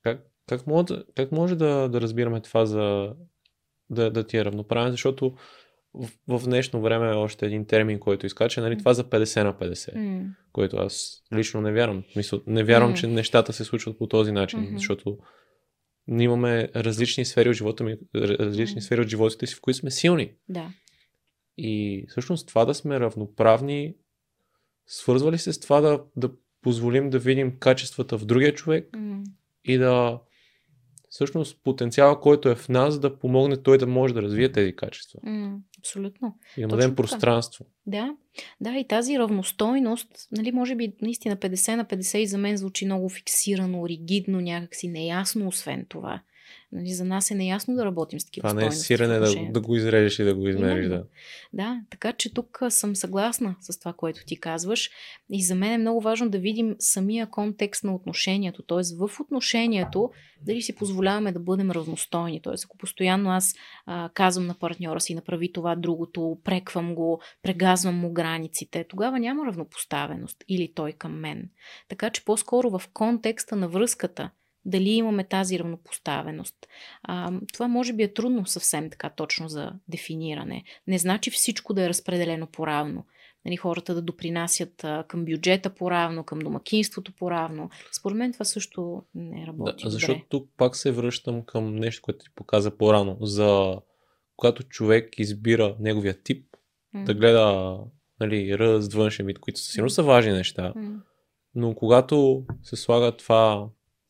[0.03, 3.15] Как, как, може, как може да, да разбираме това за
[3.91, 4.91] да, да ти е равноправен?
[4.91, 5.35] Защото
[5.95, 9.55] в, в днешно време е още един термин, който изкача, нали, това за 50 на
[9.55, 12.05] 50, М, който аз лично не вярвам.
[12.17, 12.97] Мисъл, не вярвам, М.
[12.97, 14.73] че нещата се случват по този начин, Мгм.
[14.77, 15.19] защото
[16.09, 18.81] имаме различни сфери от живота ми, различни М.
[18.81, 20.33] сфери от животите си, в които сме силни.
[20.49, 20.73] Да.
[21.59, 23.95] И всъщност това да сме равноправни,
[24.87, 26.31] свързва ли се с това да, да
[26.63, 29.23] позволим да видим качествата в другия човек М,
[29.65, 30.21] и да
[31.11, 35.21] всъщност потенциала, който е в нас, да помогне той да може да развие тези качества.
[35.23, 36.39] м, Абсолютно.
[36.57, 37.65] И да му дадем пространство.
[37.87, 38.15] Да,
[38.61, 42.85] да, и тази равностойност, нали, може би наистина 50 на 50 и за мен звучи
[42.85, 46.23] много фиксирано, ригидно, някакси неясно, освен това.
[46.73, 49.61] Нали, за нас е неясно да работим с такива Това не е сирене да, да
[49.61, 50.89] го изрежеш и да го измериш.
[50.89, 51.05] Да.
[51.53, 54.91] Да, така че тук съм съгласна с това, което ти казваш.
[55.31, 58.63] И за мен е много важно да видим самия контекст на отношението.
[58.63, 58.97] Т.е.
[58.97, 60.11] в отношението
[60.43, 62.43] дали си позволяваме да бъдем равностойни.
[62.43, 62.55] Т.е.
[62.65, 63.55] ако постоянно аз
[63.87, 69.47] а, казвам на партньора си, направи това, другото, преквам го, прегазвам му границите, тогава няма
[69.47, 71.51] равнопоставеност или той към мен.
[71.89, 74.31] Така че по-скоро в контекста на връзката,
[74.65, 76.57] дали имаме тази равнопоставеност.
[77.03, 80.65] А, това може би е трудно съвсем така точно за дефиниране.
[80.87, 83.07] Не значи всичко да е разпределено по-равно.
[83.45, 87.71] Нали, хората да допринасят а, към бюджета по-равно, към домакинството по-равно.
[87.93, 90.27] Според мен това също не Да, работи защото добре.
[90.29, 93.17] тук пак се връщам към нещо, което ти показа по-рано.
[93.21, 93.77] За
[94.37, 96.47] когато човек избира неговия тип,
[96.93, 97.79] М, да гледа
[98.21, 100.73] нали, ръст, външен вид, които със сигурност са важни неща.
[100.77, 101.01] м,
[101.55, 103.69] Но когато се слага това,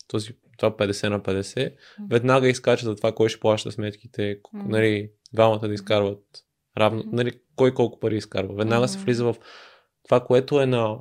[0.08, 2.06] този, това 50 на 50, М.
[2.10, 6.24] веднага изкача за това кой ще плаща сметките, нали, двамата да изкарват
[6.78, 8.54] равно, нали, кой колко пари изкарва.
[8.54, 9.36] Веднага се влиза в
[10.04, 10.98] това, което е на...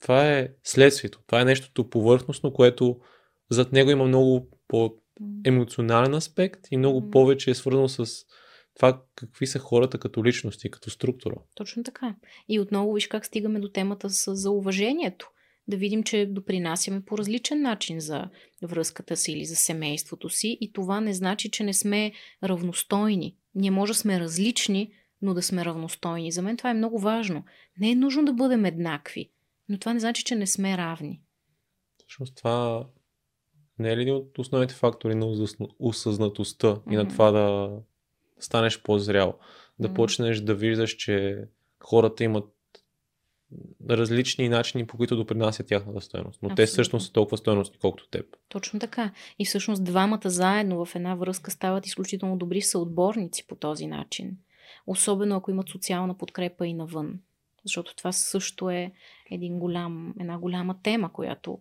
[0.00, 1.20] Това е следствието.
[1.26, 3.00] Това е нещото повърхностно, което
[3.50, 8.06] зад него има много по-емоционален аспект и много повече е свързано с
[8.76, 11.34] това какви са хората като личности, като структура.
[11.54, 12.14] Точно така.
[12.48, 15.30] И отново виж как стигаме до темата с, за уважението.
[15.70, 18.28] Да видим, че допринасяме по различен начин за
[18.62, 22.12] връзката си или за семейството си и това не значи, че не сме
[22.44, 23.36] равностойни.
[23.54, 24.92] Ние може да сме различни,
[25.22, 26.32] но да сме равностойни.
[26.32, 27.44] За мен това е много важно.
[27.80, 29.30] Не е нужно да бъдем еднакви,
[29.68, 31.20] но това не значи, че не сме равни.
[31.98, 32.86] Всъщност това
[33.78, 37.70] не е ли един от основните фактори на осъзна- осъзнатостта и на това да
[38.38, 39.38] станеш по-зрял?
[39.78, 39.94] Да Мгм.
[39.94, 41.44] почнеш да виждаш, че
[41.80, 42.44] хората имат
[43.90, 46.38] различни начини, по които допринасят тяхната стоеност.
[46.42, 46.72] Но те Абсолютно.
[46.72, 48.26] всъщност са толкова стоеностни, колкото теб.
[48.48, 49.10] Точно така.
[49.38, 54.36] И всъщност двамата заедно в една връзка стават изключително добри съотборници по този начин.
[54.86, 57.20] Особено ако имат социална подкрепа и навън.
[57.64, 58.92] Защото това също е
[59.30, 61.58] един голям, една голяма тема, която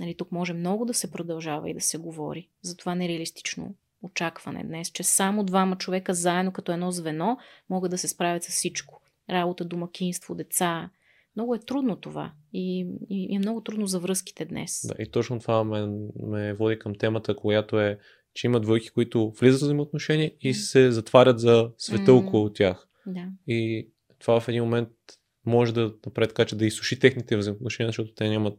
[0.00, 2.48] нали, тук може много да се продължава и да се говори.
[2.62, 7.38] За това нереалистично очакване днес, че само двама човека заедно като едно звено
[7.70, 9.00] могат да се справят с всичко.
[9.30, 10.90] Работа, домакинство, деца.
[11.36, 12.32] Много е трудно това.
[12.52, 14.86] И, и, е много трудно за връзките днес.
[14.86, 15.86] Да, и точно това ме,
[16.22, 17.98] ме води към темата, която е,
[18.34, 22.18] че има двойки, които влизат в взаимоотношения и се затварят за света М.
[22.18, 22.88] около тях.
[23.06, 23.28] Да.
[23.46, 23.88] И
[24.18, 24.88] това в един момент
[25.46, 28.58] може да направи така, че да изсуши техните взаимоотношения, защото те нямат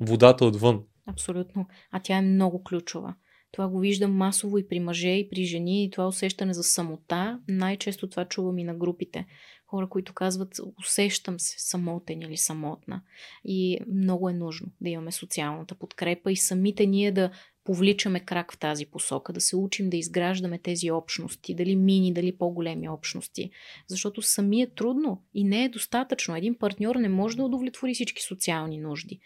[0.00, 0.82] водата отвън.
[1.06, 1.66] Абсолютно.
[1.90, 3.14] А тя е много ключова.
[3.52, 7.40] Това го виждам масово и при мъже, и при жени, и това усещане за самота.
[7.48, 9.26] Най-често това чувам и на групите.
[9.66, 13.02] Хора, които казват, усещам се самотен или самотна.
[13.44, 17.30] И много е нужно да имаме социалната подкрепа и самите ние да
[17.64, 22.36] повличаме крак в тази посока, да се учим да изграждаме тези общности, дали мини, дали
[22.36, 23.50] по-големи общности.
[23.88, 26.36] Защото сами е трудно и не е достатъчно.
[26.36, 29.20] Един партньор не може да удовлетвори всички социални нужди.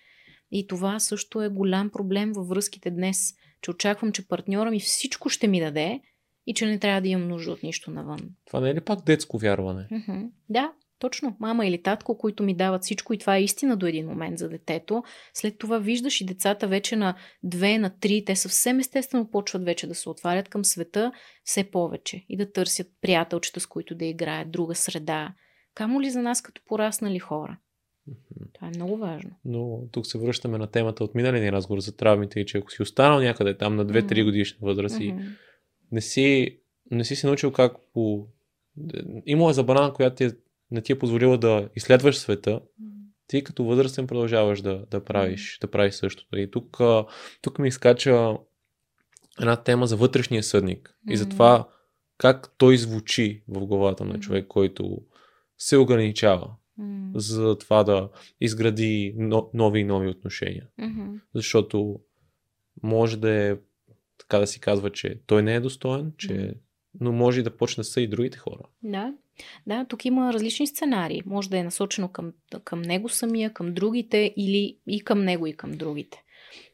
[0.50, 5.28] И това също е голям проблем във връзките днес, че очаквам, че партньора ми всичко
[5.28, 6.00] ще ми даде
[6.46, 8.20] и че не трябва да имам нужда от нищо навън.
[8.46, 9.88] Това не е ли пак детско вярване?
[9.92, 10.28] Mm-hmm.
[10.48, 11.36] Да, точно.
[11.40, 14.48] Мама или татко, които ми дават всичко и това е истина до един момент за
[14.48, 15.02] детето.
[15.34, 19.86] След това виждаш и децата вече на две, на три, те съвсем естествено почват вече
[19.86, 21.12] да се отварят към света
[21.44, 25.34] все повече и да търсят приятелчета, с които да играят, друга среда.
[25.74, 27.56] Камо ли за нас като пораснали хора?
[28.52, 29.30] Това е много важно.
[29.44, 32.70] Но тук се връщаме на темата от миналия ни разговор за травмите и че ако
[32.70, 34.24] си останал някъде там на 2-3 mm-hmm.
[34.24, 35.14] годишна възраст и
[35.92, 36.58] не си,
[36.90, 38.26] не си се научил как по...
[39.26, 40.30] Имало е забрана, която ти е,
[40.70, 42.60] не ти е позволила да изследваш света,
[43.26, 46.38] ти като възрастен продължаваш да, да, правиш, да правиш същото.
[46.38, 46.78] И тук,
[47.42, 48.36] тук ми изкача
[49.40, 50.96] една тема за вътрешния съдник.
[51.10, 51.68] И за това
[52.18, 55.02] как той звучи в главата на човек, който
[55.58, 56.50] се ограничава
[56.80, 57.18] mm.
[57.18, 58.08] за това да
[58.40, 60.68] изгради но, нови и нови отношения.
[60.80, 61.20] Mm-hmm.
[61.34, 62.00] Защото
[62.82, 63.56] може да е
[64.18, 66.54] така да си казва, че той не е достоен, че mm.
[67.00, 68.62] но може и да почне са и другите хора.
[68.82, 69.14] Да.
[69.66, 71.22] Да, тук има различни сценарии.
[71.26, 72.32] Може да е насочено към,
[72.64, 76.22] към него самия, към другите или и към него и към другите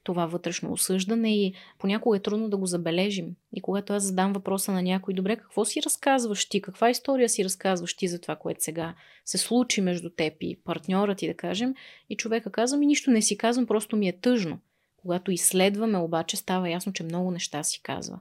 [0.03, 3.37] това вътрешно осъждане и понякога е трудно да го забележим.
[3.55, 7.45] И когато аз задам въпроса на някой, добре, какво си разказваш ти, каква история си
[7.45, 8.95] разказваш ти за това, което сега
[9.25, 11.75] се случи между теб и партньора ти, да кажем,
[12.11, 14.59] и човека казва ми, нищо не си казвам, просто ми е тъжно.
[14.97, 18.19] Когато изследваме, обаче става ясно, че много неща си казва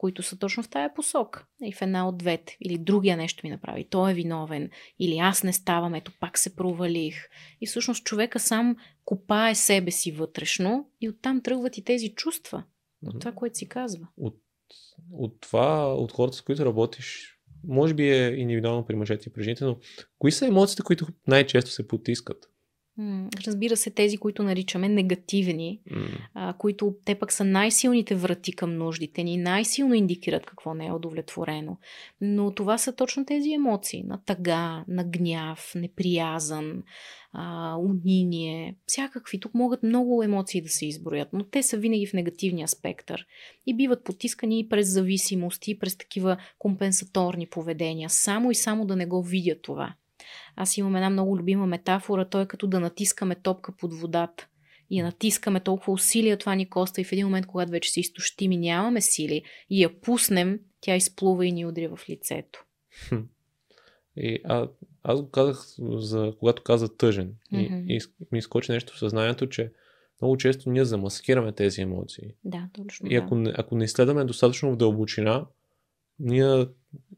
[0.00, 1.46] които са точно в тая посока.
[1.62, 2.56] И в една от двете.
[2.60, 3.84] Или другия нещо ми направи.
[3.84, 4.70] Той е виновен.
[4.98, 7.14] Или аз не ставам, ето пак се провалих.
[7.60, 12.64] И всъщност човека сам копае себе си вътрешно и оттам тръгват и тези чувства.
[13.06, 14.06] От това, което си казва.
[14.16, 14.36] От,
[15.12, 19.42] от това, от хората, с които работиш, може би е индивидуално при мъжете и при
[19.42, 19.78] жените, но
[20.18, 22.49] кои са емоциите, които най-често се потискат?
[23.46, 26.18] Разбира се, тези, които наричаме негативни, mm.
[26.34, 30.92] а, които те пък са най-силните врати към нуждите ни, най-силно индикират какво не е
[30.92, 31.76] удовлетворено.
[32.20, 36.82] Но това са точно тези емоции на тъга, на гняв, неприязан,
[37.32, 39.40] а, униние, всякакви.
[39.40, 43.26] Тук могат много емоции да се изброят, но те са винаги в негативния спектър
[43.66, 48.96] и биват потискани и през зависимости, и през такива компенсаторни поведения, само и само да
[48.96, 49.94] не го видят това.
[50.56, 54.46] Аз имам една много любима метафора, той е като да натискаме топка под водата.
[54.90, 58.00] И я натискаме толкова усилия, това ни коста и в един момент, когато вече се
[58.00, 62.64] изтощим и нямаме сили и я пуснем, тя изплува и ни удря в лицето.
[64.16, 64.68] И, а,
[65.02, 67.34] аз го казах, за, когато каза тъжен.
[67.52, 67.86] Mm-hmm.
[67.86, 68.00] И, и
[68.32, 69.72] ми изкочи нещо в съзнанието, че
[70.22, 72.34] много често ние замаскираме тези емоции.
[72.44, 73.12] Да, точно.
[73.12, 73.54] И ако, да.
[73.58, 75.46] ако не изследваме достатъчно в дълбочина,
[76.18, 76.66] ние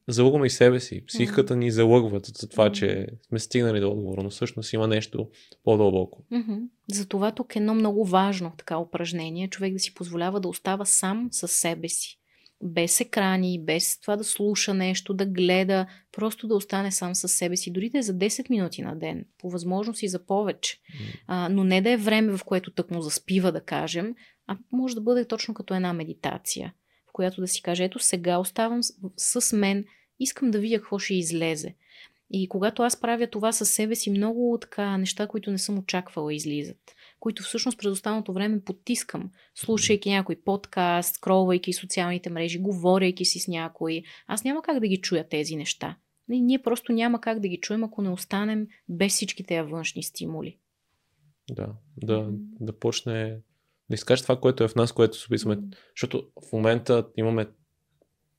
[0.09, 1.05] залъгваме и себе си.
[1.07, 5.29] Психиката ни залъгва за това, че сме стигнали до отговор, но всъщност има нещо
[5.65, 6.25] по-дълбоко.
[6.33, 6.61] Mm-hmm.
[6.93, 11.29] Затова тук е едно много важно така упражнение, човек да си позволява да остава сам
[11.31, 12.19] със себе си.
[12.65, 17.57] Без екрани, без това да слуша нещо, да гледа, просто да остане сам със себе
[17.57, 20.77] си, дори да е за 10 минути на ден, по възможност и за повече.
[21.27, 24.15] А, но не да е време, в което тък му заспива, да кажем,
[24.47, 26.75] а може да бъде точно като една медитация
[27.13, 29.85] която да си каже, ето сега оставам с, с мен,
[30.21, 31.75] искам да видя какво ще излезе.
[32.31, 36.35] И когато аз правя това със себе си, много така неща, които не съм очаквала,
[36.35, 36.95] излизат.
[37.21, 43.49] Които всъщност през останалото време потискам, слушайки някой подкаст, скролвайки социалните мрежи, говорейки си с
[43.49, 44.03] някой.
[44.27, 45.97] Аз няма как да ги чуя тези неща.
[46.29, 50.59] Ние просто няма как да ги чуем, ако не останем без всички тези външни стимули.
[51.51, 52.29] Да, да,
[52.61, 53.41] да почне
[53.93, 55.57] да изкажеш това, което е в нас, което се описваме.
[55.57, 55.75] Mm.
[55.97, 57.47] Защото в момента имаме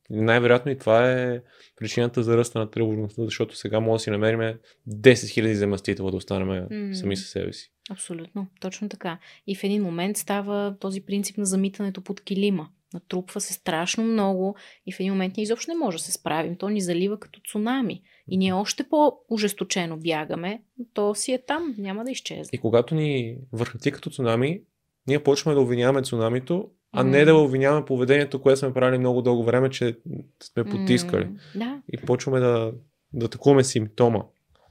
[0.09, 1.41] най-вероятно и това е
[1.75, 4.57] причината за ръста на тревожността, защото сега може да си намерим 10
[4.89, 6.93] 000 заместителя да останем mm.
[6.93, 7.71] сами със себе си.
[7.89, 9.19] Абсолютно, точно така.
[9.47, 12.69] И в един момент става този принцип на замитането под килима.
[12.93, 14.55] Натрупва се страшно много
[14.85, 16.55] и в един момент ние изобщо не може да се справим.
[16.55, 18.01] То ни залива като цунами.
[18.27, 20.61] И ние още по-ужесточено бягаме,
[20.93, 22.49] то си е там, няма да изчезне.
[22.53, 24.61] И когато ни върхати като цунами,
[25.07, 27.07] ние почваме да обвиняваме цунамито, а mm.
[27.07, 29.97] не да обвиняваме поведението, което сме правили много дълго време, че
[30.43, 31.25] сме потискали.
[31.25, 31.37] Mm.
[31.55, 31.81] Да.
[31.93, 32.73] И почваме да,
[33.13, 34.23] да атакуваме симптома.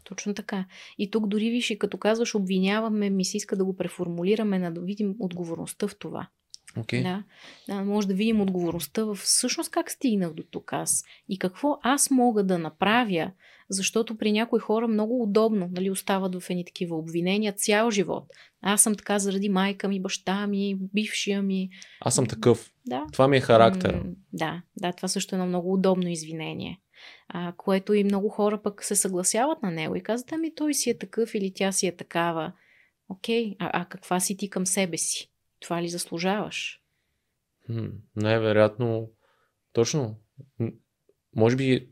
[0.05, 0.65] Точно така.
[0.99, 4.81] И тук дори виж, и като казваш обвиняваме, ми се иска да го преформулираме, да
[4.81, 6.29] видим отговорността в това.
[6.77, 7.03] Okay.
[7.03, 7.23] Да,
[7.69, 12.11] да, може да видим отговорността в всъщност как стигнах до тук аз и какво аз
[12.11, 13.31] мога да направя,
[13.70, 18.24] защото при някои хора много удобно нали, остават в едни такива обвинения цял живот.
[18.62, 21.70] Аз съм така заради майка ми, баща ми, бившия ми.
[22.01, 22.73] Аз съм такъв.
[22.86, 23.07] Да.
[23.12, 24.03] Това ми е характер.
[24.32, 26.81] Да, да, това също е едно много удобно извинение.
[27.28, 30.90] А, което и много хора пък се съгласяват на него и казват, ами той си
[30.90, 32.53] е такъв или тя си е такава.
[33.09, 35.32] Окей, а, а каква си ти към себе си?
[35.62, 36.78] Това ли заслужаваш?
[38.16, 39.10] най-вероятно,
[39.72, 40.16] точно,
[41.36, 41.89] може би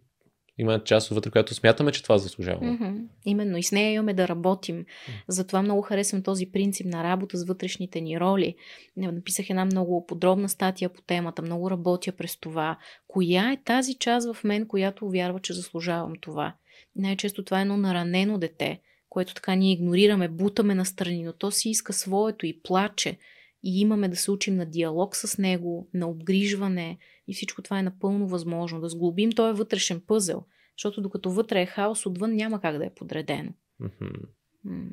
[0.59, 2.61] има част вътре, която смятаме, че това заслужава.
[2.61, 3.07] Mm-hmm.
[3.25, 3.59] Именно.
[3.59, 4.85] И с нея имаме да работим.
[5.29, 8.55] Затова много харесвам този принцип на работа с вътрешните ни роли.
[8.97, 11.43] Написах една много подробна статия по темата.
[11.43, 12.79] Много работя през това.
[13.09, 16.55] Коя е тази част в мен, която вярва, че заслужавам това?
[16.97, 21.51] Най-често това е едно наранено дете, което така ние игнорираме, бутаме на страни, но то
[21.51, 23.19] си иска своето и плаче.
[23.63, 27.83] И имаме да се учим на диалог с него, на обгрижване и всичко това е
[27.83, 28.81] напълно възможно.
[28.81, 30.45] Да сглобим този вътрешен пъзел,
[30.79, 33.53] защото докато вътре е хаос, отвън няма как да е подредено.
[33.81, 34.27] Mm-hmm.
[34.67, 34.89] Mm.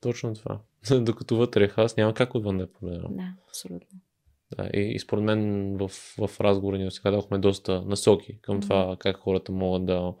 [0.00, 0.60] Точно това.
[1.00, 3.08] докато вътре е хаос, няма как отвън да е подредено.
[3.08, 3.98] Да, абсолютно.
[4.56, 5.88] Да, и, и според мен в,
[6.18, 8.62] в разговора ни сега дадохме доста насоки към mm-hmm.
[8.62, 10.14] това как хората могат да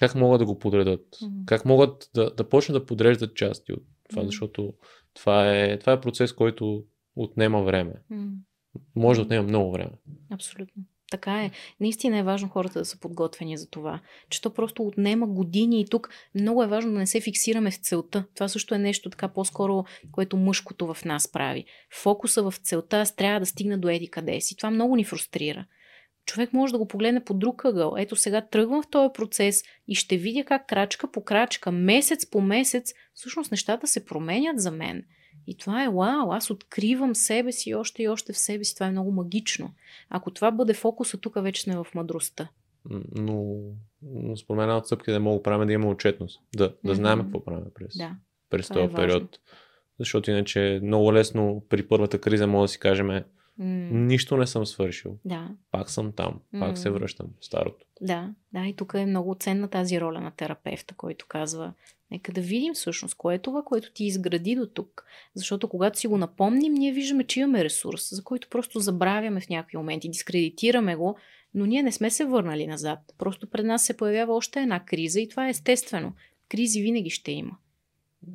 [0.00, 1.44] как могат да го подредат, mm-hmm.
[1.44, 4.26] как могат да, да почнат да подреждат части от това, mm-hmm.
[4.26, 4.74] защото
[5.14, 6.84] това е, това е процес, който
[7.16, 7.94] отнема време.
[8.12, 8.30] Mm.
[8.96, 9.92] Може да отнема много време.
[10.30, 10.82] Абсолютно.
[11.10, 11.50] Така е.
[11.80, 14.00] Наистина е важно хората да са подготвени за това.
[14.30, 17.76] Че то просто отнема години и тук много е важно да не се фиксираме в
[17.76, 18.24] целта.
[18.34, 21.64] Това също е нещо така по-скоро, което мъжкото в нас прави.
[22.02, 24.56] Фокуса в целта, аз трябва да стигна до еди къде си.
[24.56, 25.66] Това много ни фрустрира.
[26.26, 27.94] Човек може да го погледне по друг ъгъл.
[27.98, 32.40] Ето сега тръгвам в този процес и ще видя как крачка по крачка, месец по
[32.40, 35.04] месец, всъщност нещата се променят за мен.
[35.46, 38.74] И това е вау, аз откривам себе си още и още в себе си.
[38.74, 39.74] Това е много магично.
[40.10, 42.48] Ако това бъде фокуса, тук вече сме в мъдростта.
[43.14, 43.56] Но,
[44.02, 46.40] но според мен една от стъпките да мога правим да има отчетност.
[46.56, 46.96] Да, да mm-hmm.
[46.96, 48.16] знаем какво правим през, да,
[48.50, 49.40] през този е период.
[49.98, 53.24] Защото иначе е много лесно при първата криза може да си кажем
[53.60, 53.90] Mm.
[53.90, 55.18] Нищо не съм свършил.
[55.24, 55.48] Да.
[55.70, 56.40] Пак съм там.
[56.60, 56.74] Пак mm.
[56.74, 57.86] се връщам старото.
[58.00, 61.72] Да, да, и тук е много ценна тази роля на терапевта, който казва,
[62.10, 65.04] нека да видим всъщност кое е това, което ти изгради до тук.
[65.34, 69.48] Защото когато си го напомним, ние виждаме, че имаме ресурс, за който просто забравяме в
[69.48, 71.16] някакви моменти, дискредитираме го,
[71.54, 72.98] но ние не сме се върнали назад.
[73.18, 76.12] Просто пред нас се появява още една криза и това е естествено.
[76.48, 77.56] Кризи винаги ще има.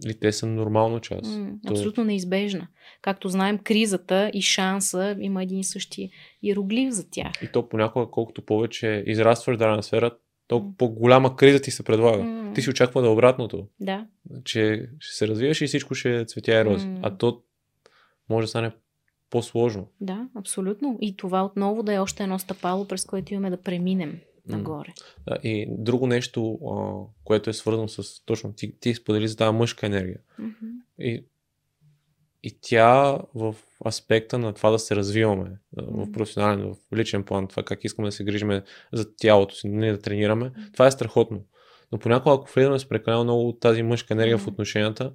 [0.06, 1.38] И те са нормална част.
[1.38, 2.68] М, абсолютно неизбежна.
[3.02, 6.12] Както знаем, кризата и шанса има един и същи
[6.44, 7.32] иероглиф за тях.
[7.44, 10.12] И то понякога, колкото повече израстваш в дадена сфера,
[10.48, 12.24] то по-голяма криза ти се предлага.
[12.24, 12.56] Mm.
[12.56, 13.68] Ти си очаква да обратното.
[13.80, 14.06] Да.
[14.44, 16.88] Че ще се развиваш и всичко ще е цветя и рози.
[16.88, 17.00] Mm.
[17.02, 17.42] А то
[18.30, 18.72] може да стане
[19.30, 19.88] по-сложно.
[20.02, 20.98] Да, абсолютно.
[21.02, 24.94] И това отново да е още едно стъпало, през което имаме да преминем нагоре.
[25.28, 29.58] Да, и друго нещо, а, което е свързано с точно ти, ти сподели за тази
[29.58, 30.20] мъжка енергия.
[30.40, 30.72] Mm-hmm.
[31.00, 31.26] И,
[32.44, 33.56] и тя в
[33.86, 36.06] аспекта на това да се развиваме mm-hmm.
[36.06, 38.64] в професионален, в личен план, това как искаме да се грижиме
[38.94, 40.74] за тялото си, не да тренираме, mm-hmm.
[40.74, 41.46] това е страхотно.
[41.92, 44.44] Но понякога, ако влизаме с прекалено много тази мъжка енергия mm-hmm.
[44.44, 45.14] в отношенията,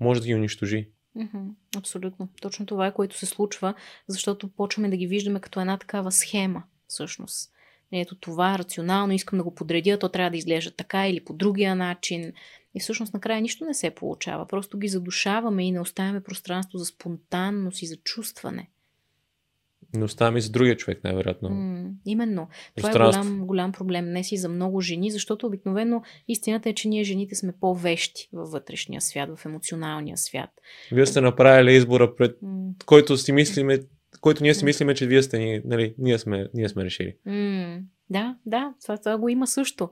[0.00, 0.90] може да ги унищожи.
[1.16, 1.48] Mm-hmm.
[1.76, 2.28] Абсолютно.
[2.42, 3.74] Точно това е, което се случва,
[4.08, 7.52] защото почваме да ги виждаме като една такава схема, всъщност
[7.92, 11.76] ето това рационално, искам да го подредя, то трябва да изглежда така или по другия
[11.76, 12.32] начин.
[12.74, 14.46] И всъщност накрая нищо не се получава.
[14.46, 18.68] Просто ги задушаваме и не оставяме пространство за спонтанност и за чувстване.
[19.94, 21.50] Не оставяме и за другия човек, най-вероятно.
[21.50, 22.48] М, именно.
[22.76, 26.88] Това е голям, голям проблем днес и за много жени, защото обикновено истината е, че
[26.88, 30.50] ние жените сме по-вещи във вътрешния свят, в емоционалния свят.
[30.92, 32.70] Вие сте направили избора, пред М.
[32.86, 33.78] който си мислиме,
[34.20, 37.16] който ние си мислиме, че вие сте, нали, ние сме, ние сме решили.
[37.26, 39.90] Mm, да, да, това, това го има също.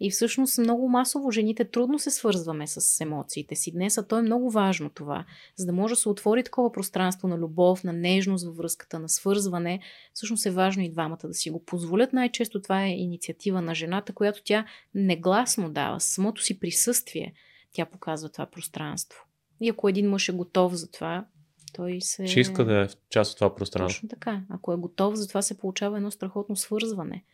[0.00, 4.22] И всъщност много масово жените трудно се свързваме с емоциите си днес, а то е
[4.22, 5.24] много важно това.
[5.56, 9.08] За да може да се отвори такова пространство на любов, на нежност във връзката, на
[9.08, 9.80] свързване,
[10.14, 12.12] всъщност е важно и двамата да си го позволят.
[12.12, 17.32] Най-често това е инициатива на жената, която тя негласно дава, самото си присъствие,
[17.72, 19.24] тя показва това пространство.
[19.60, 21.24] И ако един мъж е готов за това,
[21.72, 22.26] той се...
[22.26, 23.98] Ще иска да е част от това пространство.
[23.98, 24.42] Точно така.
[24.48, 27.24] Ако е готов, за това се получава едно страхотно свързване.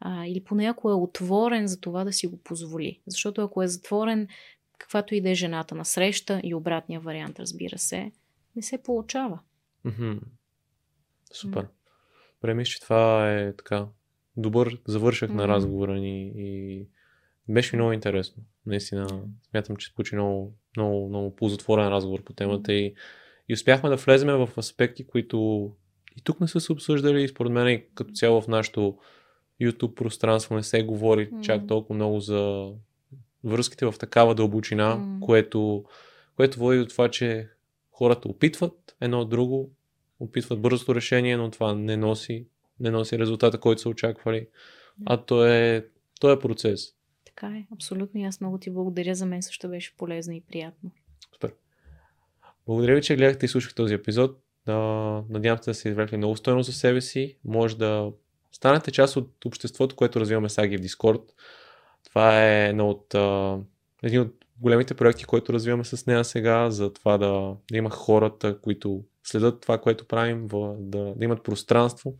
[0.00, 3.00] А, или поне ако е отворен за това да си го позволи.
[3.06, 4.28] Защото ако е затворен,
[4.78, 8.12] каквато и да е жената на среща и обратния вариант, разбира се,
[8.56, 9.38] не се получава.
[9.86, 10.20] Mm-hmm.
[11.32, 11.66] Супер.
[12.40, 13.86] Премиш, че това е така
[14.36, 15.34] добър завършък mm-hmm.
[15.34, 16.86] на разговора ни и
[17.48, 18.42] беше ми много интересно.
[18.66, 22.94] Наистина, смятам, че се получи много, много, много ползотворен разговор по темата и
[23.52, 25.70] и успяхме да влезем в аспекти, които
[26.16, 28.98] и тук не са се обсъждали и според мен и като цяло в нашото
[29.62, 31.40] YouTube пространство не се говори mm.
[31.40, 32.70] чак толкова много за
[33.44, 35.20] връзките в такава дълбочина, mm.
[35.20, 35.84] което,
[36.36, 37.48] което води до това, че
[37.90, 39.70] хората опитват едно от друго,
[40.20, 42.46] опитват бързото решение, но това не носи,
[42.80, 44.48] не носи резултата, който са очаквали.
[45.06, 45.86] А то е,
[46.20, 46.94] то е процес.
[47.24, 48.20] Така е, абсолютно.
[48.20, 49.14] И аз много ти благодаря.
[49.14, 50.90] За мен също беше полезно и приятно.
[52.66, 54.38] Благодаря ви, че гледахте и слушахте този епизод.
[54.66, 57.38] надявам се да се извлекли много стойност за себе си.
[57.44, 58.12] Може да
[58.52, 61.22] станете част от обществото, което развиваме Саги в Discord.
[62.04, 63.14] Това е едно от,
[64.02, 68.58] един от големите проекти, които развиваме с нея сега, за това да, да има хората,
[68.60, 70.48] които следят това, което правим,
[70.78, 72.14] да, да имат пространство,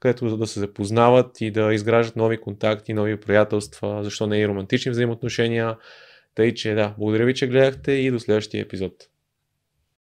[0.00, 4.90] където да се запознават и да изграждат нови контакти, нови приятелства, защо не и романтични
[4.90, 5.76] взаимоотношения.
[6.34, 8.92] Тъй, че да, благодаря ви, че гледахте и до следващия епизод.